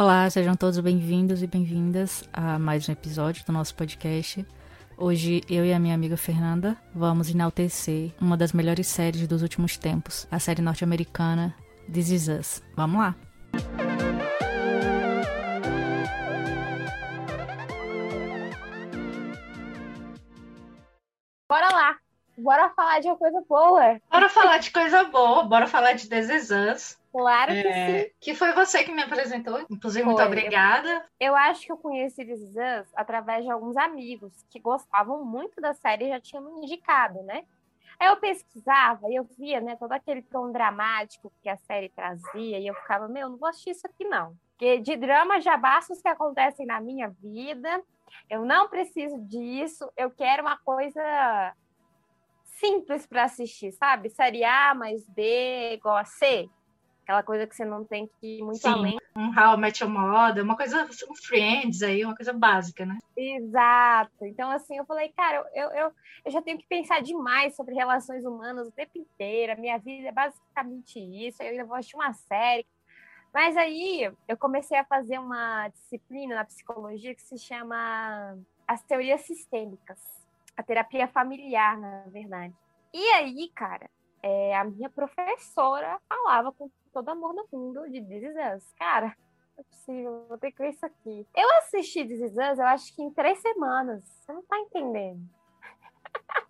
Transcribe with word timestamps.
Olá, 0.00 0.30
sejam 0.30 0.56
todos 0.56 0.80
bem-vindos 0.80 1.42
e 1.42 1.46
bem-vindas 1.46 2.26
a 2.32 2.58
mais 2.58 2.88
um 2.88 2.92
episódio 2.92 3.44
do 3.44 3.52
nosso 3.52 3.74
podcast. 3.74 4.46
Hoje 4.96 5.42
eu 5.46 5.62
e 5.62 5.74
a 5.74 5.78
minha 5.78 5.94
amiga 5.94 6.16
Fernanda 6.16 6.74
vamos 6.94 7.28
enaltecer 7.28 8.10
uma 8.18 8.34
das 8.34 8.54
melhores 8.54 8.86
séries 8.86 9.28
dos 9.28 9.42
últimos 9.42 9.76
tempos, 9.76 10.26
a 10.30 10.38
série 10.38 10.62
norte-americana 10.62 11.54
This 11.92 12.08
Is 12.08 12.28
Us. 12.28 12.62
Vamos 12.74 12.98
lá! 12.98 13.14
Bora 21.46 21.68
lá! 21.74 21.98
Bora 22.38 22.70
falar 22.70 23.00
de 23.00 23.08
uma 23.08 23.16
coisa 23.18 23.44
boa! 23.46 24.00
Bora 24.10 24.30
falar 24.30 24.56
de 24.56 24.70
coisa 24.70 25.04
boa, 25.04 25.42
bora 25.44 25.66
falar 25.66 25.92
de 25.92 26.08
This 26.08 26.30
Is 26.30 26.50
Us. 26.50 26.99
Claro 27.12 27.52
que 27.52 27.58
É, 27.58 28.04
sim. 28.04 28.10
que 28.20 28.34
foi 28.34 28.52
você 28.52 28.84
que 28.84 28.92
me 28.92 29.02
apresentou, 29.02 29.66
inclusive, 29.68 30.04
muito 30.04 30.18
Foi. 30.18 30.26
obrigada. 30.26 31.04
Eu 31.18 31.34
acho 31.34 31.66
que 31.66 31.72
eu 31.72 31.76
conheci 31.76 32.24
This 32.24 32.40
Is 32.40 32.50
Us 32.54 32.88
através 32.94 33.44
de 33.44 33.50
alguns 33.50 33.76
amigos 33.76 34.32
que 34.48 34.60
gostavam 34.60 35.24
muito 35.24 35.60
da 35.60 35.74
série 35.74 36.06
e 36.06 36.08
já 36.10 36.20
tinham 36.20 36.44
me 36.44 36.64
indicado, 36.64 37.20
né? 37.24 37.44
Aí 37.98 38.08
eu 38.08 38.16
pesquisava 38.16 39.08
e 39.10 39.16
eu 39.16 39.24
via, 39.38 39.60
né, 39.60 39.76
todo 39.76 39.92
aquele 39.92 40.22
tom 40.22 40.50
dramático 40.52 41.30
que 41.42 41.48
a 41.50 41.56
série 41.56 41.90
trazia 41.90 42.58
e 42.58 42.66
eu 42.66 42.74
ficava, 42.74 43.06
meu, 43.08 43.28
não 43.28 43.36
vou 43.36 43.48
assistir 43.48 43.70
isso 43.70 43.86
aqui 43.86 44.04
não. 44.04 44.34
Porque 44.52 44.78
de 44.78 44.96
drama 44.96 45.40
já 45.40 45.56
basta 45.56 45.92
os 45.92 46.00
que 46.00 46.08
acontecem 46.08 46.64
na 46.64 46.80
minha 46.80 47.08
vida. 47.20 47.82
Eu 48.28 48.44
não 48.44 48.68
preciso 48.68 49.18
disso. 49.26 49.90
Eu 49.96 50.10
quero 50.10 50.42
uma 50.42 50.56
coisa 50.58 51.54
simples 52.44 53.06
para 53.06 53.24
assistir, 53.24 53.72
sabe? 53.72 54.10
Série 54.10 54.44
A 54.44 54.74
mais 54.74 55.06
B 55.08 55.74
igual 55.74 55.96
a 55.96 56.04
C. 56.04 56.48
Aquela 57.10 57.24
coisa 57.24 57.44
que 57.44 57.56
você 57.56 57.64
não 57.64 57.84
tem 57.84 58.06
que 58.06 58.38
ir 58.38 58.42
muito 58.44 58.60
Sim. 58.60 58.68
além. 58.68 58.98
Um 59.16 59.30
How 59.36 59.54
I 59.54 59.56
Met 59.56 59.82
Your 59.82 59.92
Mother, 59.92 60.44
uma 60.44 60.56
coisa, 60.56 60.88
um 61.10 61.16
Friends 61.16 61.82
aí, 61.82 62.04
uma 62.04 62.14
coisa 62.14 62.32
básica, 62.32 62.86
né? 62.86 62.98
Exato. 63.16 64.24
Então, 64.24 64.48
assim, 64.48 64.76
eu 64.76 64.84
falei, 64.84 65.08
cara, 65.08 65.44
eu, 65.52 65.70
eu, 65.72 65.92
eu 66.24 66.30
já 66.30 66.40
tenho 66.40 66.56
que 66.56 66.68
pensar 66.68 67.02
demais 67.02 67.56
sobre 67.56 67.74
relações 67.74 68.24
humanas 68.24 68.68
o 68.68 68.70
tempo 68.70 68.96
inteiro. 68.96 69.52
A 69.52 69.56
minha 69.56 69.76
vida 69.78 70.06
é 70.06 70.12
basicamente 70.12 71.00
isso. 71.00 71.42
Eu 71.42 71.48
ainda 71.48 71.64
vou 71.64 71.74
assistir 71.76 71.96
uma 71.96 72.12
série. 72.12 72.64
Mas 73.34 73.56
aí 73.56 74.08
eu 74.28 74.36
comecei 74.36 74.78
a 74.78 74.84
fazer 74.84 75.18
uma 75.18 75.66
disciplina 75.66 76.36
na 76.36 76.44
psicologia 76.44 77.12
que 77.12 77.22
se 77.22 77.38
chama 77.38 78.38
as 78.68 78.84
teorias 78.84 79.22
sistêmicas, 79.22 79.98
a 80.56 80.62
terapia 80.62 81.08
familiar, 81.08 81.76
na 81.76 82.04
verdade. 82.06 82.54
E 82.94 83.04
aí, 83.14 83.50
cara, 83.52 83.90
é, 84.22 84.56
a 84.56 84.64
minha 84.64 84.90
professora 84.90 86.00
falava 86.08 86.52
com 86.52 86.70
todo 86.92 87.08
amor 87.08 87.34
do 87.34 87.48
mundo 87.52 87.88
de 87.90 88.00
This 88.02 88.22
Is 88.22 88.56
Us. 88.56 88.74
Cara, 88.78 89.16
não 89.56 89.58
é 89.58 89.62
possível, 89.62 90.26
vou 90.28 90.38
ter 90.38 90.52
que 90.52 90.58
ver 90.58 90.70
isso 90.70 90.84
aqui. 90.84 91.26
Eu 91.36 91.48
assisti 91.58 92.04
This 92.06 92.20
Is 92.20 92.32
Us, 92.32 92.58
eu 92.58 92.66
acho 92.66 92.94
que 92.94 93.02
em 93.02 93.10
três 93.10 93.38
semanas. 93.40 94.04
Você 94.04 94.32
não 94.32 94.42
tá 94.42 94.58
entendendo. 94.58 95.20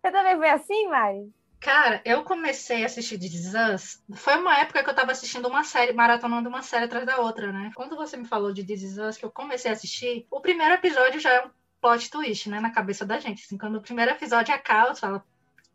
Você 0.00 0.10
também 0.10 0.36
foi 0.36 0.50
assim, 0.50 0.88
Mari? 0.88 1.32
Cara, 1.60 2.00
eu 2.06 2.24
comecei 2.24 2.82
a 2.82 2.86
assistir 2.86 3.18
This 3.18 3.34
Is 3.34 3.52
Us, 3.54 4.02
foi 4.14 4.34
uma 4.36 4.58
época 4.58 4.82
que 4.82 4.88
eu 4.88 4.94
tava 4.94 5.12
assistindo 5.12 5.46
uma 5.46 5.62
série, 5.62 5.92
maratonando 5.92 6.48
uma 6.48 6.62
série 6.62 6.86
atrás 6.86 7.04
da 7.04 7.18
outra, 7.18 7.52
né? 7.52 7.70
Quando 7.74 7.96
você 7.96 8.16
me 8.16 8.24
falou 8.24 8.50
de 8.50 8.64
This 8.64 8.82
Is 8.82 8.98
Us, 8.98 9.18
que 9.18 9.26
eu 9.26 9.30
comecei 9.30 9.70
a 9.70 9.74
assistir, 9.74 10.26
o 10.30 10.40
primeiro 10.40 10.72
episódio 10.72 11.20
já 11.20 11.30
é 11.30 11.44
um 11.44 11.50
plot 11.78 12.10
twist, 12.10 12.48
né? 12.48 12.60
Na 12.60 12.70
cabeça 12.70 13.04
da 13.04 13.18
gente. 13.18 13.44
Assim, 13.44 13.58
quando 13.58 13.76
o 13.76 13.82
primeiro 13.82 14.10
episódio 14.10 14.54
acaba, 14.54 14.94
você 14.94 15.00
fala, 15.00 15.22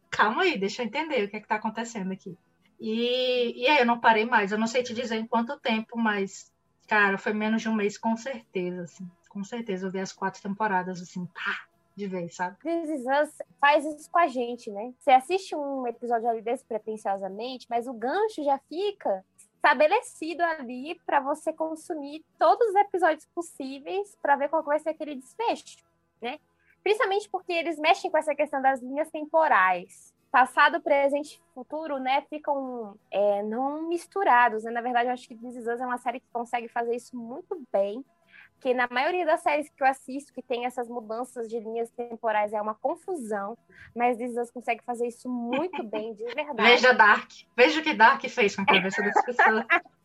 calma 0.09 0.44
aí, 0.44 0.58
deixa 0.58 0.81
eu 0.81 0.88
entender 0.88 1.23
o 1.23 1.30
que 1.30 1.38
é 1.38 1.39
que 1.39 1.48
tá 1.48 1.56
acontecendo 1.56 2.11
aqui. 2.11 2.38
E, 2.80 3.64
e 3.64 3.67
aí 3.67 3.80
eu 3.80 3.86
não 3.86 4.00
parei 4.00 4.25
mais, 4.25 4.52
eu 4.52 4.58
não 4.58 4.67
sei 4.67 4.84
te 4.84 4.94
dizer 4.94 5.16
em 5.16 5.28
quanto 5.28 5.59
tempo, 5.59 5.97
mas, 5.97 6.52
cara, 6.88 7.17
foi 7.17 7.34
menos 7.34 7.62
de 7.62 7.70
um 7.70 7.75
mês 7.75 7.97
com 7.97 8.16
certeza, 8.17 8.84
assim. 8.84 9.09
Com 9.30 9.44
certeza, 9.44 9.88
eu 9.88 9.92
vi 9.92 10.00
as 10.00 10.14
quatro 10.14 10.42
temporadas, 10.42 11.02
assim, 11.02 11.25
pá, 11.25 11.66
de 11.95 12.08
vez, 12.08 12.36
sabe? 12.36 12.58
This 12.62 12.89
Is 12.89 13.06
Us 13.06 13.42
faz 13.59 13.86
isso 13.86 14.09
com 14.12 14.20
a 14.20 14.28
gente, 14.28 14.70
né? 14.70 14.94
Você 15.00 15.12
assiste 15.12 15.56
um 15.56 15.88
episódio 15.88 16.29
ali 16.29 16.41
despretensiosamente, 16.41 17.68
mas 17.69 17.88
o 17.88 17.94
gancho 17.94 18.44
já 18.44 18.58
fica 18.69 19.24
estabelecido 19.38 20.44
ali 20.44 21.00
para 21.06 21.19
você 21.19 21.52
consumir 21.52 22.24
todos 22.38 22.68
os 22.68 22.75
episódios 22.75 23.25
possíveis 23.34 24.16
para 24.22 24.35
ver 24.35 24.50
qual 24.50 24.62
vai 24.63 24.79
ser 24.79 24.90
aquele 24.90 25.16
desfecho, 25.16 25.84
né? 26.22 26.40
Principalmente 26.85 27.28
porque 27.31 27.51
eles 27.51 27.79
mexem 27.79 28.12
com 28.12 28.18
essa 28.19 28.35
questão 28.35 28.62
das 28.62 28.79
linhas 28.79 29.09
temporais. 29.09 30.13
Passado, 30.29 30.79
presente 30.79 31.41
e 31.41 31.53
futuro, 31.56 31.97
né, 31.97 32.22
ficam 32.29 32.96
é, 33.09 33.41
não 33.41 33.88
misturados, 33.88 34.63
né? 34.63 34.69
Na 34.69 34.81
verdade, 34.81 35.07
eu 35.07 35.13
acho 35.13 35.28
que 35.28 35.35
This 35.35 35.56
Is 35.56 35.66
Us 35.66 35.79
é 35.79 35.85
uma 35.85 35.97
série 35.97 36.19
que 36.19 36.28
consegue 36.31 36.68
fazer 36.68 36.96
isso 36.96 37.18
muito 37.18 37.59
bem, 37.73 38.06
porque 38.53 38.72
na 38.72 38.88
maioria 38.91 39.25
das 39.25 39.41
séries 39.41 39.68
que 39.68 39.81
eu 39.81 39.88
assisto, 39.88 40.31
que 40.31 40.44
tem 40.44 40.68
essas 40.68 40.88
mudanças 40.88 41.50
de 41.50 41.59
linhas 41.59 41.90
temporais, 41.90 42.53
é 42.53 42.62
uma 42.62 42.75
confusão, 42.75 43.57
mas 43.96 44.16
This 44.17 44.34
Is 44.34 44.38
Us 44.38 44.52
consegue 44.52 44.84
fazer 44.84 45.07
isso 45.07 45.28
muito 45.28 45.81
bem, 45.81 46.13
de 46.13 46.23
verdade. 46.35 46.69
Veja 46.69 46.94
Dark. 46.94 47.31
Veja 47.57 47.79
o 47.79 47.84
que 47.84 47.96
Dark 47.96 48.22
fez 48.29 48.56
com 48.56 48.62
a 48.62 48.66
cabeça 48.67 49.02
das 49.02 49.25
pessoas. 49.25 49.66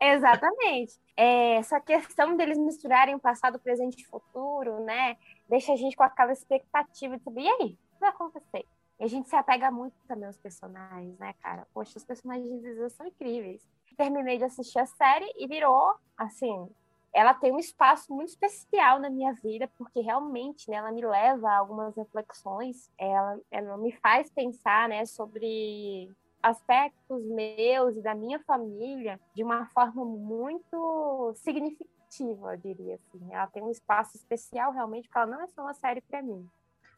Exatamente. 0.00 0.98
É, 1.16 1.56
essa 1.56 1.80
questão 1.80 2.36
deles 2.36 2.58
misturarem 2.58 3.14
o 3.14 3.20
passado, 3.20 3.58
presente 3.58 4.02
e 4.02 4.06
futuro, 4.06 4.84
né? 4.84 5.16
Deixa 5.48 5.72
a 5.72 5.76
gente 5.76 5.96
com 5.96 6.04
aquela 6.04 6.32
expectativa 6.32 7.16
de 7.16 7.24
saber, 7.24 7.42
e 7.42 7.48
aí, 7.48 7.64
o 7.64 7.94
que 7.94 8.00
vai 8.00 8.10
acontecer? 8.10 8.64
E 9.00 9.04
a 9.04 9.08
gente 9.08 9.28
se 9.28 9.36
apega 9.36 9.70
muito 9.70 9.94
também 10.06 10.26
aos 10.26 10.36
personagens, 10.36 11.18
né, 11.18 11.34
cara? 11.42 11.66
Poxa, 11.72 11.98
os 11.98 12.04
personagens 12.04 12.48
de 12.48 12.58
This 12.60 12.76
Is 12.76 12.86
Us 12.86 12.92
são 12.94 13.06
incríveis. 13.06 13.66
Terminei 13.96 14.38
de 14.38 14.44
assistir 14.44 14.78
a 14.78 14.86
série 14.86 15.26
e 15.36 15.46
virou, 15.48 15.94
assim, 16.16 16.68
ela 17.12 17.34
tem 17.34 17.52
um 17.52 17.58
espaço 17.58 18.12
muito 18.12 18.28
especial 18.28 19.00
na 19.00 19.10
minha 19.10 19.32
vida, 19.32 19.68
porque 19.76 20.00
realmente 20.00 20.70
né, 20.70 20.76
ela 20.76 20.92
me 20.92 21.04
leva 21.04 21.48
a 21.48 21.58
algumas 21.58 21.96
reflexões, 21.96 22.90
ela, 22.96 23.40
ela 23.50 23.76
me 23.76 23.92
faz 23.92 24.30
pensar 24.30 24.88
né, 24.88 25.04
sobre 25.04 26.10
aspectos 26.42 27.24
meus 27.24 27.96
e 27.96 28.02
da 28.02 28.14
minha 28.14 28.38
família 28.40 29.20
de 29.34 29.42
uma 29.42 29.66
forma 29.66 30.04
muito 30.04 31.32
significativa, 31.36 32.54
eu 32.54 32.56
diria 32.56 32.94
assim. 32.94 33.32
Ela 33.32 33.46
tem 33.48 33.62
um 33.62 33.70
espaço 33.70 34.16
especial 34.16 34.72
realmente, 34.72 35.08
porque 35.08 35.18
ela 35.18 35.26
não 35.26 35.42
é 35.42 35.46
só 35.48 35.62
uma 35.62 35.74
série 35.74 36.00
para 36.00 36.22
mim. 36.22 36.48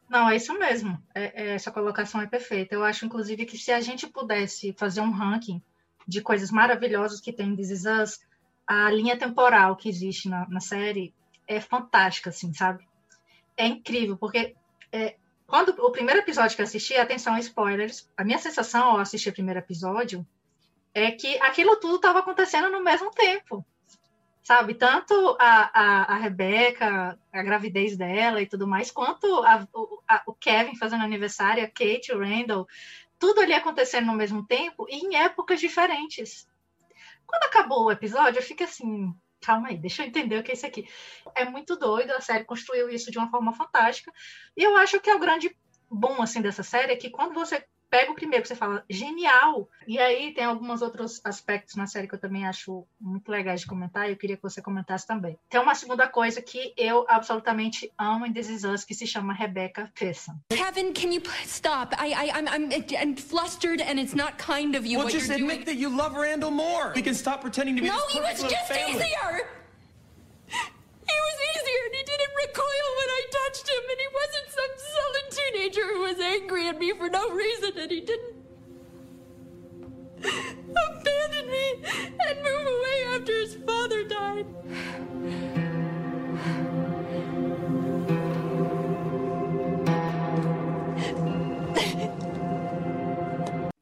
Não, 0.09 0.29
é 0.29 0.35
isso 0.35 0.53
mesmo. 0.59 1.01
É- 1.15 1.43
é- 1.43 1.55
essa 1.55 1.71
colocação 1.71 2.21
é 2.21 2.27
perfeita. 2.27 2.75
Eu 2.75 2.83
acho, 2.83 3.05
inclusive, 3.05 3.45
que 3.45 3.57
se 3.57 3.71
a 3.71 3.79
gente 3.79 4.07
pudesse 4.07 4.73
fazer 4.73 5.01
um 5.01 5.11
ranking 5.11 5.61
de 6.07 6.21
coisas 6.21 6.51
maravilhosas 6.51 7.21
que 7.21 7.31
tem 7.31 7.49
em 7.49 7.55
This 7.55 7.69
Is 7.71 7.85
Us, 7.85 8.19
a 8.67 8.91
linha 8.91 9.17
temporal 9.17 9.75
que 9.75 9.89
existe 9.89 10.27
na, 10.29 10.47
na 10.49 10.59
série 10.59 11.13
é 11.47 11.59
fantástica, 11.61 12.29
assim, 12.29 12.53
sabe? 12.53 12.85
É 13.55 13.65
incrível, 13.67 14.17
porque 14.17 14.55
é, 14.91 15.15
quando 15.51 15.75
o 15.85 15.91
primeiro 15.91 16.21
episódio 16.21 16.55
que 16.55 16.61
eu 16.61 16.65
assisti, 16.65 16.95
atenção, 16.95 17.37
spoilers, 17.37 18.09
a 18.15 18.23
minha 18.23 18.37
sensação 18.37 18.91
ao 18.91 18.99
assistir 18.99 19.27
o 19.31 19.33
primeiro 19.33 19.59
episódio 19.59 20.25
é 20.93 21.11
que 21.11 21.37
aquilo 21.41 21.75
tudo 21.75 21.97
estava 21.97 22.19
acontecendo 22.19 22.69
no 22.69 22.81
mesmo 22.81 23.11
tempo. 23.11 23.65
Sabe, 24.41 24.75
tanto 24.75 25.35
a, 25.37 25.69
a, 25.73 26.13
a 26.13 26.15
Rebeca, 26.15 27.19
a 27.33 27.43
gravidez 27.43 27.97
dela 27.97 28.41
e 28.41 28.47
tudo 28.47 28.65
mais, 28.65 28.91
quanto 28.91 29.25
a- 29.43 29.67
o, 29.73 30.01
a- 30.07 30.23
o 30.25 30.33
Kevin 30.33 30.77
fazendo 30.77 31.03
aniversário, 31.03 31.65
a 31.65 31.67
Kate, 31.67 32.13
o 32.13 32.19
Randall, 32.19 32.65
tudo 33.19 33.41
ali 33.41 33.53
acontecendo 33.53 34.05
no 34.05 34.13
mesmo 34.13 34.47
tempo 34.47 34.87
e 34.89 35.05
em 35.05 35.17
épocas 35.17 35.59
diferentes. 35.59 36.47
Quando 37.27 37.43
acabou 37.43 37.83
o 37.87 37.91
episódio, 37.91 38.39
eu 38.39 38.43
fico 38.43 38.63
assim, 38.63 39.13
calma 39.41 39.69
aí, 39.69 39.77
deixa 39.77 40.03
eu 40.03 40.07
entender 40.07 40.37
o 40.37 40.43
que 40.43 40.51
é 40.51 40.53
isso 40.53 40.65
aqui. 40.65 40.87
É 41.35 41.45
muito 41.45 41.75
doido, 41.75 42.11
a 42.11 42.21
série 42.21 42.45
construiu 42.45 42.89
isso 42.89 43.11
de 43.11 43.17
uma 43.17 43.29
forma 43.29 43.53
fantástica. 43.53 44.11
E 44.55 44.63
eu 44.63 44.77
acho 44.77 44.99
que 44.99 45.09
é 45.09 45.15
o 45.15 45.19
grande 45.19 45.55
bom 45.89 46.21
assim 46.21 46.41
dessa 46.41 46.63
série 46.63 46.93
é 46.93 46.95
que 46.95 47.09
quando 47.09 47.33
você 47.33 47.65
pega 47.91 48.11
o 48.11 48.15
primeiro, 48.15 48.45
você 48.47 48.55
fala 48.55 48.83
genial. 48.89 49.69
E 49.85 49.99
aí 49.99 50.33
tem 50.33 50.45
alguns 50.45 50.81
outros 50.81 51.21
aspectos 51.23 51.75
na 51.75 51.85
série 51.85 52.07
que 52.07 52.15
eu 52.15 52.19
também 52.19 52.47
acho 52.47 52.87
muito 52.99 53.29
legais 53.29 53.61
de 53.61 53.67
comentar, 53.67 54.07
e 54.07 54.13
eu 54.13 54.17
queria 54.17 54.37
que 54.37 54.41
você 54.41 54.61
comentasse 54.61 55.05
também. 55.05 55.37
Tem 55.49 55.59
uma 55.59 55.75
segunda 55.75 56.07
coisa 56.07 56.41
que 56.41 56.73
eu 56.77 57.05
absolutamente 57.09 57.91
amo 57.99 58.25
em 58.25 58.33
This 58.33 58.49
Is 58.49 58.63
Us, 58.63 58.83
que 58.85 58.95
se 58.95 59.05
chama 59.05 59.33
Rebecca 59.33 59.91
Pearson. 59.93 60.33
Kevin, 60.49 60.93
can 60.93 61.11
you 61.11 61.21
please 61.21 61.49
stop? 61.49 61.93
I, 61.99 62.13
I, 62.13 62.31
I'm, 62.39 62.47
I'm, 62.47 62.69
I'm 62.97 63.15
flustered, 63.17 63.81
and 63.81 63.99
it's 63.99 64.15
not 64.15 64.37
kind 64.37 64.75
of 64.75 64.85
you 64.85 64.97
Well, 64.97 65.07
what 65.07 65.13
just 65.13 65.27
you're 65.27 65.35
admit 65.35 65.65
doing. 65.65 65.65
that 65.65 65.75
you 65.75 65.89
love 65.89 66.15
Randall 66.15 66.51
more. 66.51 66.93
We 66.95 67.01
can 67.01 67.13
stop 67.13 67.41
pretending 67.41 67.75
to 67.75 67.81
be 67.81 67.89
no, 67.89 67.97
he 68.09 68.21
was 68.21 68.41
just 68.41 68.67
family. 68.71 69.03
easier. 69.03 69.47
He 71.11 71.17
was 71.27 71.37
easier, 71.51 71.83
and 71.87 71.95
he 71.99 72.03
didn't 72.11 72.33
recoil 72.43 72.89
when 72.99 73.09
I 73.19 73.21
touched 73.39 73.67
him, 73.73 73.83
and 73.91 73.99
he 74.05 74.09
wasn't 74.19 74.49
some 74.57 74.73
sullen 74.91 75.27
teenager 75.37 75.85
who 75.91 75.99
was 76.01 76.19
angry 76.19 76.67
at 76.67 76.77
me 76.79 76.93
for 76.97 77.09
no 77.09 77.29
reason, 77.31 77.71
and 77.77 77.91
he 77.91 78.01
didn't 78.01 78.35
abandon 80.23 81.45
me 81.49 81.65
and 82.27 82.35
move 82.47 82.67
away 82.77 82.97
after 83.15 83.33
his 83.41 83.55
father 83.65 84.03
died. 84.03 84.47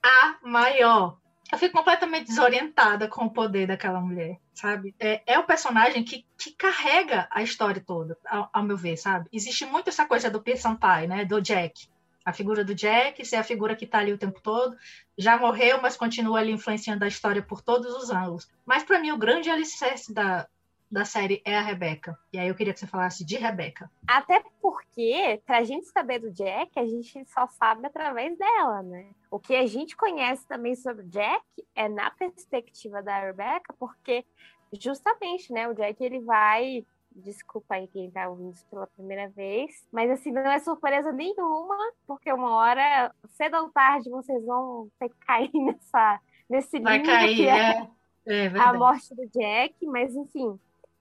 A 0.03 0.35
maior 0.47 0.79
eu 0.79 1.19
fico 1.59 1.77
completamente 1.77 2.27
desorientada 2.27 3.07
com 3.07 3.25
o 3.25 3.29
poder 3.29 3.67
daquela 3.67 4.00
mulher, 4.00 4.39
sabe? 4.53 4.95
É, 5.00 5.21
é 5.25 5.39
o 5.39 5.44
personagem 5.44 6.03
que, 6.03 6.25
que 6.38 6.51
carrega 6.51 7.27
a 7.29 7.44
história 7.44 7.83
toda, 7.85 8.17
ao, 8.25 8.50
ao, 8.51 8.63
meu 8.63 8.77
ver, 8.77 8.97
sabe? 8.97 9.29
Existe 9.31 9.65
muito 9.65 9.89
essa 9.89 10.06
coisa 10.06 10.29
do 10.29 10.41
Peter 10.41 10.61
Senpai, 10.61 11.07
né? 11.07 11.25
Do 11.25 11.41
Jack. 11.41 11.88
A 12.25 12.33
figura 12.33 12.63
do 12.63 12.75
Jack, 12.75 13.23
ser 13.25 13.38
a 13.38 13.44
figura 13.44 13.75
que 13.75 13.88
tá 13.88 14.00
ali 14.00 14.13
o 14.13 14.17
tempo 14.17 14.39
todo, 14.41 14.75
já 15.17 15.38
morreu, 15.38 15.81
mas 15.81 15.97
continua 15.97 16.39
ali 16.39 16.51
influenciando 16.51 17.03
a 17.03 17.07
história 17.07 17.41
por 17.41 17.62
todos 17.62 17.94
os 17.94 18.09
ângulos. 18.09 18.50
Mas 18.65 18.83
para 18.83 19.00
mim, 19.00 19.12
o 19.12 19.17
grande 19.17 19.50
alicerce 19.50 20.13
da, 20.13 20.47
da 20.91 21.06
série 21.06 21.41
é 21.45 21.56
a 21.56 21.62
Rebeca. 21.62 22.18
E 22.33 22.39
aí 22.39 22.47
eu 22.47 22.56
queria 22.56 22.74
que 22.74 22.80
você 22.80 22.88
falasse 22.88 23.25
de 23.25 23.38
Rebeca. 23.38 23.89
Até 24.07 24.44
porque, 24.62 25.41
pra 25.45 25.63
gente 25.63 25.88
saber 25.88 26.19
do 26.19 26.31
Jack, 26.31 26.80
a 26.80 26.86
gente 26.86 27.24
só 27.25 27.47
sabe 27.47 27.86
através 27.86 28.38
dela, 28.38 28.81
né? 28.83 29.12
O 29.30 29.39
que 29.39 29.56
a 29.56 29.68
gente 29.68 29.95
conhece 29.95 30.47
também 30.47 30.75
sobre 30.75 31.06
o 31.06 31.09
Jack 31.09 31.44
é 31.75 31.88
na 31.88 32.09
perspectiva 32.12 33.03
da 33.03 33.19
Rebeca, 33.19 33.74
porque 33.77 34.25
justamente, 34.74 35.51
né, 35.53 35.68
o 35.68 35.74
Jack 35.74 36.03
ele 36.03 36.19
vai 36.21 36.83
Desculpa 37.15 37.75
aí 37.75 37.88
quem 37.88 38.09
tá 38.12 38.30
ouvindo 38.30 38.53
isso 38.53 38.65
pela 38.68 38.88
primeira 38.88 39.30
vez. 39.30 39.86
Mas 39.91 40.09
assim, 40.12 40.31
não 40.31 40.41
é 40.50 40.59
surpresa 40.59 41.12
nenhuma, 41.12 41.75
porque 42.07 42.31
uma 42.31 42.56
hora, 42.56 43.13
cedo 43.30 43.57
ou 43.57 43.69
tarde, 43.69 44.09
vocês 44.09 44.45
vão 44.45 44.89
ter 45.00 45.09
que 45.09 45.18
cair 45.25 45.51
nessa, 45.53 46.19
nesse 46.50 46.80
Vai 46.80 47.01
cair, 47.01 47.36
que 47.36 47.47
é, 47.47 47.88
é, 48.25 48.45
é 48.45 48.59
a 48.59 48.74
morte 48.74 49.13
do 49.15 49.27
Jack, 49.27 49.75
mas 49.88 50.15
enfim, 50.15 50.59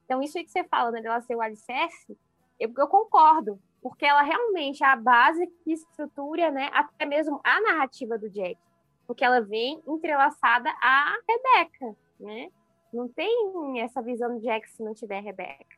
então, 0.09 0.23
isso 0.23 0.39
aí 0.39 0.45
que 0.45 0.51
você 0.51 0.65
fala, 0.65 0.91
né, 0.91 1.03
dela 1.03 1.21
ser 1.21 1.37
o 1.37 1.43
alicerce, 1.43 2.17
eu, 2.59 2.73
eu 2.75 2.89
concordo, 2.89 3.61
porque 3.83 4.07
ela 4.07 4.23
realmente 4.23 4.83
é 4.83 4.87
a 4.87 4.97
base 4.97 5.47
que 5.63 5.71
estrutura, 5.71 6.51
né, 6.51 6.71
até 6.73 7.05
mesmo 7.05 7.39
a 7.45 7.61
narrativa 7.61 8.17
do 8.17 8.31
Jack, 8.31 8.57
porque 9.07 9.23
ela 9.23 9.43
vem 9.43 9.83
entrelaçada 9.87 10.71
à 10.81 11.13
Rebeca, 11.29 11.95
né? 12.19 12.49
Não 12.91 13.07
tem 13.07 13.83
essa 13.83 14.01
visão 14.01 14.35
do 14.35 14.41
Jack 14.41 14.71
se 14.71 14.83
não 14.83 14.95
tiver 14.95 15.21
Rebeca. 15.21 15.77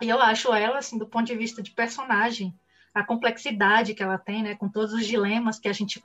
E 0.00 0.08
eu 0.08 0.20
acho 0.20 0.54
ela, 0.54 0.78
assim, 0.78 0.96
do 0.96 1.08
ponto 1.08 1.26
de 1.26 1.34
vista 1.34 1.60
de 1.60 1.72
personagem, 1.72 2.54
a 2.94 3.04
complexidade 3.04 3.92
que 3.92 4.04
ela 4.04 4.18
tem, 4.18 4.44
né, 4.44 4.54
com 4.54 4.68
todos 4.68 4.92
os 4.92 5.04
dilemas 5.04 5.58
que 5.58 5.68
a 5.68 5.72
gente. 5.72 6.00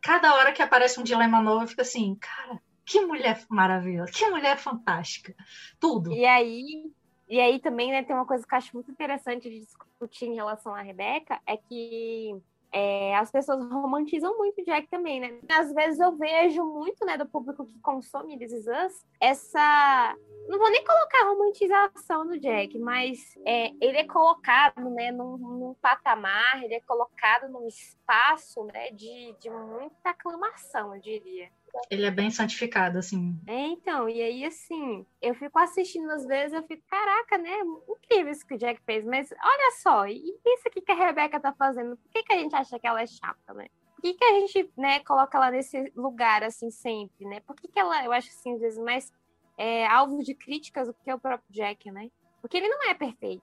Cada 0.00 0.32
hora 0.36 0.52
que 0.52 0.62
aparece 0.62 1.00
um 1.00 1.02
dilema 1.02 1.42
novo, 1.42 1.66
fica 1.66 1.82
assim, 1.82 2.14
cara, 2.14 2.62
que 2.84 3.00
mulher 3.00 3.42
maravilhosa, 3.48 4.12
que 4.12 4.28
mulher 4.28 4.58
fantástica. 4.58 5.34
Tudo. 5.80 6.12
E 6.12 6.24
aí, 6.24 6.92
e 7.28 7.40
aí 7.40 7.58
também, 7.58 7.90
né, 7.90 8.02
tem 8.02 8.14
uma 8.14 8.26
coisa 8.26 8.46
que 8.46 8.54
eu 8.54 8.58
acho 8.58 8.74
muito 8.74 8.90
interessante 8.90 9.48
de 9.48 9.60
discutir 9.60 10.26
em 10.26 10.34
relação 10.34 10.74
à 10.74 10.82
Rebeca, 10.82 11.40
é 11.46 11.56
que 11.56 12.40
é, 12.76 13.16
as 13.16 13.30
pessoas 13.30 13.64
romantizam 13.70 14.36
muito 14.36 14.60
o 14.60 14.64
Jack 14.64 14.88
também, 14.88 15.20
né? 15.20 15.38
Às 15.48 15.72
vezes 15.72 16.00
eu 16.00 16.10
vejo 16.16 16.64
muito, 16.64 17.06
né, 17.06 17.16
do 17.16 17.24
público 17.24 17.64
que 17.66 17.78
consome 17.78 18.36
This 18.36 18.52
Is 18.52 18.66
Us, 18.66 19.06
essa... 19.20 20.16
Não 20.48 20.58
vou 20.58 20.68
nem 20.70 20.84
colocar 20.84 21.24
romantização 21.24 22.24
no 22.24 22.36
Jack, 22.36 22.76
mas 22.80 23.38
é, 23.46 23.70
ele 23.80 23.98
é 23.98 24.04
colocado, 24.04 24.90
né, 24.90 25.12
num, 25.12 25.36
num, 25.36 25.74
patamar, 25.80 26.64
ele 26.64 26.74
é 26.74 26.80
colocado 26.80 27.48
num 27.48 27.66
espaço, 27.68 28.64
né, 28.64 28.90
de, 28.90 29.36
de 29.38 29.48
muita 29.48 30.10
aclamação, 30.10 30.96
eu 30.96 31.00
diria. 31.00 31.50
Ele 31.90 32.06
é 32.06 32.10
bem 32.10 32.30
santificado, 32.30 32.98
assim. 32.98 33.38
É, 33.46 33.66
então, 33.66 34.08
e 34.08 34.22
aí, 34.22 34.44
assim, 34.44 35.04
eu 35.20 35.34
fico 35.34 35.58
assistindo 35.58 36.10
às 36.10 36.24
vezes, 36.24 36.52
eu 36.52 36.62
fico, 36.62 36.82
caraca, 36.88 37.38
né? 37.38 37.50
Incrível 37.88 38.32
isso 38.32 38.46
que 38.46 38.54
o 38.54 38.58
Jack 38.58 38.80
fez, 38.84 39.04
mas 39.04 39.30
olha 39.32 39.70
só, 39.82 40.06
e 40.06 40.22
isso 40.44 40.68
aqui 40.68 40.80
que 40.80 40.92
a 40.92 40.94
Rebeca 40.94 41.40
tá 41.40 41.52
fazendo, 41.52 41.96
por 41.96 42.10
que, 42.10 42.22
que 42.22 42.32
a 42.32 42.38
gente 42.38 42.54
acha 42.54 42.78
que 42.78 42.86
ela 42.86 43.02
é 43.02 43.06
chata, 43.06 43.54
né? 43.54 43.66
Por 43.94 44.02
que, 44.02 44.14
que 44.14 44.24
a 44.24 44.40
gente, 44.40 44.70
né, 44.76 45.00
coloca 45.00 45.36
ela 45.38 45.50
nesse 45.50 45.92
lugar, 45.96 46.42
assim, 46.42 46.70
sempre, 46.70 47.26
né? 47.26 47.40
Por 47.40 47.56
que, 47.56 47.68
que 47.68 47.78
ela, 47.78 48.04
eu 48.04 48.12
acho, 48.12 48.28
assim, 48.28 48.54
às 48.54 48.60
vezes, 48.60 48.78
mais 48.78 49.12
é, 49.56 49.86
alvo 49.86 50.22
de 50.22 50.34
críticas 50.34 50.88
do 50.88 50.94
que 50.94 51.12
o 51.12 51.18
próprio 51.18 51.50
Jack, 51.50 51.90
né? 51.90 52.10
Porque 52.40 52.56
ele 52.56 52.68
não 52.68 52.90
é 52.90 52.94
perfeito. 52.94 53.42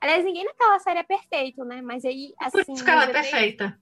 Aliás, 0.00 0.24
ninguém 0.24 0.44
naquela 0.44 0.78
série 0.78 1.00
é 1.00 1.02
perfeito, 1.02 1.64
né? 1.64 1.82
Mas 1.82 2.04
aí, 2.04 2.34
assim. 2.38 2.64
Por 2.64 2.72
isso 2.72 2.84
que 2.84 2.90
ela 2.90 3.04
é 3.04 3.12
perfeita. 3.12 3.80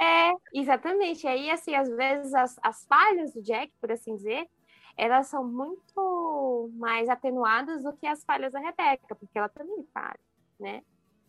É, 0.00 0.32
exatamente. 0.54 1.24
E 1.24 1.28
aí, 1.28 1.50
assim, 1.50 1.74
às 1.74 1.88
vezes 1.88 2.34
as, 2.34 2.58
as 2.62 2.84
falhas 2.86 3.32
do 3.32 3.42
Jack, 3.42 3.72
por 3.80 3.90
assim 3.90 4.16
dizer, 4.16 4.48
elas 4.96 5.28
são 5.28 5.44
muito 5.44 6.70
mais 6.74 7.08
atenuadas 7.08 7.82
do 7.82 7.92
que 7.92 8.06
as 8.06 8.24
falhas 8.24 8.52
da 8.52 8.60
Rebeca, 8.60 9.14
porque 9.14 9.38
ela 9.38 9.48
também 9.48 9.86
falha, 9.94 10.20
né? 10.58 10.82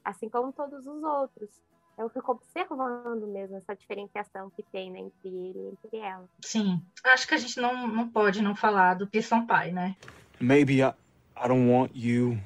Assim 0.04 0.30
como 0.30 0.52
todos 0.52 0.86
os 0.86 1.04
outros. 1.04 1.50
Eu 1.98 2.10
fico 2.10 2.32
observando 2.32 3.28
mesmo 3.28 3.58
essa 3.58 3.76
diferenciação 3.76 4.50
que 4.50 4.64
tem 4.64 4.90
né, 4.90 5.00
entre 5.00 5.28
ele 5.28 5.60
e 5.60 5.68
entre 5.68 5.98
ela. 5.98 6.28
Sim. 6.42 6.82
Acho 7.04 7.28
que 7.28 7.36
a 7.36 7.38
gente 7.38 7.60
não, 7.60 7.88
não 7.88 8.10
pode 8.10 8.42
não 8.42 8.56
falar 8.56 8.96
do 8.96 9.06
Pearson 9.06 9.46
pai, 9.46 9.72
né? 9.72 9.96
Maybe 10.40 10.82
I, 10.82 10.94
I 11.38 11.48
don't 11.48 11.70
want 11.70 11.92
you 11.94 12.40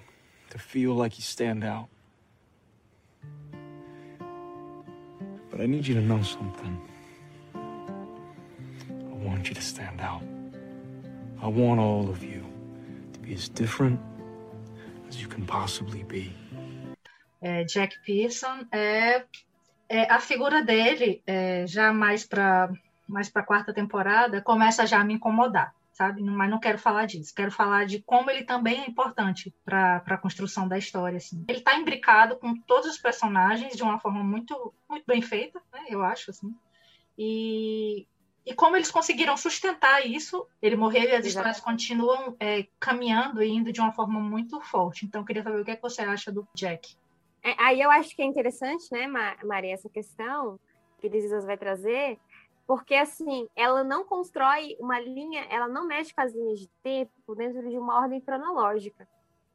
to 0.50 0.60
feel 0.60 0.94
like 0.94 1.18
you 1.18 1.24
stand 1.24 1.64
out. 1.64 1.90
But 5.56 5.64
I 5.64 5.68
need 5.68 5.88
you 5.88 5.96
to 5.96 6.02
know 6.02 6.22
something. 6.22 6.76
I 7.56 9.16
want 9.24 9.48
you 9.48 9.56
to 9.56 9.62
stand 9.62 10.02
out. 10.02 10.22
I 11.42 11.48
want 11.48 11.80
all 11.80 12.10
of 12.10 12.22
you 12.22 12.44
to 13.14 13.20
be 13.22 13.34
as 13.34 13.48
different 13.48 13.98
as 15.08 15.22
you 15.22 15.30
can 15.30 15.46
possibly 15.46 16.04
be. 16.04 16.34
É, 17.42 17.64
Jack 17.64 17.96
Pearson 18.06 18.66
é, 18.70 19.24
é, 19.88 20.12
a 20.12 20.20
figura 20.20 20.62
dele 20.62 21.22
é, 21.26 21.66
já 21.66 21.94
mais 21.94 22.26
para 22.26 22.70
mais 23.08 23.30
para 23.30 23.44
quarta 23.44 23.74
temporada 23.74 24.42
começa 24.42 24.86
já 24.86 25.00
a 25.00 25.06
me 25.06 25.14
incomodar 25.14 25.74
sabe? 25.96 26.22
Mas 26.22 26.50
não 26.50 26.60
quero 26.60 26.78
falar 26.78 27.06
disso. 27.06 27.34
Quero 27.34 27.50
falar 27.50 27.86
de 27.86 28.02
como 28.02 28.30
ele 28.30 28.44
também 28.44 28.82
é 28.82 28.88
importante 28.88 29.56
para 29.64 30.04
a 30.06 30.18
construção 30.18 30.68
da 30.68 30.78
história. 30.78 31.18
Assim. 31.18 31.46
Ele 31.48 31.60
está 31.60 31.80
imbricado 31.80 32.36
com 32.36 32.54
todos 32.54 32.90
os 32.90 32.98
personagens 32.98 33.78
de 33.78 33.82
uma 33.82 33.98
forma 33.98 34.22
muito, 34.22 34.74
muito 34.90 35.06
bem 35.08 35.22
feita, 35.22 35.62
né? 35.72 35.86
eu 35.90 36.04
acho. 36.04 36.32
Assim. 36.32 36.54
E, 37.18 38.06
e 38.46 38.54
como 38.54 38.76
eles 38.76 38.92
conseguiram 38.92 39.38
sustentar 39.38 40.06
isso, 40.06 40.46
ele 40.62 40.76
morreu 40.76 41.04
e 41.04 41.16
as 41.16 41.26
Exatamente. 41.26 41.30
histórias 41.30 41.60
continuam 41.62 42.36
é, 42.42 42.68
caminhando 42.78 43.42
e 43.42 43.50
indo 43.50 43.72
de 43.72 43.80
uma 43.80 43.94
forma 43.94 44.20
muito 44.20 44.60
forte. 44.60 45.06
Então, 45.06 45.22
eu 45.22 45.26
queria 45.26 45.44
saber 45.44 45.62
o 45.62 45.64
que, 45.64 45.72
é 45.72 45.76
que 45.78 45.82
você 45.82 46.02
acha 46.02 46.30
do 46.30 46.46
Jack. 46.54 46.98
É, 47.42 47.56
aí 47.58 47.80
eu 47.80 47.90
acho 47.90 48.14
que 48.14 48.22
é 48.22 48.26
interessante, 48.26 48.86
né, 48.92 49.08
Maria, 49.46 49.74
essa 49.74 49.88
questão 49.88 50.60
que 51.00 51.08
Desis 51.08 51.46
vai 51.46 51.58
trazer, 51.58 52.20
porque 52.68 52.96
assim, 52.96 53.48
ela 53.56 53.84
não 53.84 54.04
constrói 54.04 54.76
uma 54.80 55.00
linha, 55.00 55.46
ela 55.50 55.68
não 55.68 55.86
mexe 55.86 56.14
com 56.14 56.22
as 56.22 56.34
linhas 56.34 56.60
de 56.60 56.68
tempo 56.82 57.36
dentro 57.36 57.70
de 57.70 57.78
uma 57.78 58.00
ordem 58.00 58.20
cronológica. 58.20 59.08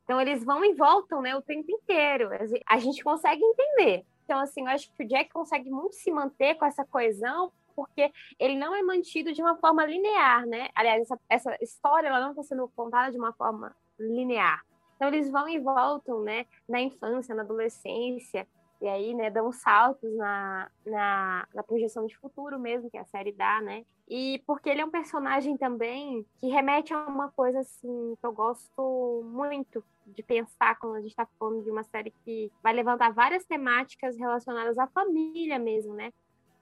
Então 0.05 0.21
eles 0.21 0.45
vão 0.45 0.65
e 0.65 0.75
voltam, 0.75 1.21
né, 1.21 1.37
o 1.37 1.43
tempo 1.43 1.71
inteiro. 1.71 2.31
A 2.67 2.79
gente 2.79 3.03
consegue 3.03 3.43
entender. 3.43 4.05
Então 4.25 4.39
assim, 4.39 4.63
eu 4.63 4.69
acho 4.69 4.93
que 4.93 5.05
o 5.05 5.09
Jack 5.09 5.31
consegue 5.31 5.71
muito 5.71 5.97
se 5.97 6.11
manter 6.11 6.55
com 6.57 6.65
essa 6.65 6.85
coesão, 6.85 7.53
porque 7.75 8.13
ele 8.39 8.57
não 8.57 8.75
é 8.75 8.83
mantido 8.83 9.33
de 9.33 9.41
uma 9.41 9.57
forma 9.57 9.87
linear, 9.87 10.47
né? 10.47 10.69
Aliás, 10.75 11.03
essa, 11.03 11.21
essa 11.29 11.57
história 11.61 12.09
ela 12.09 12.21
não 12.21 12.31
está 12.31 12.43
sendo 12.43 12.69
contada 12.77 13.11
de 13.11 13.19
uma 13.19 13.33
forma 13.33 13.75
linear. 13.99 14.63
Então 14.97 15.09
eles 15.09 15.31
vão 15.31 15.49
e 15.49 15.59
voltam, 15.59 16.21
né, 16.23 16.45
na 16.69 16.81
infância, 16.81 17.35
na 17.35 17.43
adolescência, 17.43 18.47
e 18.81 18.89
aí, 18.89 19.15
né, 19.15 19.29
dão 19.29 19.53
saltos 19.53 20.11
na, 20.17 20.71
na, 20.87 21.47
na, 21.55 21.63
projeção 21.63 22.07
de 22.07 22.17
futuro 22.17 22.59
mesmo, 22.59 22.91
que 22.91 22.97
a 22.97 23.05
série 23.05 23.31
dá, 23.31 23.61
né? 23.61 23.85
E 24.09 24.43
porque 24.47 24.71
ele 24.71 24.81
é 24.81 24.85
um 24.85 24.91
personagem 24.91 25.57
também 25.59 26.25
que 26.39 26.49
remete 26.49 26.95
a 26.95 27.07
uma 27.07 27.31
coisa, 27.31 27.61
assim, 27.61 28.17
que 28.19 28.27
eu 28.27 28.33
gosto 28.33 29.23
muito 29.27 29.85
de 30.07 30.23
pensar 30.23 30.79
quando 30.79 30.97
a 30.97 31.01
gente 31.01 31.11
está 31.11 31.29
falando 31.39 31.63
de 31.63 31.71
uma 31.71 31.85
série 31.85 32.11
que 32.25 32.51
vai 32.63 32.73
levantar 32.73 33.13
várias 33.13 33.45
temáticas 33.45 34.17
relacionadas 34.17 34.79
à 34.79 34.87
família 34.87 35.59
mesmo, 35.59 35.95
né? 35.95 36.11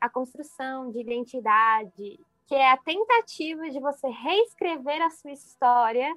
A 0.01 0.09
construção 0.09 0.91
de 0.91 1.01
identidade, 1.01 2.19
que 2.49 2.55
é 2.55 2.73
a 2.73 2.77
tentativa 2.77 3.71
de 3.71 3.79
você 3.79 4.09
reescrever 4.09 5.03
a 5.03 5.11
sua 5.11 5.31
história 5.31 6.17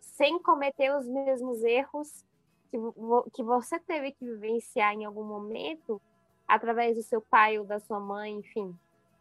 sem 0.00 0.38
cometer 0.38 0.94
os 0.94 1.08
mesmos 1.08 1.62
erros 1.62 2.26
que, 2.70 2.78
que 3.34 3.42
você 3.42 3.78
teve 3.80 4.12
que 4.12 4.24
vivenciar 4.24 4.94
em 4.94 5.04
algum 5.04 5.24
momento 5.24 6.00
através 6.46 6.96
do 6.96 7.02
seu 7.02 7.20
pai 7.20 7.58
ou 7.58 7.64
da 7.64 7.78
sua 7.78 8.00
mãe, 8.00 8.32
enfim. 8.32 8.76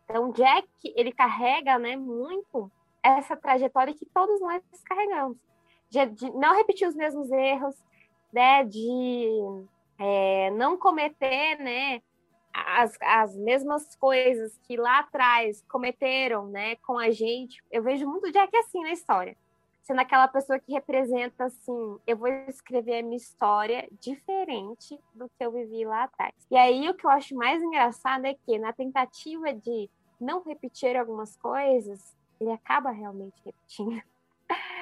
Então, 0.06 0.32
Jack, 0.32 0.68
ele 0.96 1.12
carrega, 1.12 1.77
né, 1.77 1.96
muito 1.96 2.72
essa 3.03 3.36
trajetória 3.36 3.94
que 3.94 4.06
todos 4.06 4.39
nós 4.41 4.62
carregamos. 4.86 5.38
De, 5.89 6.06
de 6.08 6.32
não 6.32 6.56
repetir 6.56 6.88
os 6.88 6.96
mesmos 6.96 7.32
erros, 7.32 7.75
né, 8.32 8.63
de 8.63 9.27
é, 9.98 10.51
não 10.51 10.77
cometer, 10.77 11.58
né, 11.60 12.01
as, 12.53 12.98
as 13.01 13.36
mesmas 13.36 13.96
coisas 13.96 14.58
que 14.68 14.77
lá 14.77 15.00
atrás 15.00 15.63
cometeram, 15.70 16.48
né, 16.48 16.75
com 16.77 16.98
a 16.98 17.12
gente. 17.12 17.63
Eu 17.72 17.84
vejo 17.84 18.08
muito 18.08 18.32
Jack 18.32 18.56
assim 18.58 18.82
na 18.82 18.91
história 18.91 19.36
sendo 19.89 20.01
aquela 20.01 20.27
pessoa 20.27 20.60
que 20.60 20.72
representa 20.72 21.46
assim, 21.46 21.98
eu 22.05 22.15
vou 22.15 22.27
escrever 22.48 23.00
a 23.00 23.01
minha 23.01 23.17
história 23.17 23.89
diferente 24.00 25.00
do 25.15 25.27
que 25.27 25.43
eu 25.43 25.51
vivi 25.51 25.84
lá 25.84 26.03
atrás. 26.03 26.31
E 26.51 26.55
aí 26.55 26.88
o 26.88 26.93
que 26.93 27.08
eu 27.08 27.10
acho 27.10 27.34
mais 27.34 27.60
engraçado 27.60 28.24
é 28.25 28.36
que 28.36 28.60
na 28.60 28.72
tentativa 28.72 29.51
de 29.51 29.89
não 30.22 30.43
repetir 30.43 30.96
algumas 30.96 31.36
coisas, 31.38 32.15
ele 32.39 32.51
acaba 32.51 32.91
realmente 32.91 33.41
repetindo. 33.43 34.00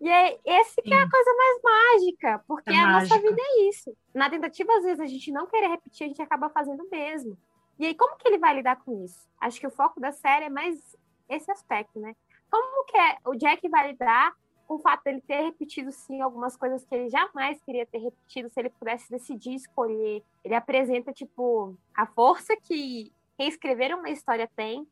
E 0.00 0.08
é 0.08 0.38
esse 0.44 0.82
que 0.82 0.92
é 0.92 0.96
a 1.02 1.08
coisa 1.08 1.34
mais 1.34 1.60
mágica, 1.62 2.44
porque 2.48 2.70
É 2.70 2.76
a 2.78 2.86
nossa 2.92 3.14
mágica. 3.14 3.20
vida 3.30 3.40
é 3.40 3.68
isso. 3.68 3.96
Na 4.12 4.28
tentativa, 4.28 4.72
às 4.76 4.82
vezes, 4.82 4.98
a 4.98 5.06
gente 5.06 5.30
não 5.30 5.46
querer 5.46 5.68
repetir, 5.68 6.04
a 6.04 6.08
gente 6.08 6.20
acaba 6.20 6.48
fazendo 6.50 6.88
mesmo. 6.90 7.38
E 7.78 7.86
aí, 7.86 7.94
como 7.94 8.16
que 8.16 8.26
ele 8.26 8.38
vai 8.38 8.54
lidar 8.56 8.76
com 8.84 9.04
isso? 9.04 9.28
Acho 9.40 9.60
que 9.60 9.66
o 9.66 9.70
foco 9.70 10.00
da 10.00 10.10
série 10.10 10.46
é 10.46 10.50
mais 10.50 10.96
esse 11.28 11.48
aspecto, 11.50 12.00
né? 12.00 12.16
Como 12.50 12.84
que 12.86 12.96
é, 12.96 13.16
o 13.26 13.34
Jack 13.34 13.68
vai 13.68 13.90
lidar 13.92 14.32
com 14.66 14.74
o 14.74 14.78
fato 14.78 15.02
dele 15.04 15.22
ter 15.26 15.40
repetido, 15.42 15.90
sim, 15.90 16.20
algumas 16.20 16.56
coisas 16.56 16.84
que 16.84 16.94
ele 16.94 17.08
jamais 17.08 17.58
queria 17.62 17.86
ter 17.86 17.98
repetido 17.98 18.50
se 18.50 18.60
ele 18.60 18.70
pudesse 18.70 19.10
decidir 19.10 19.54
escolher. 19.54 20.22
Ele 20.44 20.54
apresenta, 20.54 21.12
tipo, 21.12 21.74
a 21.94 22.06
força 22.06 22.54
que 22.56 23.12
reescrever 23.38 23.96
uma 23.96 24.10
história 24.10 24.48
tem, 24.54 24.86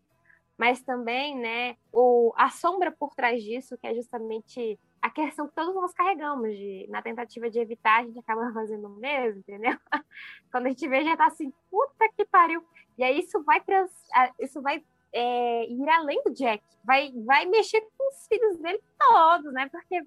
mas 0.56 0.80
também, 0.80 1.36
né, 1.36 1.76
o, 1.92 2.32
a 2.36 2.48
sombra 2.48 2.90
por 2.90 3.14
trás 3.14 3.42
disso, 3.42 3.76
que 3.76 3.86
é 3.86 3.94
justamente 3.94 4.78
a 5.02 5.10
questão 5.10 5.46
que 5.46 5.54
todos 5.54 5.75
nós 5.75 5.92
carregamos, 5.92 6.56
de, 6.56 6.86
na 6.88 7.02
tentativa 7.02 7.50
de 7.50 7.58
evitar, 7.58 8.00
a 8.00 8.04
gente 8.04 8.18
acaba 8.18 8.50
fazendo 8.54 8.86
o 8.86 8.96
mesmo, 8.96 9.40
entendeu? 9.40 9.76
Quando 10.50 10.66
a 10.66 10.68
gente 10.70 10.88
vê, 10.88 11.04
já 11.04 11.16
tá 11.16 11.26
assim, 11.26 11.52
puta 11.70 12.08
que 12.16 12.25
pariu. 12.25 12.64
E 12.96 13.04
aí 13.04 13.20
isso 13.20 13.42
vai, 13.44 13.60
trans, 13.60 13.90
a- 14.14 14.32
isso 14.40 14.62
vai 14.62 14.82
é, 15.12 15.66
ir 15.70 15.88
além 15.88 16.22
do 16.25 16.32
Jack, 16.32 16.62
vai, 16.84 17.12
vai 17.25 17.46
mexer 17.46 17.80
com 17.80 18.08
os 18.08 18.26
filhos 18.26 18.58
dele 18.58 18.80
todos, 18.98 19.52
né? 19.52 19.68
Porque 19.68 20.02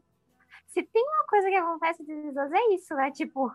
se 0.68 0.84
tem 0.84 1.04
uma 1.04 1.26
coisa 1.28 1.50
que 1.50 1.56
acontece 1.56 2.06
de 2.06 2.14
Us 2.14 2.52
é 2.52 2.74
isso, 2.74 2.94
né? 2.96 3.12
Tipo, 3.12 3.52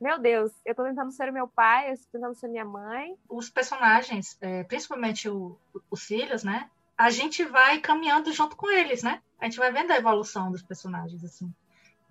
meu 0.00 0.18
Deus, 0.18 0.52
eu 0.64 0.74
tô 0.74 0.84
tentando 0.84 1.10
ser 1.12 1.28
o 1.28 1.32
meu 1.32 1.48
pai, 1.48 1.90
eu 1.92 1.96
tô 1.96 2.02
tentando 2.12 2.34
ser 2.34 2.48
minha 2.48 2.64
mãe. 2.64 3.16
Os 3.28 3.48
personagens, 3.50 4.36
é, 4.40 4.64
principalmente 4.64 5.28
o- 5.28 5.58
os 5.90 6.02
filhos, 6.04 6.44
né? 6.44 6.70
A 6.96 7.10
gente 7.10 7.44
vai 7.44 7.80
caminhando 7.80 8.32
junto 8.32 8.56
com 8.56 8.70
eles, 8.70 9.02
né? 9.02 9.20
A 9.38 9.46
gente 9.46 9.58
vai 9.58 9.72
vendo 9.72 9.90
a 9.90 9.96
evolução 9.96 10.50
dos 10.50 10.62
personagens, 10.62 11.24
assim. 11.24 11.52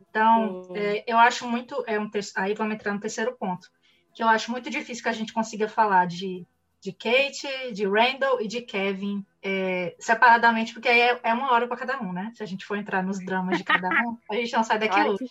Então, 0.10 0.68
é, 0.76 1.04
eu 1.08 1.18
acho 1.18 1.48
muito. 1.48 1.84
É 1.88 2.00
um 2.00 2.10
aí 2.36 2.54
vamos 2.54 2.76
entrar 2.76 2.94
no 2.94 3.00
terceiro 3.00 3.36
ponto. 3.36 3.72
Que 4.14 4.22
eu 4.22 4.28
acho 4.28 4.52
muito 4.52 4.70
difícil 4.70 5.02
que 5.02 5.10
a 5.10 5.14
gente 5.14 5.34
consiga 5.34 5.68
falar 5.68 6.06
de, 6.06 6.46
de 6.84 6.92
Kate, 6.92 7.72
de 7.74 7.86
Randall 7.86 8.42
e 8.42 8.48
de 8.48 8.62
Kevin 8.62 9.26
é, 9.42 9.96
separadamente, 10.00 10.74
porque 10.74 10.90
aí 10.90 11.00
é, 11.00 11.20
é 11.24 11.34
uma 11.34 11.52
hora 11.52 11.68
para 11.68 11.78
cada 11.78 12.00
um, 12.00 12.12
né? 12.12 12.32
Se 12.36 12.44
a 12.44 12.46
gente 12.46 12.66
for 12.66 12.78
entrar 12.78 13.02
nos 13.02 13.24
dramas 13.24 13.58
de 13.58 13.64
cada 13.64 13.88
um, 13.88 14.18
a 14.30 14.36
gente 14.36 14.52
não 14.54 14.64
sai 14.64 14.80
daqui 14.80 15.00
hoje 15.00 15.26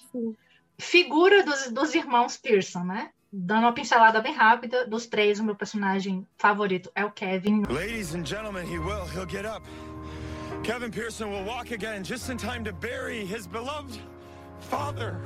figura 0.82 1.44
dos, 1.44 1.70
dos 1.70 1.94
irmãos 1.94 2.36
Pearson, 2.36 2.84
né? 2.84 3.10
Dando 3.32 3.62
uma 3.62 3.72
pincelada 3.72 4.20
bem 4.20 4.34
rápida, 4.34 4.86
dos 4.86 5.06
três, 5.06 5.40
o 5.40 5.44
meu 5.44 5.54
personagem 5.54 6.26
favorito 6.36 6.90
é 6.94 7.04
o 7.04 7.10
Kevin. 7.10 7.62
Ladies 7.68 8.14
and 8.14 8.26
gentlemen, 8.26 8.66
he 8.66 8.78
will. 8.78 9.06
He'll 9.06 9.26
get 9.26 9.46
up. 9.46 9.62
Kevin 10.62 10.90
Pearson 10.90 11.30
will 11.30 11.44
walk 11.44 11.72
again 11.72 12.04
just 12.04 12.28
in 12.28 12.36
time 12.36 12.62
to 12.64 12.72
bury 12.72 13.24
his 13.24 13.46
beloved 13.46 13.98
father. 14.60 15.18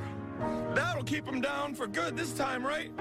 That'll 0.73 1.03
keep 1.03 1.27
him 1.27 1.41
down 1.41 1.75
for 1.75 1.85
good 1.85 2.15
this 2.15 2.33
time, 2.33 2.65
right? 2.65 2.91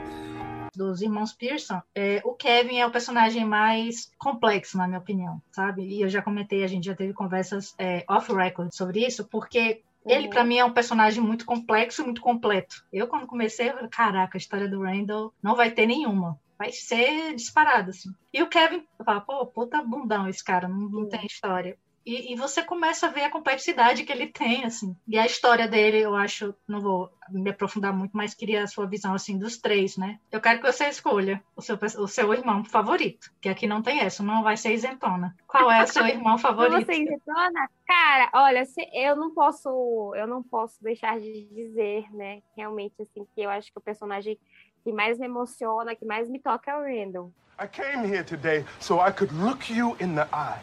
Dos 0.76 1.00
irmãos 1.00 1.32
Pearson, 1.32 1.80
é, 1.94 2.20
o 2.24 2.34
Kevin 2.34 2.76
é 2.76 2.86
o 2.86 2.90
personagem 2.90 3.44
mais 3.44 4.10
complexo, 4.18 4.76
na 4.76 4.86
minha 4.86 5.00
opinião, 5.00 5.40
sabe? 5.52 5.82
E 5.82 6.02
eu 6.02 6.08
já 6.08 6.20
comentei, 6.20 6.62
a 6.62 6.66
gente 6.68 6.84
já 6.84 6.94
teve 6.94 7.12
conversas 7.12 7.74
é, 7.78 8.04
off-record 8.08 8.72
sobre 8.72 9.06
isso, 9.06 9.26
porque 9.26 9.82
ele, 10.06 10.24
Uhum. 10.24 10.30
pra 10.30 10.44
mim, 10.44 10.58
é 10.58 10.64
um 10.64 10.72
personagem 10.72 11.22
muito 11.22 11.44
complexo 11.44 12.02
e 12.02 12.04
muito 12.04 12.20
completo. 12.20 12.84
Eu, 12.92 13.08
quando 13.08 13.26
comecei, 13.26 13.70
eu 13.70 13.74
falei, 13.74 13.88
caraca, 13.88 14.36
a 14.36 14.38
história 14.38 14.68
do 14.68 14.82
Randall 14.82 15.32
não 15.42 15.56
vai 15.56 15.70
ter 15.70 15.86
nenhuma. 15.86 16.38
Vai 16.58 16.72
ser 16.72 17.34
disparado, 17.34 17.90
assim. 17.90 18.10
E 18.32 18.42
o 18.42 18.48
Kevin, 18.48 18.82
eu 18.98 19.04
falo, 19.04 19.20
pô, 19.22 19.46
puta 19.46 19.82
bundão 19.82 20.28
esse 20.28 20.42
cara, 20.42 20.68
não, 20.68 20.88
não 20.88 21.08
tem 21.08 21.26
história. 21.26 21.76
E, 22.06 22.32
e 22.32 22.36
você 22.36 22.62
começa 22.62 23.08
a 23.08 23.10
ver 23.10 23.24
a 23.24 23.30
complexidade 23.30 24.04
que 24.04 24.12
ele 24.12 24.28
tem, 24.28 24.64
assim. 24.64 24.96
E 25.08 25.18
a 25.18 25.26
história 25.26 25.66
dele, 25.66 25.98
eu 25.98 26.14
acho, 26.14 26.54
não 26.68 26.80
vou 26.80 27.10
me 27.28 27.50
aprofundar 27.50 27.92
muito, 27.92 28.16
mas 28.16 28.32
queria 28.32 28.62
a 28.62 28.66
sua 28.68 28.86
visão, 28.86 29.12
assim, 29.12 29.36
dos 29.36 29.58
três, 29.58 29.96
né? 29.96 30.20
Eu 30.30 30.40
quero 30.40 30.60
que 30.60 30.72
você 30.72 30.86
escolha 30.88 31.42
o 31.56 31.60
seu, 31.60 31.76
o 31.98 32.06
seu 32.06 32.32
irmão 32.32 32.64
favorito, 32.64 33.32
que 33.40 33.48
aqui 33.48 33.66
não 33.66 33.82
tem 33.82 33.98
essa, 34.00 34.22
não 34.22 34.44
vai 34.44 34.56
ser 34.56 34.72
isentona. 34.72 35.34
Qual 35.48 35.68
é 35.70 35.82
o 35.82 35.86
seu 35.88 36.06
irmão 36.06 36.38
favorito? 36.38 36.86
você, 36.86 37.02
Isentona, 37.02 37.68
cara, 37.86 38.30
olha, 38.34 38.64
se- 38.64 38.88
eu 38.94 39.16
não 39.16 39.34
posso, 39.34 40.12
eu 40.14 40.28
não 40.28 40.44
posso 40.44 40.80
deixar 40.80 41.18
de 41.18 41.44
dizer, 41.52 42.06
né, 42.14 42.40
realmente, 42.56 42.94
assim, 43.02 43.26
que 43.34 43.42
eu 43.42 43.50
acho 43.50 43.72
que 43.72 43.78
o 43.78 43.82
personagem 43.82 44.38
que 44.84 44.92
mais 44.92 45.18
me 45.18 45.26
emociona, 45.26 45.96
que 45.96 46.04
mais 46.04 46.30
me 46.30 46.38
toca 46.38 46.70
é 46.70 46.76
o 46.76 46.82
Randall. 46.82 47.32
I 47.60 47.66
came 47.66 48.06
here 48.06 48.22
today 48.22 48.64
so 48.78 49.00
I 49.00 49.10
could 49.10 49.34
look 49.34 49.72
you 49.72 49.96
in 50.00 50.14
the 50.14 50.28
eye, 50.32 50.60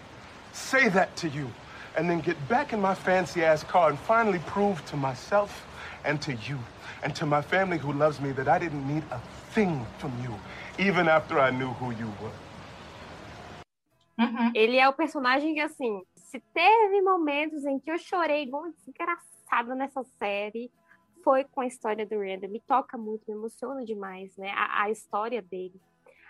say 0.53 0.87
that 0.89 1.15
to 1.17 1.27
you, 1.27 1.51
and 1.97 2.09
then 2.09 2.21
get 2.21 2.37
back 2.47 2.73
in 2.73 2.79
my 2.79 2.95
fancy 2.95 3.43
ass 3.43 3.63
car 3.63 3.89
and 3.89 3.99
finally 3.99 4.39
prove 4.47 4.83
to 4.85 4.95
myself 4.95 5.65
and 6.05 6.21
to 6.21 6.33
you 6.33 6.59
and 7.03 7.13
to 7.15 7.25
my 7.25 7.41
family 7.41 7.77
who 7.77 7.91
loves 7.91 8.19
me 8.21 8.31
that 8.31 8.47
I 8.47 8.59
didn't 8.59 8.87
need 8.87 9.03
a 9.11 9.19
thing 9.53 9.85
from 9.97 10.11
you, 10.23 10.33
even 10.77 11.07
after 11.07 11.39
I 11.39 11.51
knew 11.51 11.71
who 11.79 11.91
you 11.91 12.07
were. 12.21 12.31
Uhum. 14.17 14.51
Ele 14.53 14.77
é 14.77 14.87
o 14.87 14.93
personagem 14.93 15.55
que, 15.55 15.59
assim, 15.59 16.01
se 16.15 16.39
teve 16.53 17.01
momentos 17.01 17.65
em 17.65 17.79
que 17.79 17.91
eu 17.91 17.97
chorei 17.97 18.43
igual 18.43 18.63
uma 18.63 18.71
desgraçada 18.71 19.75
nessa 19.75 20.03
série, 20.19 20.71
foi 21.23 21.43
com 21.43 21.61
a 21.61 21.65
história 21.65 22.05
do 22.05 22.19
Randall. 22.19 22.51
Me 22.51 22.59
toca 22.59 22.97
muito, 22.97 23.23
me 23.27 23.35
emociona 23.35 23.83
demais, 23.83 24.35
né? 24.37 24.51
A, 24.55 24.83
a 24.83 24.91
história 24.91 25.41
dele. 25.41 25.79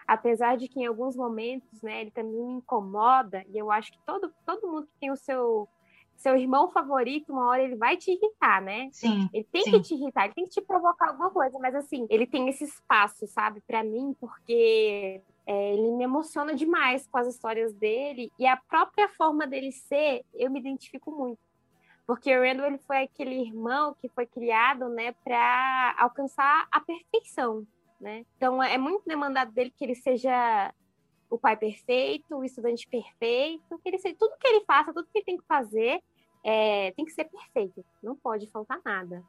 Apesar 0.08 0.58
de 0.58 0.68
que 0.68 0.80
em 0.80 0.86
alguns 0.86 1.16
momentos, 1.16 1.82
né, 1.82 2.02
ele 2.02 2.12
também 2.12 2.44
me 2.44 2.54
incomoda, 2.54 3.44
e 3.50 3.58
eu 3.58 3.72
acho 3.72 3.92
que 3.92 4.00
todo, 4.06 4.34
todo 4.46 4.68
mundo 4.68 4.88
que 4.88 5.00
tem 5.00 5.12
o 5.12 5.16
seu, 5.16 5.68
seu 6.16 6.36
irmão 6.38 6.72
favorito, 6.72 7.32
uma 7.32 7.48
hora 7.48 7.64
ele 7.64 7.76
vai 7.76 7.98
te 7.98 8.12
irritar, 8.12 8.62
né? 8.62 8.90
Sim. 8.92 9.30
Ele 9.34 9.48
tem 9.52 9.64
Sim. 9.64 9.72
que 9.72 9.82
te 9.82 9.94
irritar, 9.96 10.26
ele 10.26 10.34
tem 10.34 10.46
que 10.46 10.52
te 10.52 10.62
provocar 10.62 11.10
alguma 11.10 11.30
coisa, 11.30 11.58
mas 11.60 11.76
assim, 11.76 12.06
ele 12.10 12.28
tem 12.28 12.50
esse 12.50 12.64
espaço, 12.64 13.28
sabe, 13.28 13.62
Pra 13.62 13.84
mim, 13.84 14.16
porque 14.20 15.22
é, 15.46 15.74
ele 15.74 15.92
me 15.92 16.04
emociona 16.04 16.54
demais 16.54 17.08
com 17.08 17.18
as 17.18 17.28
histórias 17.28 17.74
dele 17.74 18.32
e 18.40 18.46
a 18.46 18.58
própria 18.58 19.10
forma 19.10 19.46
dele 19.48 19.72
ser, 19.72 20.24
eu 20.34 20.50
me 20.52 20.60
identifico 20.60 21.12
muito. 21.12 21.40
Porque 22.06 22.36
o 22.38 22.42
Randall 22.42 22.68
ele 22.68 22.78
foi 22.80 23.04
aquele 23.04 23.36
irmão 23.36 23.96
que 24.00 24.10
foi 24.10 24.26
criado, 24.26 24.90
né, 24.90 25.14
para 25.24 25.96
alcançar 25.98 26.68
a 26.70 26.80
perfeição, 26.82 27.66
né? 28.04 28.26
Então 28.38 28.62
é 28.62 28.78
muito 28.78 29.06
demandado 29.08 29.52
dele 29.52 29.74
que 29.76 29.84
ele 29.84 29.96
seja 29.96 30.74
o 31.30 31.38
pai 31.38 31.58
perfeito, 31.58 32.36
o 32.36 32.44
estudante 32.44 32.88
perfeito, 32.88 33.80
que 33.80 33.90
ele 33.90 33.98
seja, 33.98 34.16
tudo 34.20 34.38
que 34.40 34.48
ele 34.48 34.64
faça, 34.66 34.94
tudo 34.94 35.08
que 35.12 35.18
ele 35.18 35.26
tem 35.26 35.38
que 35.38 35.46
fazer, 35.48 36.04
é, 36.44 36.92
tem 36.92 37.06
que 37.06 37.12
ser 37.12 37.26
perfeito, 37.26 37.84
não 38.04 38.16
pode 38.16 38.46
faltar 38.52 38.80
nada. 38.86 39.24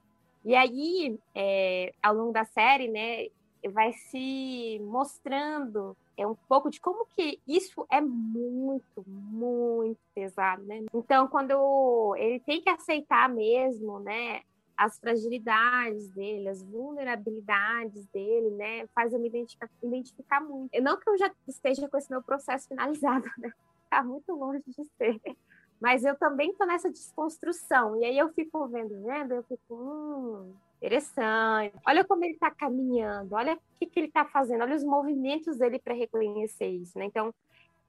E 0.45 0.54
aí, 0.54 1.19
é, 1.35 1.95
ao 2.02 2.14
longo 2.14 2.33
da 2.33 2.45
série, 2.45 2.88
né, 2.88 3.28
vai 3.73 3.95
se 3.95 4.78
mostrando 4.83 5.97
é 6.16 6.26
um 6.26 6.35
pouco 6.49 6.71
de 6.71 6.81
como 6.81 7.07
que 7.07 7.40
isso 7.47 7.87
é 7.90 8.00
muito, 8.00 9.04
muito 9.07 9.99
pesado, 10.14 10.62
né? 10.62 10.85
Então, 10.95 11.26
quando 11.26 12.14
ele 12.16 12.38
tem 12.40 12.61
que 12.61 12.71
aceitar 12.71 13.28
mesmo, 13.28 13.99
né, 13.99 14.43
as 14.76 14.99
fragilidades 14.99 16.09
dele, 16.11 16.49
as 16.49 16.62
vulnerabilidades 16.62 18.07
dele, 18.07 18.50
né, 18.50 18.87
faz 18.95 19.12
eu 19.12 19.19
me 19.19 19.28
identificar, 19.28 19.71
identificar 19.83 20.40
muito. 20.40 20.71
Não 20.83 20.99
que 20.99 21.09
eu 21.09 21.16
já 21.16 21.31
esteja 21.47 21.88
com 21.88 21.97
esse 21.97 22.11
meu 22.11 22.23
processo 22.23 22.69
finalizado, 22.69 23.25
né? 23.38 23.52
Tá 23.88 24.02
muito 24.02 24.33
longe 24.33 24.62
de 24.66 24.85
ser. 24.97 25.21
Mas 25.81 26.04
eu 26.04 26.16
também 26.16 26.52
tô 26.54 26.64
nessa 26.64 26.90
desconstrução. 26.90 28.00
E 28.00 28.04
aí 28.04 28.19
eu 28.19 28.33
fico 28.33 28.66
vendo, 28.69 29.02
vendo, 29.02 29.35
eu 29.35 29.43
fico, 29.43 29.75
hum, 29.75 30.54
interessante. 30.78 31.75
Olha 31.87 32.04
como 32.04 32.25
ele 32.25 32.37
tá 32.37 32.50
caminhando, 32.50 33.35
olha 33.35 33.54
o 33.54 33.59
que, 33.78 33.87
que 33.87 34.00
ele 34.00 34.11
tá 34.11 34.25
fazendo, 34.25 34.62
olha 34.62 34.76
os 34.76 34.85
movimentos 34.85 35.59
dele 35.59 35.78
para 35.78 35.95
reconhecer 35.95 36.69
isso, 36.69 36.99
né? 36.99 37.04
Então, 37.04 37.33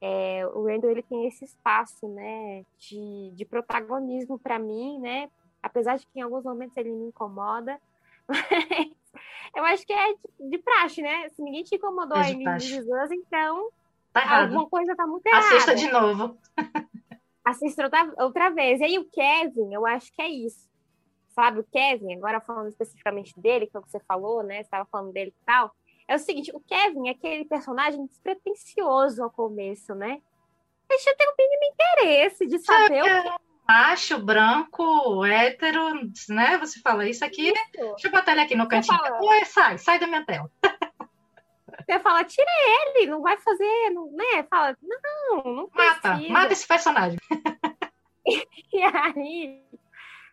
é, 0.02 0.46
o 0.48 0.66
Randall 0.66 0.92
ele 0.92 1.04
tem 1.04 1.26
esse 1.26 1.46
espaço, 1.46 2.08
né, 2.08 2.64
de, 2.78 3.32
de 3.34 3.46
protagonismo 3.46 4.38
para 4.38 4.60
mim, 4.60 5.00
né? 5.00 5.30
Apesar 5.66 5.98
de 5.98 6.06
que 6.06 6.20
em 6.20 6.22
alguns 6.22 6.44
momentos 6.44 6.78
ele 6.78 6.92
me 6.92 7.08
incomoda, 7.08 7.82
mas 8.30 8.96
eu 9.56 9.66
acho 9.66 9.86
que 9.86 9.92
é 9.92 10.14
de, 10.40 10.60
praxe, 10.60 11.02
né? 11.02 11.28
Se 11.30 11.42
ninguém 11.42 11.64
te 11.64 11.76
incomodou 11.76 12.18
É 12.18 12.26
aí 12.26 12.34
em. 12.34 12.60
Jesus, 12.60 13.12
então 13.12 13.70
Tá 14.14 14.22
errado. 14.22 14.44
alguma 14.44 14.70
coisa 14.70 14.96
tá 14.96 15.08
muito 15.08 15.26
errada. 15.26 15.48
Assista 15.48 15.76
de 15.76 15.92
novo. 15.92 16.38
Assista 17.44 17.84
outra, 17.84 18.14
outra 18.18 18.50
vez. 18.52 18.80
E 18.80 18.84
aí 18.84 19.00
o 19.00 19.06
Kevin, 19.06 19.74
eu 19.74 19.86
acho 19.88 20.14
que 20.14 20.22
é 20.22 20.30
isso. 20.30 20.70
Sabe, 21.30 21.60
o 21.60 21.64
Kevin, 21.66 22.14
agora 22.16 22.40
falando 22.40 22.70
especificamente 22.70 23.38
dele, 23.40 23.68
que 23.68 23.76
é 23.76 23.80
o 23.80 23.84
que 23.84 23.90
você 23.90 24.00
falou, 24.02 24.44
né? 24.44 24.58
Você 24.58 24.62
estava 24.62 24.86
falando 24.86 25.12
dele 25.12 25.34
e 25.36 25.46
tal. 25.46 25.76
É 26.08 26.16
o 26.16 26.20
seguinte, 26.20 26.52
o 26.54 26.60
Kevin 26.60 27.08
é 27.08 27.12
aquele 27.12 27.44
personagem 27.44 28.06
despretensioso 28.06 29.24
ao 29.24 29.32
começo, 29.32 29.96
né? 29.96 30.22
A 30.90 30.94
gente 30.94 31.16
tem 31.18 31.28
o 31.28 31.36
mínimo 31.38 31.74
interesse 31.74 32.46
de 32.46 32.60
saber 32.60 33.02
o 33.02 33.04
que 33.04 33.10
É 33.10 33.45
macho, 33.68 34.20
branco, 34.20 35.26
hétero, 35.26 35.94
né? 36.30 36.58
Você 36.60 36.80
fala 36.82 37.08
isso 37.08 37.24
aqui. 37.24 37.50
isso. 37.50 37.64
Deixa 37.74 38.08
eu 38.08 38.12
botar 38.12 38.32
ele 38.32 38.42
aqui 38.42 38.56
no 38.56 38.68
cantinho. 38.68 38.98
Oi, 39.22 39.46
sai, 39.46 39.78
sai 39.78 40.00
da 40.00 40.08
minha 40.08 40.26
tela. 40.26 40.50
Você 41.88 42.00
fala, 42.00 42.24
tira 42.24 42.50
ele, 42.96 43.08
não 43.08 43.22
vai 43.22 43.38
fazer, 43.38 43.90
não, 43.92 44.12
né? 44.12 44.44
Fala, 44.50 44.76
não, 44.82 45.44
não 45.44 45.70
Mata, 45.74 46.14
precisa. 46.14 46.34
mata 46.34 46.54
esse 46.54 46.68
personagem. 46.68 47.20
E 48.74 48.82
aí, 48.82 49.64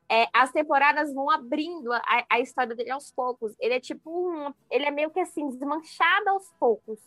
é, 0.09 0.27
as 0.33 0.51
temporadas 0.51 1.13
vão 1.15 1.31
abrindo 1.31 1.93
a, 1.93 2.03
a, 2.29 2.41
história 2.41 2.75
dele 2.75 2.91
aos 2.91 3.13
poucos. 3.13 3.55
Ele 3.61 3.75
é 3.75 3.81
tipo 3.81 4.11
um, 4.11 4.53
ele 4.71 4.85
é 4.85 4.91
meio 4.91 5.11
que 5.11 5.21
assim, 5.21 5.49
desmanchado 5.49 6.31
aos 6.31 6.51
poucos. 6.59 6.99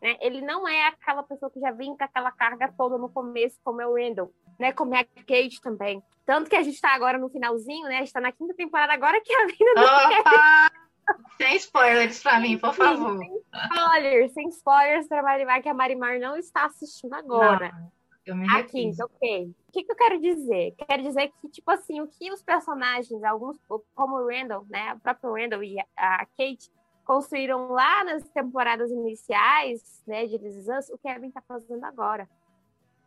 Né? 0.00 0.16
Ele 0.20 0.40
não 0.40 0.68
é 0.68 0.86
aquela 0.86 1.22
pessoa 1.22 1.50
que 1.50 1.60
já 1.60 1.72
vem 1.72 1.96
com 1.96 2.04
aquela 2.04 2.30
carga 2.30 2.72
toda 2.76 2.98
no 2.98 3.08
começo, 3.08 3.58
como 3.64 3.80
é 3.80 3.86
o 3.86 3.94
Randall, 3.94 4.32
né? 4.58 4.72
Como 4.72 4.94
é 4.94 5.00
a 5.00 5.04
Kate 5.04 5.60
também. 5.60 6.02
Tanto 6.24 6.48
que 6.48 6.56
a 6.56 6.62
gente 6.62 6.74
está 6.74 6.94
agora 6.94 7.18
no 7.18 7.28
finalzinho, 7.28 7.86
né? 7.88 7.96
A 7.96 8.00
gente 8.00 8.12
tá 8.12 8.20
na 8.20 8.32
quinta 8.32 8.54
temporada 8.54 8.92
agora 8.92 9.20
que 9.20 9.32
a 9.32 9.46
vida 9.46 9.74
do 9.74 10.74
Sem 11.36 11.56
spoilers 11.56 12.22
para 12.22 12.40
mim, 12.40 12.56
por 12.56 12.72
favor. 12.72 13.18
Sem 13.18 13.36
spoilers, 13.36 14.32
sem 14.32 14.48
spoilers 14.48 15.08
para 15.08 15.22
Marimar, 15.22 15.62
que 15.62 15.68
a 15.68 15.74
Marimar 15.74 16.18
não 16.18 16.36
está 16.36 16.64
assistindo 16.64 17.12
agora. 17.12 17.70
Não, 17.72 17.92
eu 18.24 18.36
me 18.36 18.48
a 18.48 18.62
quinta, 18.62 19.04
ok. 19.04 19.54
O 19.68 19.72
que, 19.72 19.84
que 19.84 19.92
eu 19.92 19.96
quero 19.96 20.18
dizer? 20.18 20.74
Quero 20.88 21.02
dizer 21.02 21.30
que, 21.40 21.48
tipo 21.50 21.70
assim, 21.70 22.00
o 22.00 22.08
que 22.08 22.32
os 22.32 22.42
personagens, 22.42 23.22
alguns, 23.22 23.58
como 23.94 24.16
o 24.16 24.28
Randall, 24.28 24.64
né? 24.70 24.94
O 24.94 25.00
próprio 25.00 25.34
Randall 25.34 25.62
e 25.62 25.78
a 25.94 26.26
Kate, 26.38 26.70
construíram 27.04 27.68
lá 27.68 28.02
nas 28.04 28.26
temporadas 28.30 28.90
iniciais, 28.90 30.02
né, 30.06 30.26
de 30.26 30.38
This 30.38 30.66
Us, 30.68 30.88
o 30.88 30.98
Kevin 30.98 31.30
tá 31.30 31.42
fazendo 31.46 31.84
agora. 31.84 32.28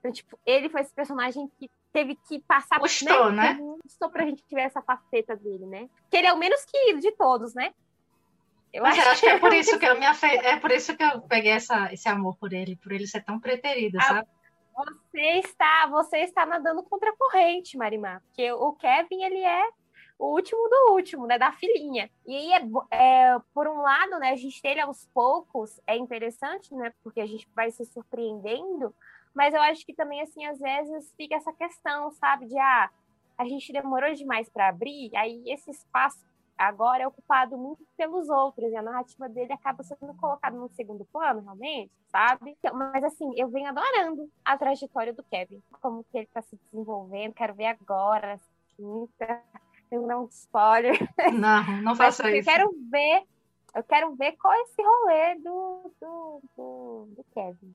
Então, 0.08 0.12
tipo, 0.14 0.40
ele 0.46 0.70
foi 0.70 0.82
esse 0.82 0.94
personagem 0.94 1.52
que 1.60 1.70
teve 1.92 2.16
que 2.16 2.40
passar... 2.40 2.80
Custou, 2.80 3.32
né? 3.32 3.54
né? 3.54 3.78
Custou 3.84 4.10
pra 4.10 4.26
gente 4.26 4.44
ver 4.50 4.62
essa 4.62 4.82
faceta 4.82 5.36
dele, 5.36 5.66
né? 5.66 5.90
Que 6.10 6.18
ele 6.18 6.28
é 6.28 6.34
o 6.34 6.38
menos 6.38 6.64
querido 6.64 7.02
de 7.02 7.12
todos, 7.12 7.54
né? 7.54 7.74
Eu 8.72 8.84
Mas 8.84 8.98
acho, 8.98 9.10
acho 9.10 9.22
que 9.22 9.28
é 9.28 9.40
por 9.40 9.54
isso 9.54 9.78
que 9.80 9.86
eu 9.86 10.00
me 10.00 10.06
afe... 10.06 10.28
é 10.28 10.58
por 10.58 10.72
isso 10.72 10.96
que 10.96 11.04
eu 11.04 11.22
peguei 11.22 11.52
essa, 11.52 11.92
esse 11.92 12.08
amor 12.08 12.38
por 12.38 12.54
ele, 12.54 12.78
por 12.78 12.92
ele 12.92 13.06
ser 13.06 13.22
tão 13.24 13.38
preterido, 13.38 13.98
ah, 14.00 14.04
sabe? 14.04 14.28
Você 14.76 15.22
está, 15.40 15.88
você 15.88 16.18
está 16.20 16.46
nadando 16.46 16.84
contra 16.84 17.10
a 17.10 17.18
corrente, 17.18 17.78
Marimar, 17.78 18.22
porque 18.28 18.50
o 18.52 18.74
Kevin 18.74 19.24
ele 19.24 19.44
é 19.44 19.68
o 20.20 20.28
último 20.28 20.70
do 20.70 20.94
último, 20.94 21.28
né, 21.28 21.38
da 21.38 21.52
filhinha. 21.52 22.10
E 22.26 22.36
aí, 22.36 22.54
é, 22.54 22.68
é, 22.92 23.40
por 23.54 23.68
um 23.68 23.82
lado, 23.82 24.20
né, 24.20 24.32
a 24.32 24.36
gente 24.36 24.62
ter 24.62 24.70
ele 24.70 24.82
aos 24.82 25.06
poucos 25.14 25.80
é 25.86 25.96
interessante, 25.96 26.74
né, 26.74 26.94
porque 27.04 27.20
a 27.20 27.26
gente 27.26 27.48
vai 27.56 27.72
se 27.72 27.86
surpreendendo, 27.86 28.94
mas 29.38 29.54
eu 29.54 29.62
acho 29.62 29.86
que 29.86 29.94
também, 29.94 30.20
assim, 30.20 30.44
às 30.48 30.58
vezes 30.58 31.14
fica 31.16 31.36
essa 31.36 31.54
questão, 31.54 32.10
sabe, 32.14 32.48
de, 32.48 32.58
ah, 32.58 32.90
a 33.38 33.46
gente 33.46 33.72
demorou 33.72 34.12
demais 34.16 34.50
para 34.50 34.70
abrir, 34.70 35.16
aí 35.16 35.44
esse 35.46 35.70
espaço 35.70 36.26
agora 36.58 37.04
é 37.04 37.08
ocupado 37.08 37.56
muito 37.56 37.86
pelos 37.96 38.28
outros, 38.30 38.72
e 38.72 38.76
a 38.76 38.82
narrativa 38.82 39.30
dele 39.30 39.54
acaba 39.54 39.84
sendo 39.84 40.12
colocada 40.16 40.58
no 40.58 40.68
segundo 40.70 41.06
plano, 41.06 41.42
realmente, 41.42 41.92
sabe? 42.08 42.58
Mas, 42.74 43.04
assim, 43.04 43.32
eu 43.38 43.48
venho 43.50 43.70
adorando 43.70 44.28
a 44.44 44.58
trajetória 44.58 45.14
do 45.14 45.22
Kevin, 45.22 45.62
como 45.84 46.04
que 46.06 46.18
ele 46.18 46.26
está 46.26 46.42
se 46.42 46.60
desenvolvendo, 46.72 47.36
quero 47.36 47.54
ver 47.54 47.68
agora, 47.68 48.34
assim, 48.34 49.08
eu 49.92 50.02
não 50.02 50.26
spoiler. 50.32 50.98
Não, 51.40 51.82
não 51.84 51.96
faça 51.96 52.30
isso. 52.32 52.50
Eu 52.50 52.54
quero 52.54 52.72
ver, 52.92 53.24
eu 53.76 53.84
quero 53.84 54.16
ver 54.16 54.32
qual 54.34 54.54
é 54.54 54.62
esse 54.64 54.82
rolê 54.82 55.36
do, 55.36 55.92
do, 56.02 56.42
do, 56.58 57.08
do 57.16 57.26
Kevin. 57.34 57.74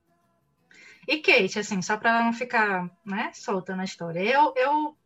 E 1.06 1.18
Kate, 1.18 1.58
assim, 1.58 1.82
só 1.82 1.96
para 1.96 2.22
não 2.22 2.32
ficar 2.32 2.88
né, 3.04 3.32
solta 3.34 3.74
na 3.74 3.84
história, 3.84 4.20
eu, 4.20 4.54
eu, 4.56 4.96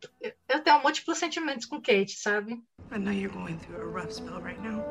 eu 0.47 0.63
tenho 0.63 0.81
múltiplos 0.81 1.17
sentimentos 1.17 1.65
com 1.65 1.81
Kate, 1.81 2.15
sabe? 2.15 2.63
I 2.91 2.99
know 2.99 3.11
you're 3.11 3.33
going 3.33 3.57
through 3.57 3.81
a 3.81 4.01
rough 4.01 4.11
spell 4.11 4.39
right 4.41 4.61
now. 4.61 4.83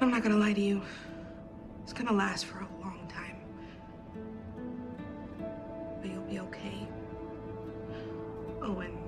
I'm 0.00 0.10
not 0.10 0.22
gonna 0.22 0.36
lie 0.36 0.54
to 0.54 0.60
you. 0.60 0.82
It's 1.82 1.92
gonna 1.92 2.12
last 2.12 2.44
for 2.44 2.58
a 2.58 2.68
long 2.80 3.06
time. 3.08 3.36
But 6.00 6.10
you'll 6.10 6.28
be 6.28 6.40
okay. 6.40 6.86
Oh, 8.62 8.78
and 8.80 9.00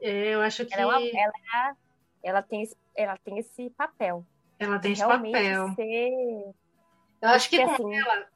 Eu 0.00 0.40
acho 0.42 0.64
que. 0.64 0.74
Ela, 0.74 1.00
é 1.00 1.10
ela, 1.14 1.76
ela, 2.22 2.42
tem, 2.42 2.68
ela 2.96 3.16
tem 3.18 3.38
esse 3.38 3.70
papel. 3.70 4.24
Ela 4.58 4.78
tem 4.78 4.92
esse 4.92 5.06
papel. 5.06 5.74
Ser... 5.74 6.54
Eu 7.20 7.28
acho 7.30 7.48
que 7.50 7.64
com 7.64 7.70
assim... 7.70 7.96
ela. 7.96 8.26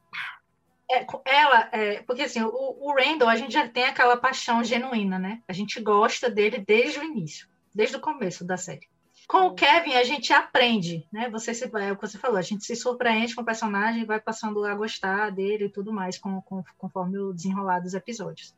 É, 0.91 1.05
ela, 1.25 1.69
é, 1.71 2.01
porque 2.03 2.23
assim, 2.23 2.41
o, 2.43 2.49
o 2.51 2.93
Randall, 2.93 3.29
a 3.29 3.35
gente 3.35 3.53
já 3.53 3.67
tem 3.67 3.85
aquela 3.85 4.17
paixão 4.17 4.63
genuína, 4.63 5.17
né? 5.17 5.41
A 5.47 5.53
gente 5.53 5.81
gosta 5.81 6.29
dele 6.29 6.63
desde 6.65 6.99
o 6.99 7.03
início, 7.03 7.47
desde 7.73 7.95
o 7.95 8.01
começo 8.01 8.45
da 8.45 8.57
série. 8.57 8.87
Com 9.27 9.47
o 9.47 9.55
Kevin, 9.55 9.93
a 9.93 10.03
gente 10.03 10.33
aprende, 10.33 11.07
né? 11.11 11.29
Você 11.29 11.53
se, 11.53 11.63
é 11.63 11.91
o 11.91 11.95
que 11.95 12.07
você 12.07 12.17
falou, 12.17 12.37
a 12.37 12.41
gente 12.41 12.65
se 12.65 12.75
surpreende 12.75 13.33
com 13.33 13.41
o 13.41 13.45
personagem 13.45 14.05
vai 14.05 14.19
passando 14.19 14.63
a 14.65 14.75
gostar 14.75 15.31
dele 15.31 15.65
e 15.65 15.69
tudo 15.69 15.93
mais 15.93 16.17
com, 16.17 16.41
com, 16.41 16.63
conforme 16.77 17.17
o 17.17 17.33
desenrolar 17.33 17.79
dos 17.79 17.93
episódios. 17.93 18.53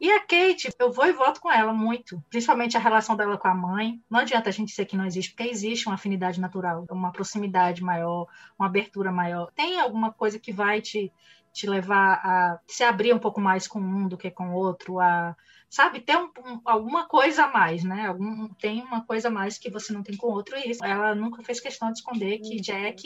E 0.00 0.10
a 0.10 0.20
Kate, 0.20 0.70
eu 0.78 0.92
vou 0.92 1.06
e 1.06 1.12
volto 1.12 1.40
com 1.40 1.50
ela 1.50 1.72
muito, 1.72 2.22
principalmente 2.28 2.76
a 2.76 2.80
relação 2.80 3.16
dela 3.16 3.38
com 3.38 3.48
a 3.48 3.54
mãe. 3.54 4.02
Não 4.10 4.20
adianta 4.20 4.48
a 4.48 4.52
gente 4.52 4.68
dizer 4.68 4.86
que 4.86 4.96
não 4.96 5.06
existe, 5.06 5.32
porque 5.32 5.48
existe 5.48 5.86
uma 5.86 5.94
afinidade 5.94 6.40
natural, 6.40 6.84
uma 6.90 7.12
proximidade 7.12 7.82
maior, 7.82 8.26
uma 8.58 8.66
abertura 8.66 9.12
maior. 9.12 9.50
Tem 9.54 9.78
alguma 9.78 10.12
coisa 10.12 10.38
que 10.38 10.52
vai 10.52 10.80
te, 10.80 11.12
te 11.52 11.66
levar 11.66 12.20
a 12.24 12.60
se 12.66 12.82
abrir 12.82 13.14
um 13.14 13.18
pouco 13.18 13.40
mais 13.40 13.66
com 13.66 13.80
um 13.80 14.08
do 14.08 14.16
que 14.16 14.30
com 14.30 14.50
o 14.50 14.54
outro, 14.54 14.98
a 14.98 15.36
sabe, 15.72 16.00
ter 16.00 16.18
um, 16.18 16.30
um, 16.44 16.60
alguma 16.66 17.08
coisa 17.08 17.44
a 17.44 17.48
mais, 17.50 17.82
né? 17.82 18.06
Algum, 18.06 18.46
tem 18.48 18.82
uma 18.82 19.06
coisa 19.06 19.28
a 19.28 19.30
mais 19.30 19.56
que 19.56 19.70
você 19.70 19.90
não 19.90 20.02
tem 20.02 20.14
com 20.14 20.26
o 20.26 20.32
outro, 20.32 20.54
e 20.54 20.70
isso. 20.70 20.84
Ela 20.84 21.14
nunca 21.14 21.42
fez 21.42 21.60
questão 21.60 21.90
de 21.90 21.98
esconder 21.98 22.40
que 22.40 22.60
Jack 22.60 23.02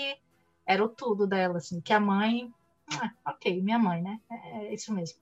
era 0.66 0.85
o 0.85 0.88
tudo 0.88 1.29
dela, 1.29 1.59
assim, 1.59 1.81
que 1.81 1.92
a 1.92 2.01
mãe. 2.01 2.53
Ah, 3.01 3.12
ok, 3.33 3.62
minha 3.62 3.79
mãe, 3.79 4.03
né? 4.03 4.21
É, 4.31 4.66
é 4.66 4.75
isso 4.75 4.92
mesmo. 4.92 5.19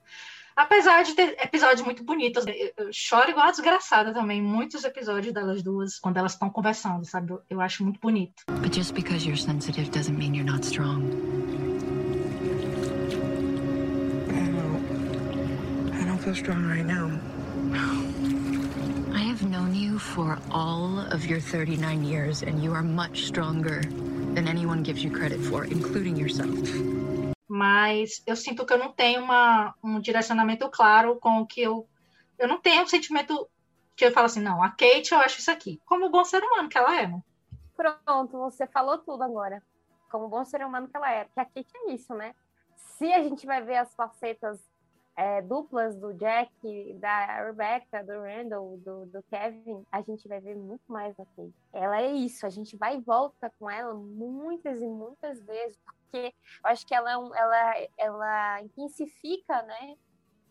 Apesar 0.57 1.03
de 1.03 1.15
ter 1.15 1.37
episódios 1.43 1.83
muito 1.83 2.05
bonitos, 2.05 2.45
eu 2.47 2.89
choro 2.93 3.31
igual 3.31 3.49
a 3.49 3.51
desgraçada 3.51 4.13
também. 4.15 4.41
Muitos 4.41 4.85
episódios 4.85 5.35
delas 5.35 5.63
duas, 5.63 5.99
quando 5.99 6.17
elas 6.17 6.33
estão 6.33 6.49
conversando, 6.49 7.05
sabe? 7.05 7.33
Eu, 7.33 7.43
eu 7.51 7.61
acho 7.61 7.83
muito 7.83 7.99
bonito. 8.01 8.45
But 8.61 8.73
just 8.73 8.95
because 8.95 9.27
you're 9.27 9.41
sensitive 9.41 9.91
doesn't 9.91 10.17
mean 10.17 10.35
you're 10.35 10.49
not 10.49 10.65
strong. 10.65 11.11
I 14.31 14.51
don't, 14.53 16.01
I 16.01 16.05
don't 16.05 16.23
feel 16.23 16.35
strong 16.35 16.65
right 16.69 16.87
now. 16.87 17.11
I 19.13 19.23
have 19.29 19.43
known 19.43 19.75
you 19.75 19.99
for 19.99 20.39
all 20.53 21.01
of 21.13 21.27
your 21.27 21.41
39 21.41 22.05
years, 22.05 22.45
and 22.45 22.63
you 22.63 22.73
are 22.73 22.85
much 22.85 23.25
stronger 23.25 23.83
than 24.35 24.47
anyone 24.47 24.85
gives 24.85 25.03
you 25.03 25.11
credit 25.11 25.41
for, 25.41 25.65
including 25.65 26.17
yourself 26.17 26.94
mas 27.55 28.21
eu 28.27 28.35
sinto 28.35 28.67
que 28.67 28.73
eu 28.73 28.79
não 28.79 28.93
tenho 28.93 29.23
uma, 29.23 29.77
um 29.81 30.01
direcionamento 30.01 30.69
claro 30.71 31.21
com 31.21 31.39
o 31.41 31.47
que 31.47 31.63
eu. 31.63 31.89
Eu 32.37 32.49
não 32.49 32.61
tenho 32.61 32.83
um 32.83 32.87
sentimento 32.89 33.49
que 33.95 34.05
eu 34.05 34.11
falo 34.11 34.27
assim, 34.27 34.41
não, 34.41 34.61
a 34.61 34.71
Kate 34.71 35.13
eu 35.13 35.21
acho 35.21 35.39
isso 35.39 35.53
aqui. 35.53 35.81
Como 35.87 36.11
bom 36.11 36.25
ser 36.25 36.43
humano 36.43 36.69
que 36.69 36.77
ela 36.77 37.01
é, 37.01 37.07
né? 37.07 37.23
Pronto, 37.77 38.39
você 38.39 38.67
falou 38.67 38.99
tudo 38.99 39.23
agora. 39.23 39.63
Como 40.11 40.29
bom 40.29 40.45
ser 40.45 40.67
humano 40.67 40.89
que 40.89 40.97
ela 40.97 41.09
é. 41.13 41.27
Porque 41.27 41.39
a 41.39 41.45
Kate 41.45 41.71
é 41.77 41.93
isso, 41.93 42.13
né? 42.13 42.35
Se 42.75 43.13
a 43.13 43.23
gente 43.23 43.47
vai 43.47 43.63
ver 43.63 43.77
as 43.77 43.95
facetas 43.95 44.59
é, 45.17 45.41
duplas 45.41 45.95
do 45.95 46.13
Jack, 46.13 46.51
da 46.95 47.45
Rebecca, 47.45 48.03
do 48.03 48.21
Randall, 48.21 48.77
do, 48.79 49.07
do, 49.07 49.23
Kevin, 49.31 49.87
a 49.93 50.01
gente 50.01 50.27
vai 50.27 50.41
ver 50.41 50.57
muito 50.57 50.83
mais 50.89 51.15
da 51.15 51.25
Kate. 51.25 51.55
Ela 51.73 52.03
é 52.03 52.11
isso, 52.11 52.45
a 52.45 52.51
gente 52.51 52.77
vai 52.77 52.97
e 52.97 53.01
volta 53.01 53.49
com 53.61 53.71
ela 53.71 53.95
muitas 53.95 54.83
e 54.83 54.87
muitas 54.89 55.41
vezes, 55.41 55.79
porque 56.15 56.35
eu 56.65 56.71
acho 56.71 56.87
que 56.87 56.95
ela, 56.95 57.11
é 57.11 57.15
ela, 57.15 57.89
ela 57.99 58.63
intensifica, 58.63 59.63
né, 59.63 59.97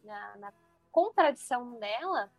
na, 0.04 0.38
na 0.38 0.54
contradição 0.92 1.80
dela, 1.80 2.30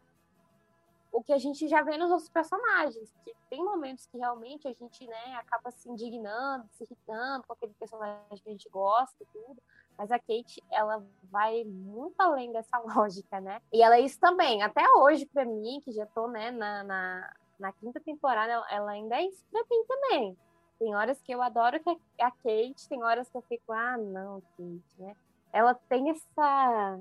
o 1.10 1.22
que 1.22 1.32
a 1.32 1.38
gente 1.38 1.66
já 1.68 1.80
vê 1.82 1.96
nos 1.96 2.10
outros 2.10 2.28
personagens, 2.28 3.14
que 3.24 3.32
tem 3.48 3.64
momentos 3.64 4.06
que 4.06 4.18
realmente 4.18 4.68
a 4.68 4.72
gente, 4.72 5.06
né, 5.06 5.34
acaba 5.36 5.70
se 5.70 5.88
indignando, 5.88 6.68
se 6.72 6.84
irritando 6.84 7.46
com 7.46 7.52
aquele 7.52 7.72
personagem 7.74 8.42
que 8.42 8.48
a 8.48 8.52
gente 8.52 8.68
gosta 8.68 9.16
e 9.22 9.26
tudo, 9.26 9.62
mas 9.96 10.10
a 10.10 10.18
Kate, 10.18 10.62
ela 10.70 11.02
vai 11.30 11.64
muito 11.64 12.20
além 12.20 12.52
dessa 12.52 12.76
lógica, 12.82 13.40
né? 13.40 13.62
E 13.72 13.80
ela 13.80 13.96
é 13.96 14.00
isso 14.00 14.18
também, 14.18 14.62
até 14.62 14.82
hoje 14.96 15.24
para 15.24 15.44
mim, 15.44 15.80
que 15.82 15.92
já 15.92 16.04
tô, 16.04 16.28
né, 16.28 16.50
na, 16.50 16.84
na, 16.84 17.36
na 17.58 17.72
quinta 17.72 18.00
temporada, 18.00 18.52
ela 18.68 18.90
ainda 18.90 19.16
é 19.16 19.24
isso 19.24 19.44
pra 19.50 19.64
mim 19.70 19.84
também. 19.86 20.36
Tem 20.84 20.94
horas 20.94 21.18
que 21.22 21.32
eu 21.32 21.40
adoro 21.40 21.80
a 22.20 22.30
Kate, 22.30 22.86
tem 22.90 23.02
horas 23.02 23.26
que 23.30 23.38
eu 23.38 23.40
fico, 23.40 23.72
ah, 23.72 23.96
não, 23.96 24.42
Kate, 24.50 24.82
né? 24.98 25.16
Ela 25.50 25.72
tem 25.74 26.10
essa, 26.10 27.00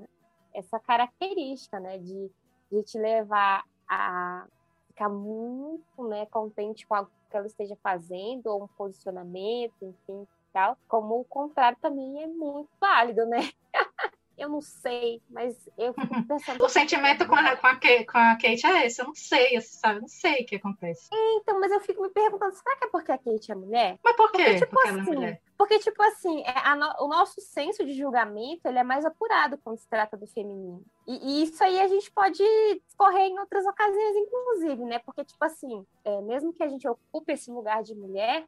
essa 0.54 0.80
característica, 0.80 1.78
né, 1.78 1.98
de, 1.98 2.30
de 2.72 2.82
te 2.82 2.98
levar 2.98 3.62
a 3.86 4.46
ficar 4.86 5.10
muito, 5.10 6.08
né, 6.08 6.24
contente 6.24 6.86
com 6.86 6.94
algo 6.94 7.10
que 7.28 7.36
ela 7.36 7.46
esteja 7.46 7.76
fazendo, 7.82 8.46
ou 8.46 8.64
um 8.64 8.68
posicionamento, 8.68 9.74
enfim, 9.82 10.26
tal. 10.50 10.78
Como 10.88 11.20
o 11.20 11.24
contrário 11.26 11.76
também 11.78 12.22
é 12.22 12.26
muito 12.26 12.70
válido, 12.80 13.26
né? 13.26 13.50
Eu 14.36 14.48
não 14.48 14.60
sei, 14.60 15.22
mas 15.30 15.56
eu 15.78 15.94
fico 15.94 16.26
pensando. 16.26 16.64
o 16.64 16.68
sentimento 16.68 17.26
com 17.26 17.34
a, 17.34 17.56
com, 17.56 17.66
a 17.66 17.74
Kate, 17.76 18.04
com 18.06 18.18
a 18.18 18.32
Kate 18.34 18.66
é 18.66 18.86
esse, 18.86 19.00
eu 19.00 19.06
não 19.06 19.14
sei, 19.14 19.60
sabe? 19.60 19.96
Eu 19.98 20.00
não 20.02 20.08
sei 20.08 20.42
o 20.42 20.46
que 20.46 20.56
acontece. 20.56 21.08
Então, 21.12 21.60
mas 21.60 21.70
eu 21.70 21.80
fico 21.80 22.02
me 22.02 22.08
perguntando, 22.10 22.54
será 22.54 22.76
que 22.76 22.84
é 22.84 22.88
porque 22.88 23.12
a 23.12 23.18
Kate 23.18 23.52
é 23.52 23.54
mulher? 23.54 23.98
Mas 24.02 24.16
por 24.16 24.32
quê? 24.32 24.44
Porque, 24.44 24.54
tipo 24.58 24.70
porque 24.74 24.88
ela 24.88 24.98
é 24.98 25.00
assim, 25.02 25.14
mulher. 25.14 25.42
porque, 25.56 25.78
tipo 25.78 26.02
assim, 26.02 26.42
é, 26.44 26.74
no- 26.74 27.04
o 27.04 27.08
nosso 27.08 27.40
senso 27.40 27.84
de 27.84 27.94
julgamento 27.94 28.66
ele 28.66 28.78
é 28.78 28.82
mais 28.84 29.04
apurado 29.04 29.56
quando 29.62 29.78
se 29.78 29.88
trata 29.88 30.16
do 30.16 30.26
feminino. 30.26 30.82
E, 31.06 31.40
e 31.40 31.42
isso 31.44 31.62
aí 31.62 31.80
a 31.80 31.86
gente 31.88 32.10
pode 32.10 32.42
discorrer 32.86 33.26
em 33.28 33.38
outras 33.38 33.64
ocasiões, 33.66 34.16
inclusive, 34.16 34.84
né? 34.84 34.98
Porque, 34.98 35.24
tipo 35.24 35.44
assim, 35.44 35.86
é, 36.04 36.20
mesmo 36.22 36.52
que 36.52 36.62
a 36.62 36.68
gente 36.68 36.88
ocupe 36.88 37.32
esse 37.32 37.50
lugar 37.50 37.82
de 37.82 37.94
mulher, 37.94 38.44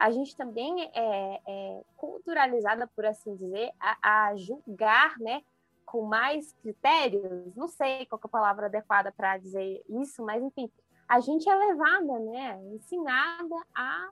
a 0.00 0.10
gente 0.10 0.34
também 0.34 0.90
é, 0.94 1.40
é 1.46 1.82
culturalizada, 1.94 2.86
por 2.86 3.04
assim 3.04 3.36
dizer, 3.36 3.70
a, 3.78 4.28
a 4.28 4.36
julgar, 4.36 5.18
né? 5.18 5.42
Com 5.84 6.06
mais 6.06 6.54
critérios, 6.62 7.54
não 7.54 7.68
sei 7.68 8.06
qual 8.06 8.18
é 8.18 8.26
a 8.26 8.28
palavra 8.28 8.66
adequada 8.66 9.12
para 9.12 9.36
dizer 9.36 9.84
isso, 9.90 10.24
mas 10.24 10.42
enfim, 10.42 10.72
a 11.06 11.20
gente 11.20 11.46
é 11.50 11.54
levada, 11.54 12.18
né? 12.18 12.58
Ensinada 12.72 13.54
a 13.76 14.08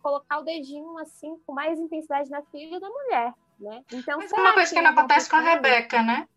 colocar 0.00 0.38
o 0.38 0.44
dedinho 0.44 0.96
assim 0.98 1.36
com 1.44 1.52
mais 1.52 1.76
intensidade 1.76 2.30
na 2.30 2.42
filha 2.44 2.78
da 2.78 2.88
mulher, 2.88 3.34
né? 3.58 3.82
Então, 3.92 4.18
Mas 4.18 4.32
é 4.32 4.36
uma 4.36 4.54
coisa 4.54 4.72
que 4.72 4.80
não 4.80 4.94
vão 4.94 5.00
acontece 5.00 5.28
com 5.28 5.36
a? 5.36 5.40
Rebeca, 5.40 6.04
né? 6.04 6.28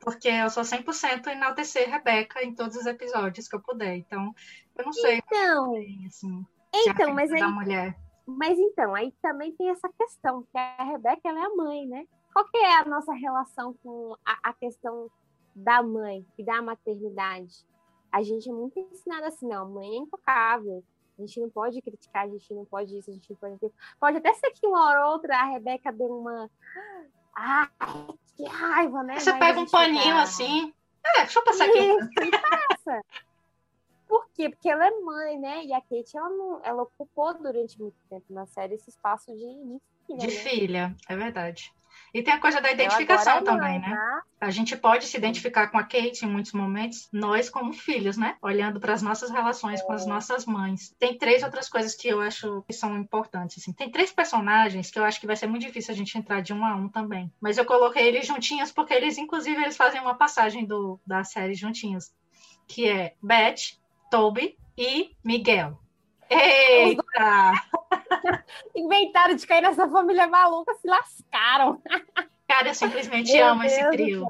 Porque 0.00 0.28
eu 0.28 0.50
sou 0.50 0.62
100% 0.62 1.28
enaltecer 1.28 1.88
Rebeca 1.88 2.44
em 2.44 2.54
todos 2.54 2.76
os 2.76 2.84
episódios 2.84 3.48
que 3.48 3.56
eu 3.56 3.62
puder. 3.62 3.96
Então, 3.96 4.34
eu 4.76 4.84
não 4.84 4.92
sei. 4.92 5.22
Então, 5.26 5.72
assim, 6.06 6.46
então, 6.74 7.14
mas 7.14 7.32
aí, 7.32 7.42
mulher. 7.42 7.96
Mas 8.26 8.58
então, 8.58 8.94
aí 8.94 9.12
também 9.22 9.52
tem 9.52 9.70
essa 9.70 9.88
questão, 9.98 10.42
que 10.42 10.58
a 10.58 10.84
Rebeca 10.84 11.20
ela 11.28 11.38
é 11.40 11.44
a 11.44 11.54
mãe, 11.54 11.86
né? 11.86 12.06
Qual 12.32 12.44
que 12.46 12.56
é 12.58 12.76
a 12.80 12.84
nossa 12.84 13.12
relação 13.12 13.74
com 13.82 14.14
a, 14.24 14.50
a 14.50 14.52
questão 14.52 15.08
da 15.54 15.82
mãe 15.82 16.26
e 16.36 16.44
da 16.44 16.60
maternidade? 16.60 17.64
A 18.12 18.22
gente 18.22 18.48
é 18.48 18.52
muito 18.52 18.78
ensinada 18.78 19.28
assim, 19.28 19.46
não, 19.48 19.62
a 19.62 19.68
mãe 19.68 19.90
é 19.90 19.96
intocável. 19.98 20.82
A 21.18 21.22
gente 21.22 21.40
não 21.40 21.48
pode 21.48 21.80
criticar, 21.80 22.24
a 22.24 22.28
gente 22.28 22.52
não 22.52 22.64
pode 22.66 22.98
isso, 22.98 23.10
a 23.10 23.14
gente 23.14 23.30
não 23.30 23.36
pode. 23.36 23.72
Pode 23.98 24.16
até 24.18 24.34
ser 24.34 24.50
que 24.50 24.66
uma 24.66 24.86
hora 24.86 25.06
ou 25.06 25.12
outra 25.12 25.34
a 25.34 25.44
Rebeca 25.46 25.90
dê 25.90 26.04
uma. 26.04 26.50
Ai, 27.34 27.68
que 28.36 28.44
raiva, 28.44 29.02
né? 29.02 29.18
Você 29.18 29.30
Mas 29.30 29.40
pega 29.40 29.60
um 29.60 29.66
paninho 29.66 30.02
fica- 30.02 30.22
assim. 30.22 30.74
É, 31.04 31.20
deixa 31.20 31.38
eu 31.38 31.44
passar 31.44 31.64
aqui. 31.68 31.78
Isso, 31.78 32.10
e 32.22 32.30
passa. 32.30 33.02
Por 34.06 34.28
quê? 34.34 34.48
Porque 34.48 34.68
ela 34.68 34.86
é 34.86 34.90
mãe, 35.00 35.38
né? 35.38 35.64
E 35.64 35.72
a 35.72 35.80
Kate, 35.80 36.16
ela, 36.16 36.30
não, 36.30 36.60
ela 36.62 36.82
ocupou 36.82 37.34
durante 37.34 37.80
muito 37.80 37.96
tempo 38.08 38.26
na 38.30 38.46
série 38.46 38.74
esse 38.74 38.90
espaço 38.90 39.32
de, 39.32 39.38
de 39.38 39.80
filha. 40.06 40.18
De 40.18 40.26
né? 40.26 40.32
filha, 40.32 40.96
é 41.08 41.16
verdade. 41.16 41.72
E 42.12 42.22
tem 42.22 42.32
a 42.32 42.40
coisa 42.40 42.60
da 42.60 42.70
identificação 42.70 43.38
é 43.38 43.42
também, 43.42 43.78
né? 43.78 43.90
tá? 43.90 44.22
A 44.40 44.50
gente 44.50 44.76
pode 44.76 45.06
se 45.06 45.16
identificar 45.16 45.68
com 45.68 45.78
a 45.78 45.82
Kate 45.82 46.24
em 46.24 46.28
muitos 46.28 46.52
momentos, 46.52 47.08
nós 47.12 47.50
como 47.50 47.72
filhos, 47.72 48.16
né? 48.16 48.36
Olhando 48.40 48.80
para 48.80 48.92
as 48.94 49.02
nossas 49.02 49.30
relações 49.30 49.82
com 49.82 49.92
É. 49.92 49.96
as 49.96 50.06
nossas 50.06 50.46
mães. 50.46 50.94
Tem 50.98 51.16
três 51.16 51.42
outras 51.42 51.68
coisas 51.68 51.94
que 51.94 52.08
eu 52.08 52.20
acho 52.20 52.62
que 52.66 52.72
são 52.72 52.96
importantes. 52.96 53.58
Assim. 53.58 53.72
Tem 53.72 53.90
três 53.90 54.12
personagens 54.12 54.90
que 54.90 54.98
eu 54.98 55.04
acho 55.04 55.20
que 55.20 55.26
vai 55.26 55.36
ser 55.36 55.46
muito 55.46 55.66
difícil 55.66 55.92
a 55.92 55.96
gente 55.96 56.16
entrar 56.16 56.40
de 56.40 56.52
um 56.52 56.64
a 56.64 56.74
um 56.74 56.88
também. 56.88 57.32
Mas 57.40 57.58
eu 57.58 57.64
coloquei 57.64 58.06
eles 58.06 58.26
juntinhos 58.26 58.72
porque 58.72 58.94
eles, 58.94 59.18
inclusive, 59.18 59.60
eles 59.60 59.76
fazem 59.76 60.00
uma 60.00 60.14
passagem 60.14 60.64
do, 60.64 61.00
da 61.06 61.24
série 61.24 61.54
juntinhos. 61.54 62.12
Que 62.68 62.88
é 62.88 63.14
Beth, 63.22 63.78
Toby 64.10 64.56
e 64.76 65.10
Miguel. 65.24 65.78
Eita! 66.28 67.52
Inventaram 68.74 69.34
de 69.34 69.46
cair 69.46 69.62
nessa 69.62 69.88
família 69.88 70.26
maluca, 70.26 70.74
se 70.74 70.88
lascaram. 70.88 71.80
Cara, 72.48 72.68
eu 72.68 72.74
simplesmente 72.74 73.32
Meu 73.32 73.46
amo 73.46 73.64
esse 73.64 73.80
Deus 73.80 73.90
trio. 73.92 74.26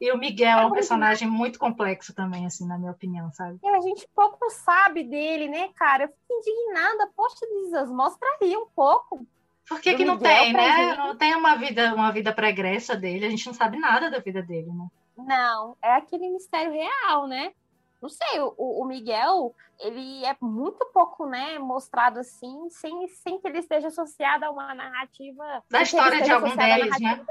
E 0.00 0.10
o 0.12 0.16
Miguel 0.16 0.58
é 0.58 0.66
um 0.66 0.72
personagem 0.72 1.28
muito 1.28 1.58
complexo 1.58 2.14
também, 2.14 2.46
assim, 2.46 2.66
na 2.66 2.78
minha 2.78 2.90
opinião, 2.90 3.30
sabe? 3.32 3.58
E 3.62 3.68
a 3.68 3.80
gente 3.80 4.08
pouco 4.14 4.48
sabe 4.48 5.04
dele, 5.04 5.46
né, 5.46 5.68
cara? 5.76 6.04
Eu 6.04 6.08
fico 6.08 6.20
indignada. 6.30 7.10
Poxa, 7.14 7.46
Jesus, 7.46 7.90
mostra 7.90 8.26
aí 8.40 8.56
um 8.56 8.66
pouco. 8.74 9.26
Por 9.68 9.78
que, 9.80 9.94
que 9.94 10.04
não 10.04 10.14
Miguel 10.14 10.42
tem, 10.42 10.52
né? 10.54 10.72
gente. 10.72 10.96
Não 10.96 11.16
tem 11.16 11.36
uma 11.36 11.54
vida, 11.54 11.94
uma 11.94 12.10
vida 12.10 12.32
pregressa 12.32 12.96
dele, 12.96 13.26
a 13.26 13.30
gente 13.30 13.46
não 13.46 13.52
sabe 13.52 13.78
nada 13.78 14.10
da 14.10 14.18
vida 14.18 14.42
dele, 14.42 14.72
né? 14.72 14.88
Não, 15.16 15.76
é 15.82 15.92
aquele 15.92 16.30
mistério 16.30 16.72
real, 16.72 17.26
né? 17.26 17.52
Não 18.00 18.08
sei, 18.08 18.40
o, 18.40 18.54
o 18.56 18.84
Miguel, 18.86 19.54
ele 19.78 20.24
é 20.24 20.34
muito 20.40 20.84
pouco, 20.86 21.26
né, 21.26 21.58
mostrado 21.58 22.18
assim, 22.18 22.68
sem, 22.70 23.06
sem 23.08 23.38
que 23.38 23.46
ele 23.46 23.58
esteja 23.58 23.88
associado 23.88 24.44
a 24.44 24.50
uma 24.50 24.74
narrativa. 24.74 25.62
Da 25.70 25.82
história 25.82 26.22
de 26.22 26.30
algum 26.30 26.56
deles, 26.56 27.00
né? 27.00 27.26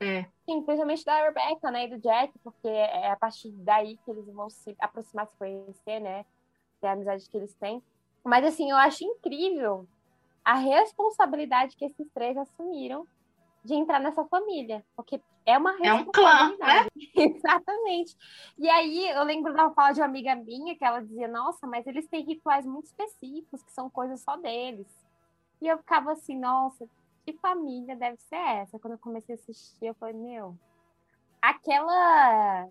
É. 0.00 0.22
Sim, 0.44 0.62
principalmente 0.62 1.04
da 1.04 1.22
Rebecca, 1.22 1.70
né, 1.70 1.86
e 1.86 1.88
do 1.88 1.98
Jack, 1.98 2.32
porque 2.40 2.68
é 2.68 3.10
a 3.10 3.16
partir 3.16 3.50
daí 3.50 3.96
que 4.04 4.10
eles 4.10 4.26
vão 4.26 4.48
se 4.48 4.76
aproximar, 4.78 5.26
se 5.26 5.36
conhecer, 5.36 6.00
né, 6.00 6.24
ter 6.80 6.86
a 6.86 6.92
amizade 6.92 7.28
que 7.28 7.36
eles 7.36 7.54
têm. 7.54 7.82
Mas, 8.22 8.44
assim, 8.44 8.70
eu 8.70 8.76
acho 8.76 9.04
incrível 9.04 9.86
a 10.44 10.54
responsabilidade 10.54 11.76
que 11.76 11.84
esses 11.84 12.06
três 12.12 12.36
assumiram 12.36 13.06
de 13.64 13.74
entrar 13.74 13.98
nessa 13.98 14.24
família, 14.26 14.84
porque 14.94 15.20
é 15.46 15.56
uma 15.56 15.74
É 15.82 15.92
um 15.92 16.04
clã, 16.04 16.48
responsabilidade. 16.48 16.90
Exatamente. 17.16 18.16
E 18.58 18.68
aí, 18.68 19.08
eu 19.08 19.24
lembro 19.24 19.54
da 19.54 19.70
fala 19.70 19.92
de 19.92 20.00
uma 20.00 20.06
amiga 20.06 20.34
minha, 20.34 20.76
que 20.76 20.84
ela 20.84 21.00
dizia, 21.00 21.28
nossa, 21.28 21.66
mas 21.66 21.86
eles 21.86 22.06
têm 22.06 22.24
rituais 22.24 22.66
muito 22.66 22.86
específicos, 22.86 23.62
que 23.62 23.72
são 23.72 23.88
coisas 23.88 24.20
só 24.20 24.36
deles. 24.36 24.86
E 25.60 25.66
eu 25.68 25.78
ficava 25.78 26.12
assim, 26.12 26.38
nossa, 26.38 26.86
que 27.24 27.32
família 27.34 27.96
deve 27.96 28.18
ser 28.18 28.36
essa? 28.36 28.78
Quando 28.78 28.94
eu 28.94 28.98
comecei 28.98 29.34
a 29.34 29.38
assistir, 29.38 29.86
eu 29.86 29.94
falei, 29.94 30.14
meu, 30.14 30.56
aquela. 31.40 32.68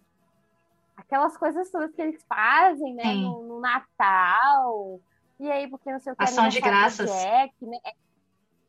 Aquelas 0.95 1.35
coisas 1.35 1.71
todas 1.71 1.91
que 1.91 2.01
eles 2.01 2.23
fazem, 2.29 2.93
né? 2.93 3.15
No, 3.15 3.41
no 3.41 3.59
Natal. 3.59 5.01
E 5.39 5.49
aí, 5.49 5.67
porque 5.67 5.91
não 5.91 5.99
sei 5.99 6.13
o 6.13 6.15
que. 6.15 6.23
Ação 6.23 6.47
de 6.47 6.61
graças. 6.61 7.09
Jack, 7.09 7.65
né? 7.65 7.79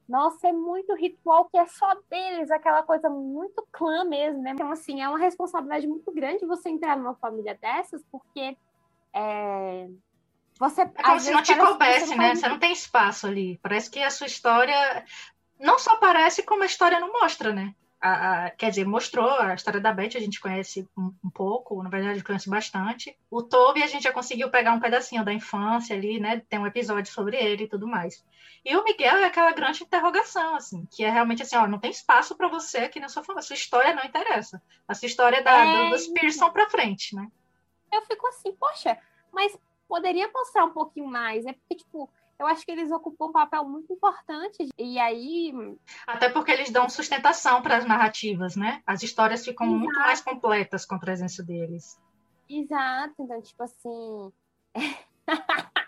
Nossa, 0.08 0.48
é 0.48 0.52
muito 0.52 0.94
ritual 0.94 1.46
que 1.46 1.56
é 1.56 1.66
só 1.66 1.94
deles, 2.10 2.50
aquela 2.50 2.82
coisa 2.82 3.08
muito 3.08 3.66
clã 3.72 4.04
mesmo, 4.04 4.42
né? 4.42 4.50
Então, 4.50 4.70
assim, 4.70 5.00
é 5.00 5.08
uma 5.08 5.18
responsabilidade 5.18 5.86
muito 5.86 6.12
grande 6.12 6.46
você 6.46 6.68
entrar 6.68 6.96
numa 6.96 7.14
família 7.14 7.58
dessas, 7.60 8.02
porque 8.12 8.56
é, 9.14 9.88
você. 10.58 10.82
É 10.82 11.02
como 11.02 11.20
se 11.20 11.30
não 11.30 11.42
te 11.42 11.56
coubesse, 11.56 12.16
né? 12.16 12.34
Você 12.34 12.48
não 12.48 12.58
tem 12.58 12.72
espaço 12.72 13.26
ali. 13.26 13.58
Parece 13.62 13.90
que 13.90 14.00
a 14.00 14.10
sua 14.10 14.26
história 14.26 15.04
não 15.58 15.78
só 15.78 15.96
parece, 15.96 16.42
como 16.42 16.62
a 16.62 16.66
história 16.66 17.00
não 17.00 17.12
mostra, 17.12 17.52
né? 17.52 17.74
A- 18.06 18.44
a- 18.46 18.50
quer 18.50 18.68
dizer, 18.68 18.84
mostrou 18.86 19.30
a 19.30 19.54
história 19.54 19.80
da 19.80 19.90
Beth, 19.90 20.14
a 20.16 20.20
gente 20.20 20.38
conhece 20.38 20.86
um, 20.94 21.10
um 21.24 21.30
pouco, 21.30 21.82
na 21.82 21.88
verdade, 21.88 22.22
conhece 22.22 22.50
bastante. 22.50 23.16
O 23.30 23.42
Toby, 23.42 23.82
a 23.82 23.86
gente 23.86 24.02
já 24.02 24.12
conseguiu 24.12 24.50
pegar 24.50 24.72
um 24.74 24.78
pedacinho 24.80 25.24
da 25.24 25.32
infância 25.32 25.96
ali, 25.96 26.20
né? 26.20 26.42
Tem 26.46 26.58
um 26.58 26.66
episódio 26.66 27.10
sobre 27.10 27.38
ele 27.38 27.64
e 27.64 27.68
tudo 27.68 27.86
mais. 27.86 28.22
E 28.62 28.76
o 28.76 28.84
Miguel 28.84 29.16
é 29.16 29.24
aquela 29.24 29.52
grande 29.52 29.82
interrogação, 29.84 30.54
assim, 30.54 30.86
que 30.90 31.02
é 31.02 31.08
realmente 31.08 31.42
assim, 31.42 31.56
ó, 31.56 31.66
não 31.66 31.78
tem 31.78 31.90
espaço 31.90 32.36
para 32.36 32.46
você 32.48 32.78
aqui 32.78 33.00
na 33.00 33.08
sua 33.08 33.24
família. 33.24 33.42
Sua 33.46 33.54
história 33.56 33.94
não 33.94 34.04
interessa. 34.04 34.60
A 34.86 34.92
sua 34.94 35.06
história 35.06 35.38
é 35.38 35.42
da, 35.42 35.64
É, 35.64 35.84
do- 35.84 35.90
dos 35.90 36.06
Pearson 36.08 36.50
pra 36.50 36.68
frente, 36.68 37.16
né? 37.16 37.26
eu 37.90 38.02
fico 38.02 38.26
assim, 38.26 38.52
poxa, 38.52 38.98
mas 39.32 39.56
poderia 39.88 40.28
mostrar 40.30 40.64
um 40.64 40.72
pouquinho 40.72 41.06
mais, 41.06 41.44
né? 41.44 41.52
Porque, 41.54 41.76
tipo, 41.76 42.10
eu 42.38 42.46
acho 42.46 42.64
que 42.64 42.72
eles 42.72 42.90
ocupam 42.90 43.26
um 43.26 43.32
papel 43.32 43.64
muito 43.68 43.92
importante. 43.92 44.68
E 44.78 44.98
aí, 44.98 45.52
Até 46.06 46.30
porque 46.30 46.50
eles 46.50 46.70
dão 46.70 46.88
sustentação 46.88 47.60
para 47.62 47.76
as 47.76 47.84
narrativas, 47.84 48.56
né? 48.56 48.82
As 48.86 49.02
histórias 49.02 49.44
ficam 49.44 49.66
muito 49.66 50.00
mais 50.00 50.20
completas 50.22 50.84
com 50.86 50.94
a 50.94 50.98
presença 51.00 51.42
deles. 51.42 52.00
exato, 52.48 53.14
então, 53.22 53.40
tipo 53.42 53.62
assim. 53.62 54.32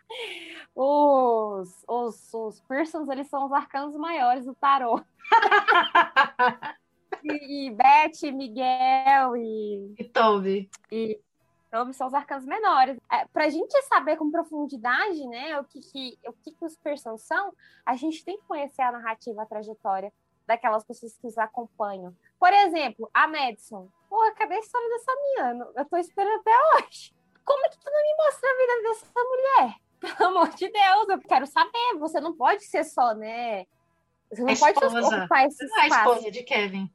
os, 0.75 1.85
os, 1.89 2.35
os 2.35 2.61
Pearsons, 2.63 3.09
eles 3.09 3.29
são 3.29 3.47
os 3.47 3.53
arcanos 3.53 3.97
maiores 3.97 4.45
do 4.45 4.55
tarô. 4.55 5.03
e, 7.23 7.69
e 7.69 7.71
Beth, 7.75 8.33
Miguel 8.33 9.37
e, 9.37 9.97
E 9.99 10.05
Toby. 10.05 10.71
e 10.91 11.21
Toby 11.70 11.92
são 11.94 12.07
os 12.07 12.14
arcanos 12.14 12.44
menores. 12.46 12.98
É, 13.11 13.24
pra 13.26 13.48
gente 13.48 13.81
saber 13.83 14.16
com 14.16 14.31
profundidade, 14.31 15.26
né, 15.29 15.59
o 15.61 15.64
que, 15.64 15.81
que, 15.81 16.18
o 16.26 16.33
que, 16.33 16.52
que 16.52 16.64
os 16.64 16.76
Pearsons 16.76 17.22
são, 17.22 17.52
a 17.85 17.94
gente 17.96 18.24
tem 18.24 18.38
que 18.38 18.44
conhecer 18.46 18.83
a 18.83 18.92
narrativa, 18.92 19.42
a 19.42 19.46
trajetória 19.46 20.12
daquelas 20.46 20.85
pessoas 20.85 21.16
que 21.18 21.26
os 21.26 21.37
acompanham. 21.37 22.14
Por 22.38 22.52
exemplo, 22.52 23.11
a 23.12 23.26
Madison. 23.26 23.88
Porra, 24.09 24.33
cadê 24.35 24.55
a 24.55 24.61
história 24.61 24.88
dessa 24.90 25.12
menina? 25.14 25.68
Eu 25.74 25.85
tô 25.85 25.96
esperando 25.96 26.40
até 26.40 26.52
hoje. 26.76 27.14
Como 27.44 27.64
é 27.66 27.68
que 27.68 27.79
tu 27.79 27.90
não 27.90 28.02
me 28.02 28.24
mostra 28.24 28.48
a 28.48 28.57
vida 28.57 28.83
dessa 28.88 29.24
mulher? 29.24 29.76
Pelo 30.18 30.29
amor 30.31 30.48
de 30.50 30.68
Deus, 30.68 31.09
eu 31.09 31.18
quero 31.20 31.46
saber. 31.46 31.98
Você 31.98 32.20
não 32.20 32.37
pode 32.37 32.64
ser 32.64 32.85
só, 32.85 33.12
né? 33.14 33.64
Você 34.31 34.42
não 34.42 34.52
A 34.52 34.57
pode 34.57 34.85
esposa. 34.85 35.18
ocupar 35.18 35.46
esse 35.46 35.64
Não 35.66 35.79
é 35.79 35.81
a 35.83 35.87
espaço. 35.87 36.11
esposa 36.11 36.31
de 36.31 36.42
Kevin. 36.42 36.90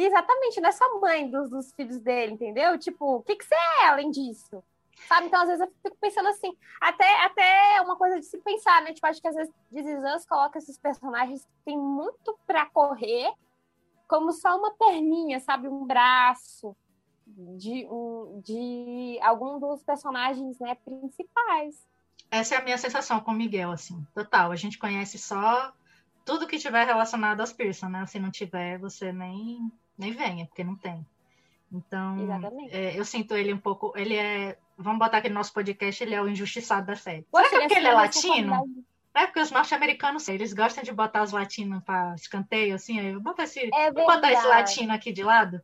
Exatamente, 0.00 0.60
não 0.60 0.68
é 0.68 0.72
só 0.72 1.00
mãe 1.00 1.28
dos, 1.28 1.50
dos 1.50 1.72
filhos 1.72 1.98
dele, 1.98 2.34
entendeu? 2.34 2.78
Tipo, 2.78 3.16
o 3.16 3.22
que, 3.22 3.34
que 3.34 3.44
você 3.44 3.54
é 3.82 3.88
além 3.88 4.12
disso? 4.12 4.62
Sabe? 5.08 5.26
Então, 5.26 5.40
às 5.40 5.48
vezes, 5.48 5.60
eu 5.66 5.72
fico 5.82 5.96
pensando 6.00 6.28
assim, 6.28 6.56
até, 6.80 7.24
até 7.24 7.80
uma 7.82 7.96
coisa 7.96 8.20
de 8.20 8.26
se 8.26 8.38
pensar, 8.38 8.80
né? 8.82 8.92
Tipo, 8.92 9.08
acho 9.08 9.20
que 9.20 9.26
às 9.26 9.34
vezes 9.34 10.04
Us 10.14 10.24
coloca 10.24 10.58
esses 10.58 10.78
personagens 10.78 11.44
que 11.44 11.50
têm 11.64 11.76
muito 11.76 12.38
pra 12.46 12.66
correr 12.66 13.32
como 14.06 14.32
só 14.32 14.56
uma 14.56 14.72
perninha, 14.74 15.40
sabe? 15.40 15.66
Um 15.66 15.84
braço 15.84 16.76
de, 17.26 17.84
um, 17.90 18.40
de 18.44 19.18
algum 19.20 19.58
dos 19.58 19.82
personagens 19.82 20.60
né, 20.60 20.76
principais. 20.76 21.84
Essa 22.30 22.54
é 22.54 22.58
a 22.58 22.62
minha 22.62 22.78
sensação 22.78 23.18
com 23.18 23.32
o 23.32 23.34
Miguel, 23.34 23.72
assim, 23.72 24.06
total. 24.14 24.52
A 24.52 24.56
gente 24.56 24.78
conhece 24.78 25.18
só 25.18 25.72
tudo 26.24 26.46
que 26.46 26.58
tiver 26.58 26.84
relacionado 26.86 27.40
aos 27.40 27.52
Pearson, 27.52 27.88
né? 27.88 28.06
Se 28.06 28.20
não 28.20 28.30
tiver, 28.30 28.78
você 28.78 29.12
nem, 29.12 29.72
nem 29.98 30.12
venha, 30.12 30.46
porque 30.46 30.64
não 30.64 30.76
tem. 30.76 31.04
Então, 31.70 32.16
é, 32.70 32.98
eu 32.98 33.04
sinto 33.04 33.34
ele 33.34 33.52
um 33.52 33.58
pouco. 33.58 33.92
Ele 33.96 34.16
é. 34.16 34.56
Vamos 34.76 34.98
botar 34.98 35.18
aqui 35.18 35.28
no 35.28 35.34
nosso 35.34 35.52
podcast, 35.52 36.02
ele 36.02 36.14
é 36.14 36.22
o 36.22 36.28
injustiçado 36.28 36.86
da 36.86 36.96
série. 36.96 37.26
Será 37.34 37.48
que 37.48 37.56
é 37.56 37.60
porque 37.60 37.74
ele 37.74 37.88
é 37.88 37.92
latino? 37.92 38.84
É 39.14 39.26
porque 39.26 39.40
os 39.40 39.50
norte-americanos, 39.50 40.28
eles 40.28 40.52
gostam 40.52 40.84
de 40.84 40.92
botar 40.92 41.22
os 41.24 41.32
latinos 41.32 41.82
para 41.82 42.14
escanteio, 42.14 42.76
assim, 42.76 43.00
aí 43.00 43.08
eu 43.08 43.20
esse, 43.38 43.68
é 43.74 43.90
vou 43.90 44.06
botar 44.06 44.32
esse 44.32 44.46
latino 44.46 44.92
aqui 44.92 45.12
de 45.12 45.24
lado. 45.24 45.60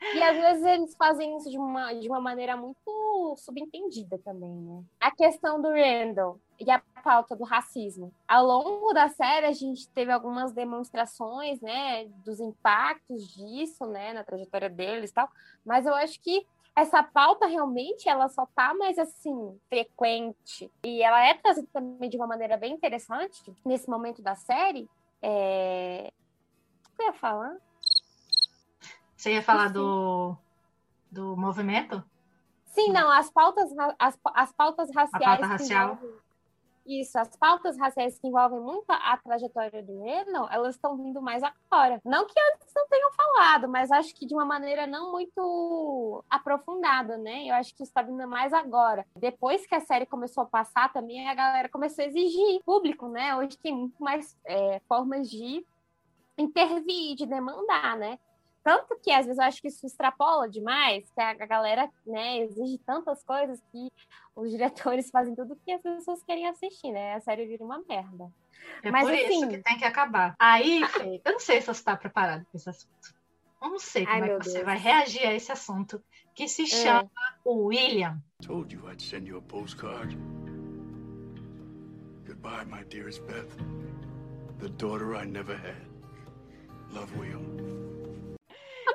E 0.00 0.22
às 0.22 0.36
vezes 0.36 0.64
eles 0.64 0.96
fazem 0.96 1.36
isso 1.36 1.50
de 1.50 1.58
uma, 1.58 1.92
de 1.92 2.08
uma 2.08 2.20
maneira 2.20 2.56
muito 2.56 3.36
subentendida 3.36 4.18
também, 4.18 4.50
né? 4.50 4.82
A 4.98 5.10
questão 5.10 5.60
do 5.60 5.68
Randall 5.68 6.40
e 6.58 6.70
a 6.70 6.80
pauta 7.02 7.36
do 7.36 7.44
racismo. 7.44 8.12
Ao 8.26 8.44
longo 8.44 8.92
da 8.92 9.08
série, 9.08 9.46
a 9.46 9.52
gente 9.52 9.88
teve 9.90 10.10
algumas 10.10 10.52
demonstrações, 10.52 11.60
né, 11.60 12.06
dos 12.24 12.40
impactos 12.40 13.28
disso, 13.34 13.86
né, 13.86 14.12
na 14.12 14.24
trajetória 14.24 14.70
deles 14.70 15.10
e 15.10 15.14
tal, 15.14 15.28
mas 15.64 15.86
eu 15.86 15.94
acho 15.94 16.20
que 16.20 16.46
essa 16.74 17.02
pauta 17.02 17.46
realmente 17.46 18.08
ela 18.08 18.28
só 18.28 18.46
tá 18.54 18.72
mais 18.74 18.98
assim 18.98 19.58
frequente 19.68 20.70
e 20.82 21.02
ela 21.02 21.26
é 21.26 21.34
trazida 21.34 21.68
também 21.72 22.08
de 22.08 22.16
uma 22.16 22.26
maneira 22.26 22.56
bem 22.56 22.72
interessante 22.72 23.52
nesse 23.64 23.88
momento 23.88 24.22
da 24.22 24.34
série. 24.34 24.88
É... 25.20 26.12
O 26.86 26.96
que 26.96 27.02
eu 27.02 27.06
ia 27.06 27.12
falar? 27.12 27.56
Você 29.20 29.34
ia 29.34 29.42
falar 29.42 29.68
do, 29.68 30.34
do 31.10 31.36
movimento? 31.36 32.02
Sim, 32.64 32.90
não, 32.90 33.10
as 33.10 33.30
pautas, 33.30 33.70
as, 33.98 34.18
as 34.24 34.52
pautas 34.52 34.88
raciais. 34.94 35.22
A 35.22 35.26
pauta 35.26 35.46
racial. 35.46 35.92
Envolvem, 35.92 36.20
isso, 36.86 37.18
as 37.18 37.36
pautas 37.36 37.76
raciais 37.76 38.18
que 38.18 38.26
envolvem 38.26 38.60
muito 38.60 38.86
a 38.88 39.14
trajetória 39.18 39.82
do 39.82 40.02
Lennon, 40.02 40.48
elas 40.50 40.74
estão 40.74 40.96
vindo 40.96 41.20
mais 41.20 41.42
agora. 41.42 42.00
Não 42.02 42.26
que 42.26 42.40
antes 42.54 42.72
não 42.74 42.88
tenham 42.88 43.12
falado, 43.12 43.68
mas 43.68 43.92
acho 43.92 44.14
que 44.14 44.24
de 44.24 44.32
uma 44.32 44.46
maneira 44.46 44.86
não 44.86 45.12
muito 45.12 46.24
aprofundada, 46.30 47.18
né? 47.18 47.44
Eu 47.44 47.56
acho 47.56 47.74
que 47.74 47.82
está 47.82 48.00
vindo 48.00 48.26
mais 48.26 48.54
agora. 48.54 49.06
Depois 49.14 49.66
que 49.66 49.74
a 49.74 49.80
série 49.80 50.06
começou 50.06 50.44
a 50.44 50.46
passar, 50.46 50.94
também 50.94 51.28
a 51.28 51.34
galera 51.34 51.68
começou 51.68 52.02
a 52.02 52.08
exigir 52.08 52.62
público, 52.64 53.06
né? 53.06 53.36
Hoje 53.36 53.58
tem 53.58 53.76
muito 53.76 54.02
mais 54.02 54.34
é, 54.46 54.80
formas 54.88 55.28
de 55.28 55.62
intervir, 56.38 57.16
de 57.16 57.26
demandar, 57.26 57.98
né? 57.98 58.18
Tanto 58.62 58.98
que 59.02 59.10
às 59.10 59.24
vezes 59.24 59.38
eu 59.38 59.44
acho 59.44 59.60
que 59.60 59.68
isso 59.68 59.86
extrapola 59.86 60.48
demais, 60.48 61.10
que 61.10 61.20
a 61.20 61.34
galera 61.34 61.90
né, 62.06 62.40
exige 62.40 62.78
tantas 62.78 63.22
coisas 63.24 63.60
que 63.72 63.90
os 64.36 64.50
diretores 64.50 65.08
fazem 65.10 65.34
tudo 65.34 65.58
que 65.64 65.72
as 65.72 65.80
pessoas 65.80 66.22
querem 66.24 66.46
assistir, 66.46 66.92
né? 66.92 67.14
A 67.14 67.20
série 67.20 67.46
vira 67.46 67.64
uma 67.64 67.82
merda. 67.88 68.30
É 68.82 68.90
Mas, 68.90 69.04
por 69.04 69.14
assim... 69.14 69.38
isso 69.38 69.48
que 69.48 69.58
tem 69.58 69.78
que 69.78 69.84
acabar. 69.84 70.34
Aí, 70.38 70.86
Fê, 70.86 71.20
eu 71.24 71.32
não 71.32 71.40
sei 71.40 71.60
se 71.60 71.66
você 71.66 71.80
está 71.80 71.96
preparado 71.96 72.44
para 72.44 72.56
esse 72.56 72.68
assunto. 72.68 73.14
Eu 73.62 73.70
não 73.70 73.78
sei 73.78 74.06
como 74.06 74.22
Ai, 74.22 74.30
é 74.30 74.38
que 74.38 74.44
você 74.44 74.52
Deus. 74.54 74.64
vai 74.64 74.78
reagir 74.78 75.26
a 75.26 75.34
esse 75.34 75.52
assunto 75.52 76.02
que 76.34 76.48
se 76.48 76.62
é. 76.62 76.66
chama 76.66 77.10
é. 77.10 77.34
o 77.44 77.66
William. 77.66 78.22
Told 78.42 78.74
you 78.74 78.90
I'd 78.90 79.02
send 79.02 79.28
you 79.28 79.38
a 79.38 79.42
postcard. 79.42 80.16
Goodbye, 82.26 82.64
my 82.64 82.84
dearest 82.84 83.22
Beth. 83.26 83.50
The 84.60 84.68
daughter 84.68 85.14
I 85.14 85.26
never 85.26 85.56
had. 85.56 85.88
Love, 86.90 87.16
William 87.18 87.79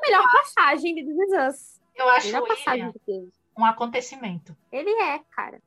melhor 0.06 0.32
passagem 0.32 0.96
de 0.96 1.04
This 1.04 1.80
Eu 1.96 2.10
acho 2.10 2.28
melhor 2.28 2.48
passagem 2.48 2.94
que 3.06 3.30
um 3.58 3.66
acontecimento. 3.66 4.56
Ele 4.72 4.92
é, 5.02 5.20
cara. 5.32 5.62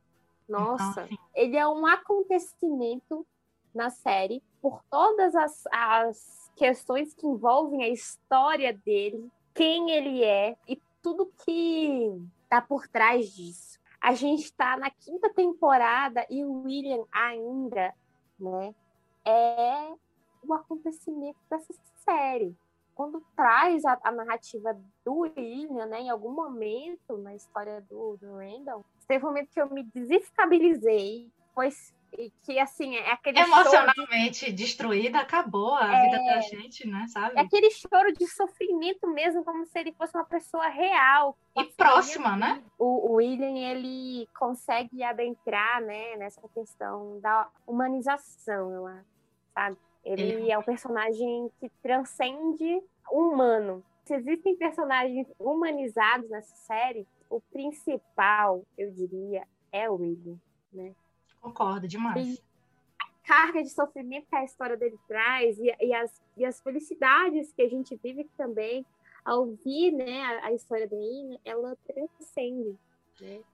Nossa, 0.49 1.07
então, 1.11 1.19
ele 1.35 1.57
é 1.57 1.67
um 1.67 1.87
acontecimento 1.87 3.27
na 3.75 3.91
série 3.91 4.43
por 4.63 4.83
todas 4.91 5.35
as, 5.35 5.65
as 5.71 6.51
questões 6.57 7.13
que 7.15 7.27
envolvem 7.27 7.85
a 7.85 7.89
história 7.89 8.73
dele, 8.73 9.31
quem 9.55 9.91
ele 9.91 10.25
é 10.25 10.57
e 10.67 10.81
tudo 11.03 11.31
que 11.45 12.11
tá 12.49 12.63
por 12.63 12.89
trás 12.89 13.35
disso. 13.35 13.79
A 14.01 14.15
gente 14.15 14.45
está 14.45 14.77
na 14.77 14.91
quinta 14.91 15.29
temporada 15.31 16.27
e 16.31 16.45
o 16.45 16.63
William 16.63 17.05
ainda, 17.13 17.95
né, 18.39 18.75
é 19.25 19.93
o 20.43 20.55
acontecimento 20.55 21.39
dessa 21.51 21.75
série 22.05 22.57
quando 22.99 23.25
traz 23.37 23.85
a, 23.85 23.97
a, 24.03 24.11
narrativa 24.11 24.77
do 25.05 25.19
William, 25.19 25.87
né, 25.87 26.01
em 26.01 26.11
algum 26.11 26.33
momento 26.33 27.17
na 27.19 27.33
história 27.33 27.81
do, 27.83 28.17
do 28.17 28.39
Randall, 28.39 28.85
teve 29.07 29.25
um 29.25 29.29
momento 29.29 29.53
que 29.53 29.61
eu 29.61 29.71
me 29.71 29.85
desestabilizei, 29.85 31.31
pois 31.55 31.95
que 32.43 32.59
assim 32.59 32.97
é 32.97 33.13
aquele 33.13 33.39
emocionalmente 33.39 34.47
de... 34.47 34.53
destruída 34.53 35.21
acabou 35.21 35.75
a 35.75 35.95
é... 35.95 36.03
vida 36.03 36.25
da 36.25 36.41
gente 36.41 36.89
né 36.89 37.07
sabe? 37.07 37.39
É 37.39 37.43
aquele 37.43 37.71
choro 37.71 38.13
de 38.13 38.27
sofrimento 38.27 39.07
mesmo 39.07 39.45
como 39.45 39.65
se 39.67 39.79
ele 39.79 39.93
fosse 39.93 40.17
uma 40.17 40.25
pessoa 40.25 40.67
real. 40.69 41.37
E 41.57 41.65
próxima 41.67 42.35
né? 42.35 42.65
o, 42.79 43.11
o 43.11 43.13
William 43.17 43.57
ele 43.59 44.27
consegue 44.37 45.05
adentrar 45.05 45.83
né 45.83 46.17
nessa 46.17 46.41
questão 46.49 47.21
da 47.21 47.47
humanização 47.67 48.73
eu 48.73 48.87
acho 48.87 49.19
sabe 49.53 49.77
ele 50.13 50.51
é. 50.51 50.59
um 50.59 50.63
personagem 50.63 51.51
que 51.61 51.69
transcende 51.83 52.83
o 53.11 53.29
humano. 53.29 53.85
Se 54.05 54.15
existem 54.15 54.57
personagens 54.57 55.27
humanizados 55.39 56.29
nessa 56.31 56.57
série, 56.57 57.07
o 57.29 57.41
principal, 57.41 58.65
eu 58.77 58.91
diria, 58.91 59.47
é 59.71 59.89
o 59.91 59.97
William, 59.97 60.39
né? 60.73 60.95
Concordo 61.41 61.87
demais. 61.87 62.27
E 62.27 62.43
a 63.01 63.27
carga 63.27 63.63
de 63.63 63.69
sofrimento 63.69 64.27
que 64.29 64.37
a 64.37 64.45
história 64.45 64.77
dele 64.77 64.99
traz 65.07 65.59
e, 65.59 65.75
e, 65.81 65.95
as, 65.95 66.23
e 66.37 66.45
as 66.45 66.61
felicidades 66.61 67.53
que 67.53 67.63
a 67.63 67.69
gente 67.69 67.95
vive 68.03 68.25
também 68.37 68.85
ao 69.25 69.41
ouvir 69.41 69.93
né, 69.93 70.23
a, 70.23 70.47
a 70.47 70.53
história 70.53 70.89
dele, 70.89 71.39
ela 71.45 71.77
transcende. 71.87 72.79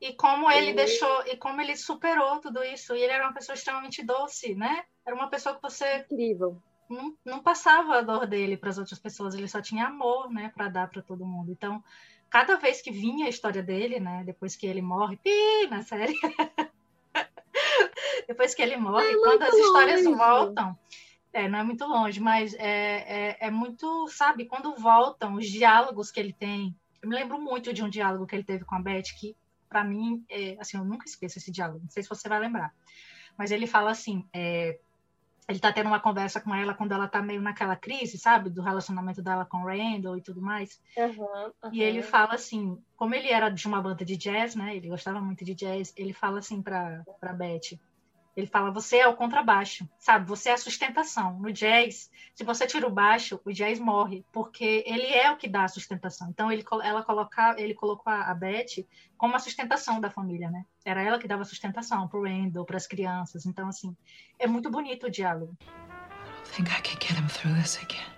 E 0.00 0.12
como 0.14 0.50
ele, 0.50 0.68
ele 0.68 0.74
deixou, 0.74 1.26
e 1.26 1.36
como 1.36 1.60
ele 1.60 1.76
superou 1.76 2.40
tudo 2.40 2.62
isso, 2.62 2.94
e 2.94 3.02
ele 3.02 3.12
era 3.12 3.24
uma 3.24 3.34
pessoa 3.34 3.54
extremamente 3.54 4.04
doce, 4.04 4.54
né? 4.54 4.84
Era 5.06 5.14
uma 5.14 5.28
pessoa 5.28 5.54
que 5.54 5.62
você. 5.62 6.06
Incrível. 6.10 6.60
Não, 6.88 7.16
não 7.24 7.42
passava 7.42 7.96
a 7.96 8.02
dor 8.02 8.26
dele 8.26 8.56
para 8.56 8.70
as 8.70 8.78
outras 8.78 8.98
pessoas, 8.98 9.34
ele 9.34 9.48
só 9.48 9.60
tinha 9.60 9.86
amor, 9.86 10.30
né, 10.30 10.52
para 10.54 10.68
dar 10.68 10.88
para 10.88 11.00
todo 11.00 11.24
mundo. 11.24 11.50
Então, 11.50 11.82
cada 12.28 12.56
vez 12.56 12.82
que 12.82 12.90
vinha 12.90 13.26
a 13.26 13.28
história 13.28 13.62
dele, 13.62 13.98
né, 13.98 14.22
depois 14.24 14.54
que 14.54 14.66
ele 14.66 14.82
morre, 14.82 15.16
pi, 15.16 15.66
na 15.70 15.82
série. 15.82 16.12
depois 18.28 18.54
que 18.54 18.62
ele 18.62 18.76
morre, 18.76 19.06
é 19.06 19.18
quando 19.18 19.42
as 19.42 19.54
histórias 19.54 20.04
longe. 20.04 20.18
voltam, 20.18 20.78
é, 21.32 21.48
não 21.48 21.58
é 21.58 21.64
muito 21.64 21.86
longe, 21.86 22.20
mas 22.20 22.54
é, 22.54 23.30
é, 23.30 23.36
é, 23.40 23.50
muito, 23.50 24.06
sabe, 24.08 24.44
quando 24.44 24.76
voltam 24.76 25.34
os 25.34 25.46
diálogos 25.46 26.10
que 26.10 26.20
ele 26.20 26.32
tem. 26.32 26.76
Eu 27.02 27.08
me 27.08 27.14
lembro 27.14 27.40
muito 27.40 27.72
de 27.72 27.82
um 27.82 27.88
diálogo 27.88 28.26
que 28.26 28.36
ele 28.36 28.44
teve 28.44 28.64
com 28.64 28.74
a 28.74 28.80
Beth, 28.80 29.04
que 29.18 29.34
para 29.74 29.82
mim, 29.82 30.24
é, 30.30 30.56
assim, 30.60 30.76
eu 30.76 30.84
nunca 30.84 31.04
esqueço 31.04 31.36
esse 31.36 31.50
diálogo, 31.50 31.80
não 31.82 31.90
sei 31.90 32.04
se 32.04 32.08
você 32.08 32.28
vai 32.28 32.38
lembrar. 32.38 32.72
Mas 33.36 33.50
ele 33.50 33.66
fala 33.66 33.90
assim, 33.90 34.24
é, 34.32 34.78
ele 35.48 35.58
tá 35.58 35.72
tendo 35.72 35.88
uma 35.88 35.98
conversa 35.98 36.40
com 36.40 36.54
ela 36.54 36.74
quando 36.74 36.92
ela 36.92 37.08
tá 37.08 37.20
meio 37.20 37.42
naquela 37.42 37.74
crise, 37.74 38.16
sabe? 38.16 38.50
Do 38.50 38.62
relacionamento 38.62 39.20
dela 39.20 39.44
com 39.44 39.62
o 39.62 39.66
Randall 39.66 40.16
e 40.16 40.22
tudo 40.22 40.40
mais. 40.40 40.80
Uhum, 40.96 41.52
uhum. 41.64 41.70
E 41.72 41.82
ele 41.82 42.02
fala 42.02 42.34
assim, 42.34 42.78
como 42.96 43.16
ele 43.16 43.28
era 43.28 43.48
de 43.48 43.66
uma 43.66 43.82
banda 43.82 44.04
de 44.04 44.16
jazz, 44.16 44.54
né? 44.54 44.76
Ele 44.76 44.88
gostava 44.88 45.20
muito 45.20 45.44
de 45.44 45.56
jazz, 45.56 45.92
ele 45.96 46.12
fala 46.12 46.38
assim 46.38 46.62
pra, 46.62 47.02
pra 47.18 47.32
Beth, 47.32 47.76
ele 48.36 48.46
fala, 48.48 48.70
você 48.70 48.98
é 48.98 49.06
o 49.06 49.14
contrabaixo, 49.14 49.88
sabe? 49.98 50.26
Você 50.26 50.48
é 50.48 50.54
a 50.54 50.58
sustentação. 50.58 51.38
No 51.38 51.52
jazz, 51.52 52.10
se 52.34 52.42
você 52.42 52.66
tira 52.66 52.86
o 52.86 52.90
baixo, 52.90 53.40
o 53.44 53.52
jazz 53.52 53.78
morre, 53.78 54.24
porque 54.32 54.82
ele 54.86 55.06
é 55.06 55.30
o 55.30 55.36
que 55.36 55.48
dá 55.48 55.64
a 55.64 55.68
sustentação. 55.68 56.28
Então, 56.30 56.50
ele, 56.50 56.64
ela 56.82 57.04
coloca, 57.04 57.54
ele 57.58 57.74
colocou 57.74 58.12
a 58.12 58.34
Beth 58.34 58.84
como 59.16 59.36
a 59.36 59.38
sustentação 59.38 60.00
da 60.00 60.10
família, 60.10 60.50
né? 60.50 60.64
Era 60.84 61.00
ela 61.02 61.18
que 61.18 61.28
dava 61.28 61.44
sustentação 61.44 62.08
pro 62.08 62.24
Randall, 62.24 62.64
para 62.64 62.76
as 62.76 62.86
crianças. 62.86 63.46
Então, 63.46 63.68
assim, 63.68 63.96
é 64.38 64.46
muito 64.48 64.68
bonito 64.68 65.06
o 65.06 65.10
diálogo. 65.10 65.56
I 65.62 66.56
think 66.56 66.70
I 66.70 66.80
can 66.82 66.98
get 67.00 67.18
him 67.18 67.28
through 67.28 67.54
this 67.54 67.78
again. 67.82 68.14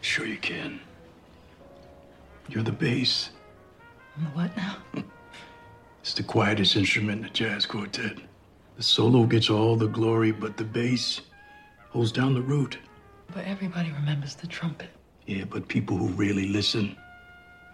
Sure 0.00 0.26
you 0.26 0.38
can. 0.38 0.80
You're 2.48 2.64
the 2.64 2.72
bass. 2.72 3.30
I'm 4.16 4.24
the 4.24 4.30
what 4.30 4.56
now? 4.56 5.04
It's 6.04 6.12
the 6.12 6.22
quietest 6.22 6.76
instrument 6.76 7.16
in 7.16 7.22
the 7.22 7.30
jazz 7.30 7.64
quartet. 7.64 8.18
The 8.76 8.82
solo 8.82 9.24
gets 9.24 9.48
all 9.48 9.74
the 9.74 9.88
glory, 9.88 10.32
but 10.32 10.58
the 10.58 10.64
bass 10.64 11.22
holds 11.88 12.12
down 12.12 12.34
the 12.34 12.42
root. 12.42 12.76
But 13.34 13.46
everybody 13.46 13.90
remembers 13.90 14.34
the 14.34 14.46
trumpet. 14.46 14.90
Yeah, 15.24 15.44
but 15.48 15.66
people 15.66 15.96
who 15.96 16.08
really 16.08 16.46
listen, 16.48 16.94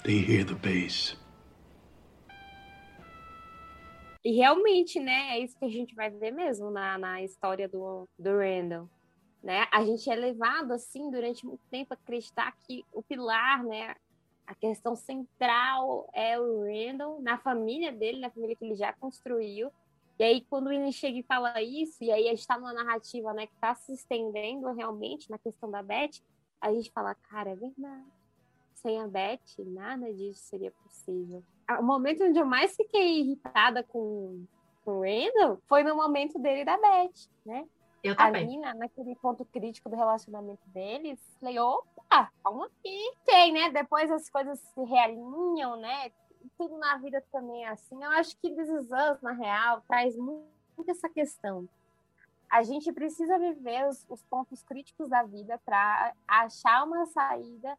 they 0.04 0.18
hear 0.18 0.44
the 0.44 0.54
bass. 0.54 1.16
E 4.24 4.30
realmente, 4.36 5.00
né, 5.00 5.30
é 5.32 5.40
isso 5.40 5.58
que 5.58 5.64
a 5.64 5.68
gente 5.68 5.92
vai 5.96 6.08
ver 6.08 6.30
mesmo 6.30 6.70
na, 6.70 6.96
na 6.98 7.20
história 7.22 7.68
do, 7.68 8.08
do 8.16 8.38
Randall. 8.38 8.88
né? 9.42 9.66
A 9.72 9.84
gente 9.84 10.08
é 10.08 10.14
levado 10.14 10.72
assim 10.72 11.10
durante 11.10 11.44
muito 11.44 11.64
tempo 11.68 11.94
a 11.94 11.94
acreditar 11.94 12.54
que 12.64 12.84
o 12.92 13.02
pilar, 13.02 13.64
né, 13.64 13.96
a 14.50 14.54
questão 14.56 14.96
central 14.96 16.10
é 16.12 16.36
o 16.36 16.64
Randall 16.64 17.22
na 17.22 17.38
família 17.38 17.92
dele, 17.92 18.18
na 18.18 18.30
família 18.30 18.56
que 18.56 18.64
ele 18.64 18.74
já 18.74 18.92
construiu. 18.92 19.70
E 20.18 20.24
aí, 20.24 20.40
quando 20.40 20.72
ele 20.72 20.90
chega 20.90 21.20
e 21.20 21.22
fala 21.22 21.62
isso, 21.62 22.02
e 22.02 22.10
aí 22.10 22.26
a 22.26 22.30
gente 22.30 22.40
está 22.40 22.58
numa 22.58 22.72
narrativa 22.72 23.32
né, 23.32 23.46
que 23.46 23.54
está 23.54 23.76
se 23.76 23.92
estendendo 23.92 24.72
realmente 24.72 25.30
na 25.30 25.38
questão 25.38 25.70
da 25.70 25.84
Beth, 25.84 26.20
a 26.60 26.72
gente 26.72 26.90
fala, 26.90 27.14
cara, 27.14 27.50
é 27.50 27.54
verdade. 27.54 28.10
Sem 28.74 29.00
a 29.00 29.06
Beth, 29.06 29.38
nada 29.58 30.12
disso 30.12 30.40
seria 30.40 30.72
possível. 30.82 31.44
O 31.78 31.82
momento 31.84 32.24
onde 32.24 32.40
eu 32.40 32.44
mais 32.44 32.74
fiquei 32.74 33.20
irritada 33.20 33.84
com, 33.84 34.44
com 34.84 34.98
o 34.98 35.02
Randall 35.02 35.62
foi 35.68 35.84
no 35.84 35.94
momento 35.94 36.40
dele 36.40 36.62
e 36.62 36.64
da 36.64 36.76
Beth, 36.76 37.30
né? 37.46 37.68
Eu 38.02 38.16
também. 38.16 38.64
Ali, 38.64 38.78
naquele 38.78 39.14
ponto 39.14 39.44
crítico 39.44 39.88
do 39.88 39.94
relacionamento 39.94 40.66
deles, 40.70 41.20
falei, 41.38 41.56
opa, 41.60 41.99
calma 42.10 42.66
aqui. 42.66 43.16
Tem, 43.24 43.52
né? 43.52 43.70
Depois 43.70 44.10
as 44.10 44.28
coisas 44.28 44.58
se 44.58 44.82
realinham, 44.84 45.76
né? 45.76 46.10
Tudo 46.58 46.76
na 46.78 46.96
vida 46.98 47.24
também 47.32 47.64
é 47.64 47.68
assim. 47.68 48.02
Eu 48.02 48.10
acho 48.10 48.36
que 48.38 48.50
This 48.50 48.68
na 49.22 49.32
real, 49.32 49.82
traz 49.86 50.16
muito 50.16 50.50
essa 50.88 51.08
questão. 51.08 51.68
A 52.50 52.62
gente 52.62 52.92
precisa 52.92 53.38
viver 53.38 53.86
os, 53.86 54.04
os 54.08 54.22
pontos 54.24 54.62
críticos 54.62 55.08
da 55.08 55.22
vida 55.22 55.58
para 55.64 56.12
achar 56.26 56.84
uma 56.84 57.06
saída 57.06 57.78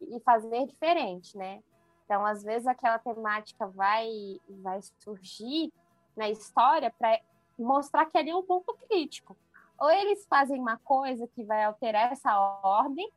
e 0.00 0.18
fazer 0.20 0.66
diferente, 0.66 1.36
né? 1.38 1.62
Então, 2.04 2.26
às 2.26 2.42
vezes, 2.42 2.66
aquela 2.66 2.98
temática 2.98 3.68
vai, 3.68 4.10
vai 4.48 4.80
surgir 4.98 5.72
na 6.16 6.28
história 6.28 6.92
para 6.98 7.20
mostrar 7.56 8.06
que 8.06 8.18
ali 8.18 8.30
é 8.30 8.36
um 8.36 8.42
ponto 8.42 8.74
crítico 8.88 9.36
ou 9.80 9.90
eles 9.90 10.26
fazem 10.26 10.60
uma 10.60 10.76
coisa 10.76 11.26
que 11.28 11.42
vai 11.42 11.64
alterar 11.64 12.12
essa 12.12 12.38
ordem, 12.62 13.10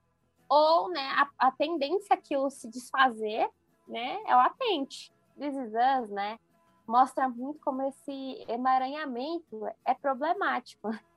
ou 0.50 0.90
né, 0.90 1.02
a, 1.16 1.48
a 1.48 1.52
tendência 1.52 2.14
aquilo 2.14 2.50
se 2.50 2.70
desfazer 2.70 3.50
né, 3.88 4.22
é 4.26 4.36
latente. 4.36 5.12
This 5.38 5.56
is 5.56 5.74
Us, 5.74 6.10
né, 6.10 6.40
mostra 6.88 7.28
muito 7.28 7.60
como 7.62 7.82
esse 7.84 8.46
emaranhamento 8.48 9.68
é 9.86 9.94
problemático. 9.94 10.90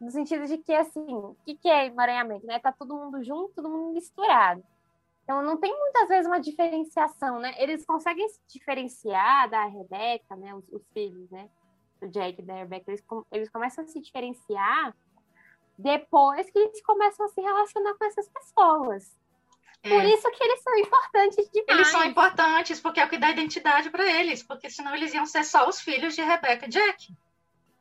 No 0.00 0.10
sentido 0.10 0.44
de 0.44 0.58
que, 0.58 0.74
assim, 0.74 1.06
o 1.14 1.36
que, 1.46 1.54
que 1.54 1.68
é 1.68 1.86
emaranhamento? 1.86 2.44
Né? 2.44 2.58
Tá 2.58 2.72
todo 2.72 2.96
mundo 2.96 3.22
junto, 3.22 3.54
todo 3.54 3.70
mundo 3.70 3.94
misturado. 3.94 4.62
Então, 5.22 5.40
não 5.40 5.56
tem 5.56 5.72
muitas 5.72 6.08
vezes 6.08 6.26
uma 6.26 6.40
diferenciação, 6.40 7.38
né? 7.38 7.54
Eles 7.56 7.86
conseguem 7.86 8.28
se 8.28 8.40
diferenciar 8.48 9.48
da 9.48 9.64
Rebeca, 9.64 10.34
né? 10.34 10.52
Os, 10.52 10.68
os 10.68 10.82
filhos, 10.92 11.30
né? 11.30 11.48
do 12.00 12.08
Jack 12.08 12.40
e 12.40 12.44
da 12.44 12.54
Rebecca, 12.54 12.90
eles, 12.90 13.04
eles 13.32 13.48
começam 13.48 13.84
a 13.84 13.86
se 13.86 14.00
diferenciar 14.00 14.94
depois 15.78 16.48
que 16.50 16.58
eles 16.58 16.82
começam 16.82 17.26
a 17.26 17.28
se 17.28 17.40
relacionar 17.40 17.94
com 17.94 18.04
essas 18.04 18.28
pessoas. 18.28 19.16
Por 19.82 19.92
É. 20.00 20.06
isso 20.14 20.30
que 20.30 20.42
eles 20.42 20.62
são 20.62 20.74
importantes 20.78 21.50
demais. 21.50 21.68
Eles 21.68 21.88
são 21.88 22.04
importantes 22.04 22.80
porque 22.80 23.00
é 23.00 23.04
o 23.04 23.08
que 23.08 23.18
dá 23.18 23.30
identidade 23.30 23.90
para 23.90 24.04
eles, 24.10 24.42
porque 24.42 24.70
senão 24.70 24.94
eles 24.94 25.12
iam 25.12 25.26
ser 25.26 25.44
só 25.44 25.68
os 25.68 25.80
filhos 25.80 26.14
de 26.14 26.22
Rebecca 26.22 26.66
e 26.66 26.70
Jack. 26.70 27.12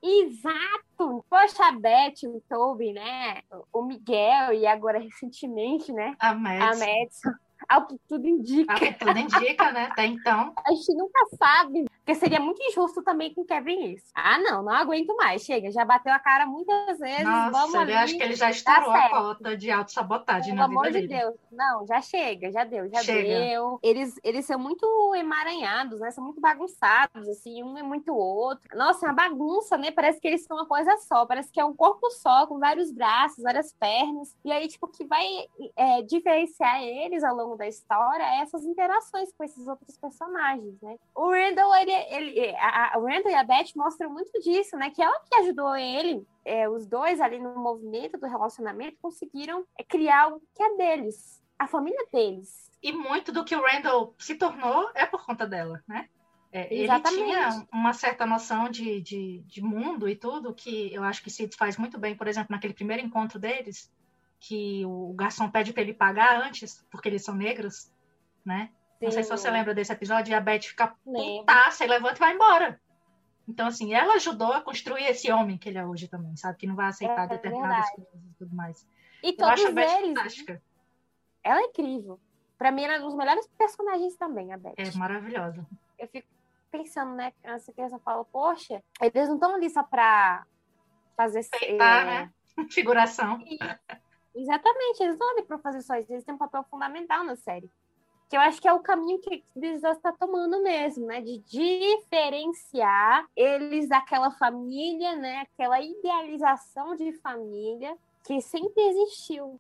Exato! 0.02 1.24
Poxa, 1.30 1.66
a 1.68 1.72
Beth, 1.72 2.24
o 2.28 2.42
Toby, 2.50 2.94
né? 2.94 3.42
O 3.72 3.82
Miguel 3.84 4.54
e 4.54 4.66
agora 4.68 5.00
recentemente, 5.00 5.92
né? 5.94 6.16
A 6.20 6.30
A 6.30 6.34
Madison. 6.36 6.86
Madison. 6.86 7.32
Ao 7.70 7.88
que 7.88 7.98
tudo 8.10 8.28
indica. 8.28 8.74
Ao 8.74 8.80
que 8.80 8.94
tudo 8.94 9.18
indica, 9.18 9.72
né? 9.72 9.86
Até 9.98 10.06
então. 10.06 10.54
A 10.68 10.72
gente 10.72 10.94
nunca 10.96 11.26
sabe, 11.38 11.86
porque 12.06 12.16
seria 12.16 12.40
muito 12.40 12.62
injusto 12.62 13.02
também 13.02 13.34
com 13.34 13.46
Kevin 13.46 13.94
isso. 13.94 14.06
Ah, 14.14 14.38
não, 14.38 14.62
não 14.62 14.74
aguento 14.74 15.16
mais. 15.16 15.42
Chega, 15.42 15.72
já 15.72 15.86
bateu 15.86 16.12
a 16.12 16.20
cara 16.20 16.46
muitas 16.46 17.00
vezes. 17.00 17.24
vamos 17.24 17.52
Nossa, 17.52 17.80
ali, 17.80 17.94
eu 17.94 17.98
acho 17.98 18.18
que 18.18 18.24
ele 18.24 18.36
já 18.36 18.46
dá 18.46 18.52
estourou 18.52 18.92
a 18.92 19.02
certo. 19.02 19.12
cota 19.12 19.58
de 19.58 19.72
autossabotagem 19.72 20.54
Pelo 20.54 20.58
na 20.58 20.68
vida 20.68 20.80
amor 20.80 20.92
de 20.92 21.08
dele. 21.08 21.08
Deus. 21.08 21.36
Não, 21.50 21.88
já 21.88 22.02
chega, 22.02 22.52
já 22.52 22.66
deu, 22.66 22.90
já 22.90 23.02
Chega. 23.02 23.46
deu. 23.46 23.80
Eles, 23.82 24.20
eles 24.22 24.46
são 24.46 24.60
muito 24.60 24.86
emaranhados, 25.16 26.02
né? 26.02 26.12
São 26.12 26.24
muito 26.26 26.42
bagunçados, 26.42 27.26
assim, 27.30 27.64
um 27.64 27.78
é 27.78 27.84
muito 27.84 28.12
o 28.12 28.18
outro. 28.18 28.78
Nossa, 28.78 29.06
é 29.06 29.10
uma 29.10 29.16
bagunça, 29.16 29.78
né? 29.78 29.90
Parece 29.90 30.20
que 30.20 30.28
eles 30.28 30.44
são 30.44 30.58
uma 30.58 30.66
coisa 30.66 30.98
só, 30.98 31.26
parece 31.26 31.52
que 31.54 31.60
é 31.60 31.64
um 31.66 31.74
corpo 31.74 32.10
só, 32.12 32.46
com 32.48 32.60
vários 32.60 32.92
braços, 32.92 33.42
várias 33.42 33.72
pernas. 33.72 34.36
E 34.44 34.52
aí, 34.52 34.68
tipo, 34.68 34.88
o 34.88 34.90
que 34.90 35.06
vai 35.06 35.26
é, 35.78 36.02
diferenciar 36.02 36.84
eles 36.84 37.24
ao 37.24 37.34
longo 37.34 37.56
da 37.56 37.68
história 37.68 38.24
é 38.24 38.42
essas 38.42 38.66
interações 38.66 39.32
com 39.38 39.44
esses 39.46 39.66
outros 39.68 39.98
personagens, 39.98 40.82
né? 40.82 40.98
O 41.16 41.30
Randall, 41.30 41.74
ele, 41.76 41.93
ele, 41.94 42.56
a, 42.58 42.96
a- 42.96 42.98
o 43.00 43.06
Randall 43.06 43.32
e 43.32 43.36
a 43.36 43.44
Beth 43.44 43.72
mostram 43.76 44.10
muito 44.12 44.32
disso, 44.42 44.76
né? 44.78 44.90
Que 44.90 45.02
ela 45.02 45.20
que 45.30 45.36
ajudou 45.36 45.76
ele 45.76 46.26
é, 46.46 46.68
os 46.70 46.86
dois 46.86 47.22
ali 47.22 47.40
no 47.40 47.56
movimento 47.56 48.18
do 48.18 48.28
relacionamento 48.28 48.98
conseguiram 49.02 49.66
é, 49.78 49.84
criar 49.84 50.24
algo 50.24 50.42
que 50.56 50.62
é 50.64 50.76
deles, 50.76 51.44
a 51.58 51.68
família 51.68 52.06
deles. 52.12 52.72
E 52.82 52.92
muito 52.92 53.32
do 53.32 53.46
que 53.46 53.56
o 53.56 53.62
Randall 53.62 54.14
se 54.18 54.36
tornou 54.36 54.90
é 54.94 55.06
por 55.06 55.26
conta 55.26 55.48
dela, 55.48 55.82
né? 55.88 56.10
É, 56.52 56.72
ele 56.72 56.88
tinha 57.02 57.66
uma 57.74 57.94
certa 57.94 58.28
noção 58.28 58.70
de, 58.70 59.02
de, 59.02 59.40
de 59.48 59.62
mundo 59.64 60.08
e 60.08 60.16
tudo, 60.16 60.54
que 60.54 60.94
eu 60.94 61.04
acho 61.04 61.24
que 61.24 61.32
se 61.32 61.50
faz 61.58 61.78
muito 61.78 61.98
bem, 61.98 62.16
por 62.16 62.28
exemplo, 62.28 62.50
naquele 62.52 62.76
primeiro 62.76 63.02
encontro 63.04 63.40
deles, 63.40 63.92
que 64.40 64.86
o 64.86 65.14
garçom 65.14 65.50
pede 65.50 65.74
para 65.74 65.82
ele 65.82 65.94
pagar 65.96 66.40
antes, 66.44 66.86
porque 66.92 67.08
eles 67.10 67.24
são 67.24 67.34
negros, 67.34 67.92
né? 68.46 68.70
Não 69.04 69.12
sei 69.12 69.24
se 69.24 69.30
você 69.30 69.48
Sim. 69.48 69.54
lembra 69.54 69.74
desse 69.74 69.92
episódio, 69.92 70.32
e 70.32 70.36
a 70.36 70.40
Beth 70.42 70.62
fica 70.62 70.88
putaça 71.04 71.84
e 71.84 71.88
levanta 71.88 72.16
e 72.16 72.20
vai 72.20 72.34
embora. 72.34 72.80
Então, 73.48 73.68
assim, 73.68 73.94
ela 73.94 74.14
ajudou 74.16 74.54
a 74.54 74.62
construir 74.62 75.04
esse 75.06 75.30
homem 75.32 75.58
que 75.58 75.68
ele 75.68 75.78
é 75.78 75.86
hoje 75.86 76.08
também, 76.08 76.36
sabe? 76.38 76.58
Que 76.58 76.68
não 76.68 76.76
vai 76.76 76.88
aceitar 76.88 77.26
É 77.26 77.28
determinadas 77.28 77.76
verdade. 77.90 77.96
coisas 77.96 78.30
e 78.30 78.34
tudo 78.36 78.56
mais. 78.56 78.88
E 79.22 79.36
Eu 79.38 79.46
acho 79.46 79.64
a 79.64 79.66
todos 79.68 79.74
Beth 79.74 79.98
eles, 79.98 80.08
fantástica. 80.18 80.62
ela 81.44 81.60
é 81.60 81.64
incrível. 81.64 82.20
Pra 82.58 82.72
mim, 82.72 82.84
ela 82.84 82.94
é 82.94 83.00
um 83.02 83.04
dos 83.06 83.16
melhores 83.16 83.46
personagens 83.58 84.16
também, 84.16 84.54
a 84.54 84.58
Beth. 84.58 84.76
É 84.78 84.92
maravilhosa. 84.98 85.68
Eu 86.00 86.08
fico 86.08 86.28
pensando, 86.72 87.14
né? 87.16 87.34
Essa 87.44 87.74
criança 87.74 88.00
fala, 88.00 88.24
poxa, 88.24 88.82
eles 89.02 89.28
não 89.28 89.36
estão 89.36 89.56
ali 89.56 89.70
só 89.70 89.84
pra 89.84 90.46
fazer... 91.18 91.46
Peitar, 91.50 92.02
é, 92.02 92.06
né? 92.06 92.34
Figuração. 92.72 93.44
Exatamente, 94.34 95.04
eles 95.04 95.18
não 95.18 95.32
ali 95.32 95.44
para 95.44 95.60
fazer 95.60 95.82
só 95.82 95.96
isso, 95.96 96.12
eles 96.12 96.24
têm 96.24 96.34
um 96.34 96.38
papel 96.38 96.64
fundamental 96.64 97.24
na 97.24 97.36
série. 97.36 97.70
Que 98.34 98.38
eu 98.38 98.42
acho 98.42 98.60
que 98.60 98.68
é 98.68 98.74
o 98.74 98.80
caminho 98.80 99.20
que 99.20 99.44
This 99.54 99.84
está 99.84 100.12
tomando 100.12 100.64
mesmo, 100.64 101.06
né? 101.06 101.22
De 101.22 101.38
diferenciar 101.38 103.28
eles 103.36 103.88
daquela 103.88 104.32
família, 104.32 105.16
né? 105.16 105.42
Aquela 105.42 105.80
idealização 105.80 106.96
de 106.96 107.14
família 107.20 107.96
que 108.26 108.42
sempre 108.42 108.82
existiu. 108.88 109.60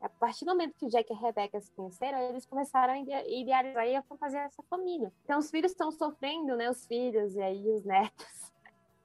A 0.00 0.08
partir 0.08 0.46
do 0.46 0.52
momento 0.52 0.74
que 0.78 0.86
o 0.86 0.88
Jack 0.88 1.12
e 1.12 1.14
a 1.14 1.18
Rebecca 1.18 1.60
se 1.60 1.70
conheceram, 1.72 2.18
eles 2.30 2.46
começaram 2.46 2.94
a 2.94 2.98
ide- 2.98 3.38
idealizar 3.38 3.86
e 3.86 3.96
a 3.96 4.02
fazer 4.18 4.38
essa 4.38 4.62
família. 4.62 5.12
Então 5.24 5.38
os 5.38 5.50
filhos 5.50 5.72
estão 5.72 5.92
sofrendo, 5.92 6.56
né? 6.56 6.70
Os 6.70 6.86
filhos 6.86 7.34
e 7.36 7.42
aí 7.42 7.68
os 7.68 7.84
netos 7.84 8.50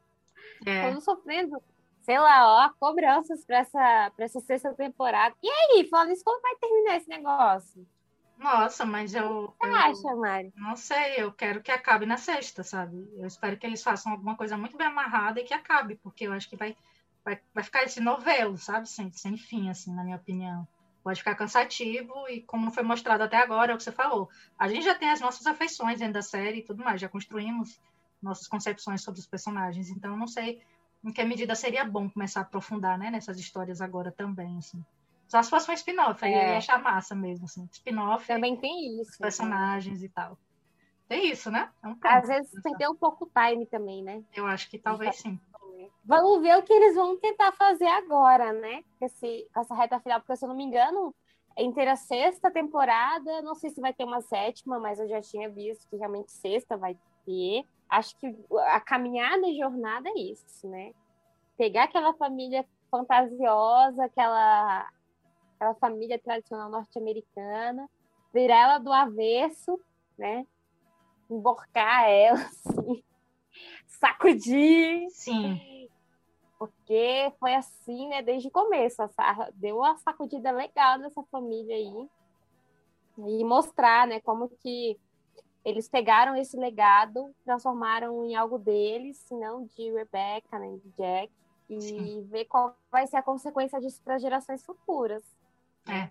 É. 0.65 0.87
estão 0.87 1.01
sofrendo, 1.01 1.61
sei 1.99 2.17
lá, 2.17 2.65
ó, 2.65 2.69
cobranças 2.79 3.43
para 3.43 3.57
essa, 3.57 4.11
pra 4.15 4.23
essa 4.23 4.39
sexta 4.39 4.73
temporada. 4.73 5.35
E 5.43 5.49
aí, 5.49 5.85
falando 5.89 6.11
isso, 6.13 6.23
como 6.23 6.41
vai 6.41 6.55
terminar 6.55 6.95
esse 6.95 7.09
negócio? 7.09 7.85
Nossa, 8.41 8.85
mas 8.85 9.13
eu, 9.13 9.53
você 9.61 9.67
eu 9.67 9.75
acha, 9.75 10.15
Mari? 10.15 10.51
não 10.55 10.75
sei, 10.75 11.15
eu 11.17 11.31
quero 11.31 11.61
que 11.61 11.71
acabe 11.71 12.07
na 12.07 12.17
sexta, 12.17 12.63
sabe? 12.63 13.07
Eu 13.15 13.27
espero 13.27 13.55
que 13.55 13.67
eles 13.67 13.83
façam 13.83 14.11
alguma 14.11 14.35
coisa 14.35 14.57
muito 14.57 14.75
bem 14.75 14.87
amarrada 14.87 15.39
e 15.39 15.43
que 15.43 15.53
acabe, 15.53 15.95
porque 16.01 16.25
eu 16.25 16.33
acho 16.33 16.49
que 16.49 16.57
vai, 16.57 16.75
vai, 17.23 17.39
vai 17.53 17.63
ficar 17.63 17.83
esse 17.83 17.99
novelo, 17.99 18.57
sabe? 18.57 18.89
Sem, 18.89 19.11
sem 19.11 19.37
fim, 19.37 19.69
assim, 19.69 19.93
na 19.93 20.03
minha 20.03 20.17
opinião. 20.17 20.67
Pode 21.03 21.19
ficar 21.19 21.35
cansativo 21.35 22.27
e, 22.29 22.41
como 22.41 22.65
não 22.65 22.71
foi 22.71 22.81
mostrado 22.81 23.23
até 23.23 23.37
agora, 23.37 23.73
é 23.73 23.75
o 23.75 23.77
que 23.77 23.83
você 23.83 23.91
falou. 23.91 24.27
A 24.57 24.67
gente 24.67 24.85
já 24.85 24.95
tem 24.95 25.11
as 25.11 25.21
nossas 25.21 25.45
afeições 25.45 25.99
dentro 25.99 26.15
da 26.15 26.23
série 26.23 26.59
e 26.59 26.63
tudo 26.63 26.83
mais, 26.83 26.99
já 26.99 27.07
construímos 27.07 27.79
nossas 28.19 28.47
concepções 28.47 29.03
sobre 29.03 29.19
os 29.19 29.27
personagens, 29.27 29.89
então 29.89 30.11
eu 30.11 30.17
não 30.17 30.27
sei 30.27 30.61
em 31.03 31.11
que 31.11 31.23
medida 31.23 31.55
seria 31.55 31.85
bom 31.85 32.09
começar 32.09 32.41
a 32.41 32.43
aprofundar, 32.43 32.97
né, 32.97 33.09
nessas 33.09 33.39
histórias 33.39 33.81
agora 33.81 34.11
também, 34.11 34.57
assim. 34.57 34.83
Só 35.31 35.41
se 35.41 35.49
fosse 35.49 35.71
um 35.71 35.73
spin-off, 35.73 36.25
aí 36.25 36.33
eu 36.33 36.39
É. 36.39 36.51
ia 36.51 36.57
achar 36.57 36.77
massa 36.83 37.15
mesmo, 37.15 37.45
assim. 37.45 37.65
Spin-off, 37.71 38.27
Também 38.27 38.57
tem 38.57 38.99
isso. 38.99 39.11
né? 39.11 39.17
personagens 39.21 40.03
e 40.03 40.09
tal. 40.09 40.37
Tem 41.07 41.31
isso, 41.31 41.49
né? 41.49 41.71
É 41.81 41.87
um 41.87 41.93
ponto. 41.93 42.05
Às 42.05 42.27
vezes 42.27 42.51
tem 42.61 42.73
que 42.73 42.85
um 42.85 42.95
pouco 42.97 43.31
time 43.33 43.65
também, 43.65 44.03
né? 44.03 44.21
Eu 44.35 44.45
acho 44.45 44.69
que 44.69 44.77
talvez 44.77 45.15
sim. 45.15 45.39
Vamos 46.03 46.41
ver 46.41 46.57
o 46.57 46.63
que 46.63 46.73
eles 46.73 46.95
vão 46.95 47.17
tentar 47.17 47.53
fazer 47.53 47.87
agora, 47.87 48.51
né? 48.51 48.83
Com, 48.99 49.05
esse, 49.05 49.47
essa 49.55 49.73
reta 49.73 50.01
final, 50.01 50.19
porque 50.19 50.35
se 50.35 50.43
eu 50.43 50.49
não 50.49 50.55
me 50.55 50.65
engano, 50.65 51.15
entre 51.55 51.87
a 51.87 51.95
sexta 51.95 52.51
temporada, 52.51 53.41
não 53.41 53.55
sei 53.55 53.69
se 53.69 53.79
vai 53.79 53.93
ter 53.93 54.03
uma 54.03 54.19
sétima, 54.19 54.79
mas 54.79 54.99
eu 54.99 55.07
já 55.07 55.21
tinha 55.21 55.49
visto 55.49 55.87
que 55.89 55.95
realmente 55.95 56.29
sexta 56.33 56.75
vai 56.75 56.97
ter. 57.25 57.63
Acho 57.87 58.17
que 58.17 58.35
a 58.67 58.81
caminhada 58.81 59.47
e 59.47 59.57
jornada 59.57 60.09
é 60.09 60.19
isso, 60.19 60.67
né? 60.67 60.91
Pegar 61.57 61.85
aquela 61.85 62.13
família 62.15 62.65
fantasiosa, 62.89 64.03
aquela, 64.05 64.89
aquela 65.61 65.75
família 65.75 66.17
tradicional 66.17 66.71
norte-americana, 66.71 67.87
virar 68.33 68.61
ela 68.61 68.77
do 68.79 68.91
avesso, 68.91 69.79
né? 70.17 70.47
Emborcar 71.29 72.09
ela, 72.09 72.39
assim, 72.49 73.03
sacudir, 73.87 75.07
Sim. 75.11 75.87
Porque 76.57 77.31
foi 77.39 77.55
assim, 77.55 78.07
né, 78.07 78.21
desde 78.21 78.47
o 78.47 78.51
começo. 78.51 78.97
Deu 79.55 79.77
uma 79.77 79.97
sacudida 79.97 80.51
legal 80.51 80.97
nessa 80.99 81.23
família 81.23 81.75
aí. 81.75 82.09
E 83.17 83.43
mostrar, 83.43 84.07
né, 84.07 84.19
como 84.21 84.49
que 84.49 84.99
eles 85.63 85.87
pegaram 85.87 86.35
esse 86.35 86.57
legado, 86.57 87.35
transformaram 87.43 88.25
em 88.25 88.35
algo 88.35 88.57
deles, 88.57 89.17
se 89.17 89.35
não 89.35 89.65
de 89.65 89.91
Rebecca, 89.91 90.57
né, 90.57 90.77
de 90.83 90.89
Jack, 90.91 91.31
e 91.69 91.81
Sim. 91.81 92.27
ver 92.29 92.45
qual 92.45 92.75
vai 92.91 93.05
ser 93.05 93.17
a 93.17 93.23
consequência 93.23 93.79
disso 93.79 94.01
para 94.03 94.17
gerações 94.17 94.63
futuras. 94.63 95.23
É. 95.87 96.09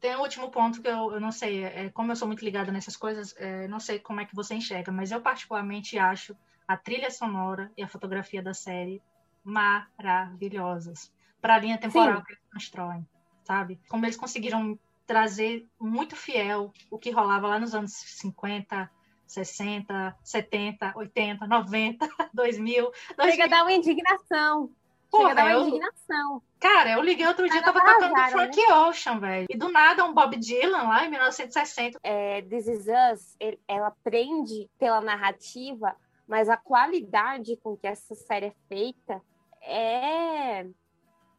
Tem 0.00 0.16
um 0.16 0.20
último 0.20 0.50
ponto 0.50 0.80
que 0.80 0.88
eu, 0.88 1.12
eu 1.12 1.20
não 1.20 1.32
sei, 1.32 1.64
é, 1.64 1.90
como 1.90 2.12
eu 2.12 2.16
sou 2.16 2.28
muito 2.28 2.44
ligada 2.44 2.70
nessas 2.70 2.96
coisas, 2.96 3.34
é, 3.36 3.66
não 3.66 3.80
sei 3.80 3.98
como 3.98 4.20
é 4.20 4.24
que 4.24 4.34
você 4.34 4.54
enxerga, 4.54 4.92
mas 4.92 5.10
eu 5.10 5.20
particularmente 5.20 5.98
acho 5.98 6.36
a 6.68 6.76
trilha 6.76 7.10
sonora 7.10 7.72
e 7.76 7.82
a 7.82 7.88
fotografia 7.88 8.42
da 8.42 8.54
série 8.54 9.02
maravilhosas 9.42 11.12
para 11.40 11.56
a 11.56 11.58
linha 11.58 11.78
temporal 11.78 12.18
Sim. 12.18 12.24
que 12.24 12.32
eles 12.32 12.44
constroem, 12.52 13.08
sabe? 13.44 13.80
Como 13.88 14.04
eles 14.04 14.16
conseguiram 14.16 14.78
trazer 15.06 15.66
muito 15.80 16.14
fiel 16.14 16.72
o 16.90 16.98
que 16.98 17.10
rolava 17.10 17.48
lá 17.48 17.58
nos 17.58 17.74
anos 17.74 17.92
50, 17.92 18.90
60, 19.26 20.16
70, 20.22 20.92
80, 20.94 21.46
90, 21.46 22.08
2000. 22.34 22.92
2000. 23.16 23.30
Chega 23.30 23.44
a 23.44 23.48
dar 23.48 23.62
uma 23.62 23.72
indignação. 23.72 24.70
Porra, 25.10 25.28
Chega 25.28 25.40
a 25.40 25.44
dar 25.44 25.44
uma 25.44 25.52
eu... 25.52 25.68
indignação. 25.68 26.42
Cara, 26.60 26.90
eu 26.92 27.02
liguei 27.02 27.26
outro 27.26 27.48
dia, 27.48 27.62
tava 27.62 27.80
tocando 27.80 28.12
né? 28.12 28.30
Frank 28.30 28.56
né? 28.56 28.74
Ocean, 28.74 29.18
velho. 29.18 29.46
E 29.48 29.56
do 29.56 29.70
nada, 29.70 30.04
um 30.04 30.12
Bob 30.12 30.36
Dylan 30.36 30.82
lá 30.82 31.06
em 31.06 31.10
1960. 31.10 31.98
É, 32.02 32.42
This 32.42 32.66
Is 32.66 32.86
Us, 32.86 33.36
ela 33.66 33.92
prende 34.02 34.68
pela 34.78 35.00
narrativa, 35.00 35.96
mas 36.26 36.48
a 36.48 36.56
qualidade 36.56 37.56
com 37.56 37.76
que 37.76 37.86
essa 37.86 38.14
série 38.14 38.46
é 38.46 38.54
feita 38.68 39.22
é, 39.62 40.66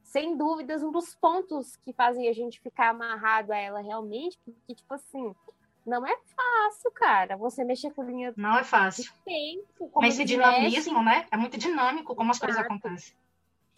sem 0.03 0.36
dúvidas, 0.36 0.84
um 0.84 0.91
dos 0.91 1.15
pontos 1.15 1.76
que 1.78 1.93
fazem 1.93 2.28
a 2.28 2.34
gente 2.34 2.59
ficar 2.59 2.89
amarrado 2.89 3.51
a 3.51 3.57
ela 3.57 3.82
realmente, 3.82 4.39
porque, 4.43 4.76
tipo 4.76 4.93
assim, 4.93 5.36
não 5.86 6.05
é 6.05 6.15
fácil, 6.36 6.91
cara, 6.91 7.38
você 7.38 7.63
mexer 7.63 7.91
com 7.91 8.03
linha. 8.03 8.34
Não 8.36 8.57
é 8.57 8.63
fácil. 8.63 9.11
Tempo, 9.26 9.91
Mas 9.95 10.15
esse 10.15 10.26
dinamismo, 10.26 11.03
né? 11.03 11.26
É 11.32 11.38
muito 11.38 11.57
dinâmico 11.57 12.15
como 12.15 12.32
as 12.32 12.39
coisas 12.39 12.59
acontecem. 12.59 13.15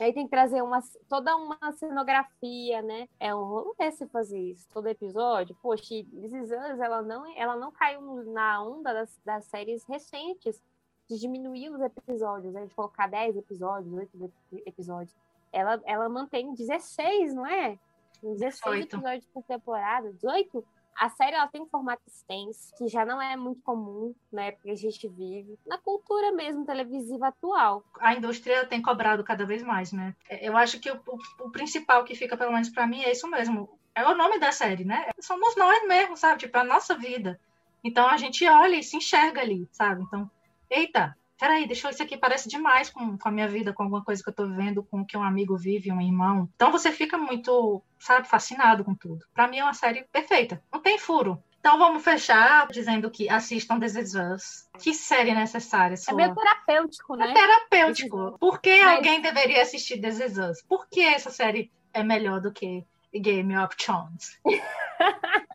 Aí 0.02 0.12
tem 0.14 0.26
que 0.26 0.32
trazer 0.32 0.64
uma, 0.64 0.80
toda 1.08 1.36
uma 1.36 1.72
cenografia, 1.74 2.82
né? 2.82 3.08
É 3.20 3.36
um 3.36 3.44
rolê 3.44 3.92
se 3.92 4.08
fazer 4.08 4.40
isso. 4.40 4.68
Todo 4.74 4.88
episódio. 4.88 5.56
Poxa, 5.62 5.84
This 5.84 6.34
Is 6.34 6.52
Us, 6.52 6.80
ela 6.80 7.04
não, 7.04 7.38
ela 7.38 7.56
não 7.56 7.72
caiu 7.72 8.02
na 8.32 8.64
onda 8.64 8.94
das, 8.94 9.20
das 9.24 9.46
séries 9.46 9.84
recentes 9.84 10.60
de 11.08 11.20
diminuir 11.20 11.70
os 11.70 11.82
episódios, 11.82 12.52
né? 12.52 12.66
de 12.66 12.74
colocar 12.74 13.08
10 13.08 13.38
episódios, 13.38 13.94
8 13.94 14.34
episódios. 14.66 15.16
Ela, 15.52 15.80
ela 15.86 16.10
mantém 16.10 16.52
16, 16.54 17.36
não 17.36 17.46
é? 17.46 17.78
16 18.24 18.88
18. 18.88 18.96
episódios 18.96 19.28
por 19.28 19.44
temporada, 19.44 20.12
18? 20.14 20.66
A 20.96 21.10
série 21.10 21.36
ela 21.36 21.48
tem 21.48 21.62
um 21.62 21.66
formato 21.66 22.02
extenso, 22.08 22.76
que 22.78 22.88
já 22.88 23.06
não 23.06 23.22
é 23.22 23.36
muito 23.36 23.62
comum 23.62 24.14
na 24.32 24.44
época 24.44 24.64
que 24.64 24.72
a 24.72 24.76
gente 24.76 25.08
vive, 25.08 25.58
na 25.66 25.78
cultura 25.78 26.32
mesmo 26.32 26.66
televisiva 26.66 27.28
atual. 27.28 27.84
A 28.00 28.14
indústria 28.14 28.66
tem 28.66 28.82
cobrado 28.82 29.24
cada 29.24 29.46
vez 29.46 29.64
mais, 29.64 29.92
né? 29.92 30.16
Eu 30.30 30.56
acho 30.56 30.80
que 30.80 30.92
o, 30.92 31.00
o, 31.08 31.46
o 31.46 31.50
principal 31.52 32.04
que 32.04 32.16
fica, 32.16 32.38
pelo 32.38 32.52
menos 32.52 32.70
para 32.70 32.86
mim, 32.86 33.04
é 33.04 33.12
isso 33.12 33.28
mesmo. 33.28 33.70
É 33.96 34.06
o 34.08 34.16
nome 34.16 34.40
da 34.40 34.52
série, 34.52 34.86
né? 34.86 35.10
Somos 35.20 35.56
nós 35.56 35.88
mesmo, 35.88 36.16
sabe? 36.16 36.40
Tipo, 36.40 36.58
a 36.58 36.64
nossa 36.64 36.96
vida. 36.96 37.40
Então 37.84 38.08
a 38.08 38.18
gente 38.18 38.48
olha 38.48 38.76
e 38.76 38.84
se 38.84 38.96
enxerga 38.96 39.42
ali, 39.42 39.68
sabe? 39.72 40.04
Então, 40.04 40.30
eita, 40.70 41.18
peraí, 41.42 41.66
deixa 41.66 41.88
eu, 41.88 41.92
isso 41.92 42.04
aqui 42.04 42.16
parece 42.16 42.48
demais 42.48 42.92
com, 42.92 43.18
com 43.18 43.28
a 43.28 43.32
minha 43.32 43.48
vida, 43.48 43.74
com 43.74 43.82
alguma 43.82 44.06
coisa 44.06 44.22
que 44.22 44.30
eu 44.30 44.34
tô 44.34 44.46
vivendo, 44.46 44.84
com 44.84 45.02
o 45.02 45.06
que 45.06 45.18
um 45.18 45.24
amigo 45.24 45.58
vive, 45.58 45.92
um 45.92 46.00
irmão. 46.00 46.48
Então 46.56 46.72
você 46.72 46.92
fica 46.92 47.18
muito, 47.18 47.82
sabe, 47.98 48.28
fascinado 48.28 48.86
com 48.86 48.94
tudo. 48.94 49.26
Para 49.34 49.48
mim 49.48 49.58
é 49.58 49.64
uma 49.64 49.74
série 49.74 50.04
perfeita, 50.04 50.62
não 50.72 50.80
tem 50.80 51.00
furo. 51.00 51.44
Então 51.60 51.80
vamos 51.80 52.04
fechar 52.04 52.68
dizendo 52.68 53.10
que 53.10 53.28
assistam 53.28 53.80
This 53.80 53.96
Is 53.96 54.14
Us. 54.14 54.70
Que 54.78 54.94
série 54.94 55.34
necessária, 55.34 55.98
sua. 55.98 56.14
É 56.14 56.16
meio 56.16 56.36
terapêutico, 56.36 57.16
né? 57.16 57.32
É 57.32 57.34
terapêutico. 57.34 58.38
Por 58.40 58.62
que 58.62 58.84
Mas... 58.84 58.98
alguém 58.98 59.20
deveria 59.20 59.64
assistir 59.64 60.00
This 60.00 60.20
Is 60.20 60.38
Us? 60.38 60.62
Por 60.68 60.88
que 60.88 61.02
essa 61.02 61.32
série 61.32 61.72
é 61.92 62.04
melhor 62.04 62.40
do 62.40 62.52
que 62.52 62.86
Game 63.12 63.58
of 63.58 63.76
Thrones? 63.78 64.40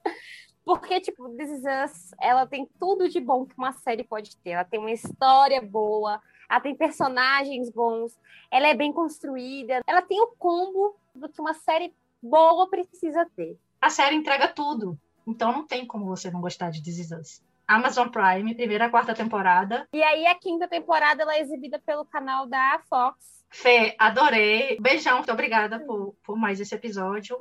Porque, 0.67 1.01
tipo, 1.01 1.29
This 1.37 1.49
Is 1.49 1.63
Us, 1.63 2.11
ela 2.21 2.45
tem 2.45 2.69
tudo 2.81 3.09
de 3.09 3.21
bom 3.21 3.47
que 3.47 3.55
uma 3.57 3.73
série 3.73 4.03
pode 4.03 4.37
ter. 4.39 4.51
Ela 4.51 4.65
tem 4.65 4.81
uma 4.81 4.91
história 4.91 5.63
boa, 5.63 6.21
ela 6.51 6.61
tem 6.61 6.75
personagens 6.75 7.71
bons, 7.71 8.19
ela 8.51 8.67
é 8.67 8.75
bem 8.75 8.93
construída, 8.93 9.81
ela 9.87 10.03
tem 10.03 10.21
o 10.21 10.27
combo 10.37 10.97
do 11.15 11.29
que 11.29 11.41
uma 11.41 11.55
série 11.55 11.95
boa 12.21 12.69
precisa 12.69 13.25
ter. 13.37 13.57
A 13.81 13.89
série 13.89 14.17
entrega 14.17 14.49
tudo, 14.49 14.99
então 15.25 15.53
não 15.53 15.65
tem 15.65 15.87
como 15.87 16.05
você 16.07 16.33
não 16.33 16.41
gostar 16.41 16.71
de 16.71 16.83
This 16.83 16.99
Is 16.99 17.13
Us. 17.13 17.43
Amazon 17.69 18.09
Prime, 18.09 18.53
primeira 18.57 18.91
quarta 18.91 19.15
temporada. 19.15 19.87
E 19.93 20.03
aí 20.03 20.27
a 20.27 20.35
quinta 20.35 20.67
temporada 20.67 21.23
ela 21.23 21.37
é 21.37 21.43
exibida 21.43 21.79
pelo 21.79 22.05
canal 22.05 22.45
da 22.45 22.81
Fox. 22.89 23.45
Fê, 23.51 23.95
adorei. 23.99 24.79
Beijão, 24.81 25.19
muito 25.19 25.33
obrigada 25.33 25.79
por, 25.79 26.13
por 26.25 26.37
mais 26.37 26.59
esse 26.59 26.75
episódio. 26.75 27.41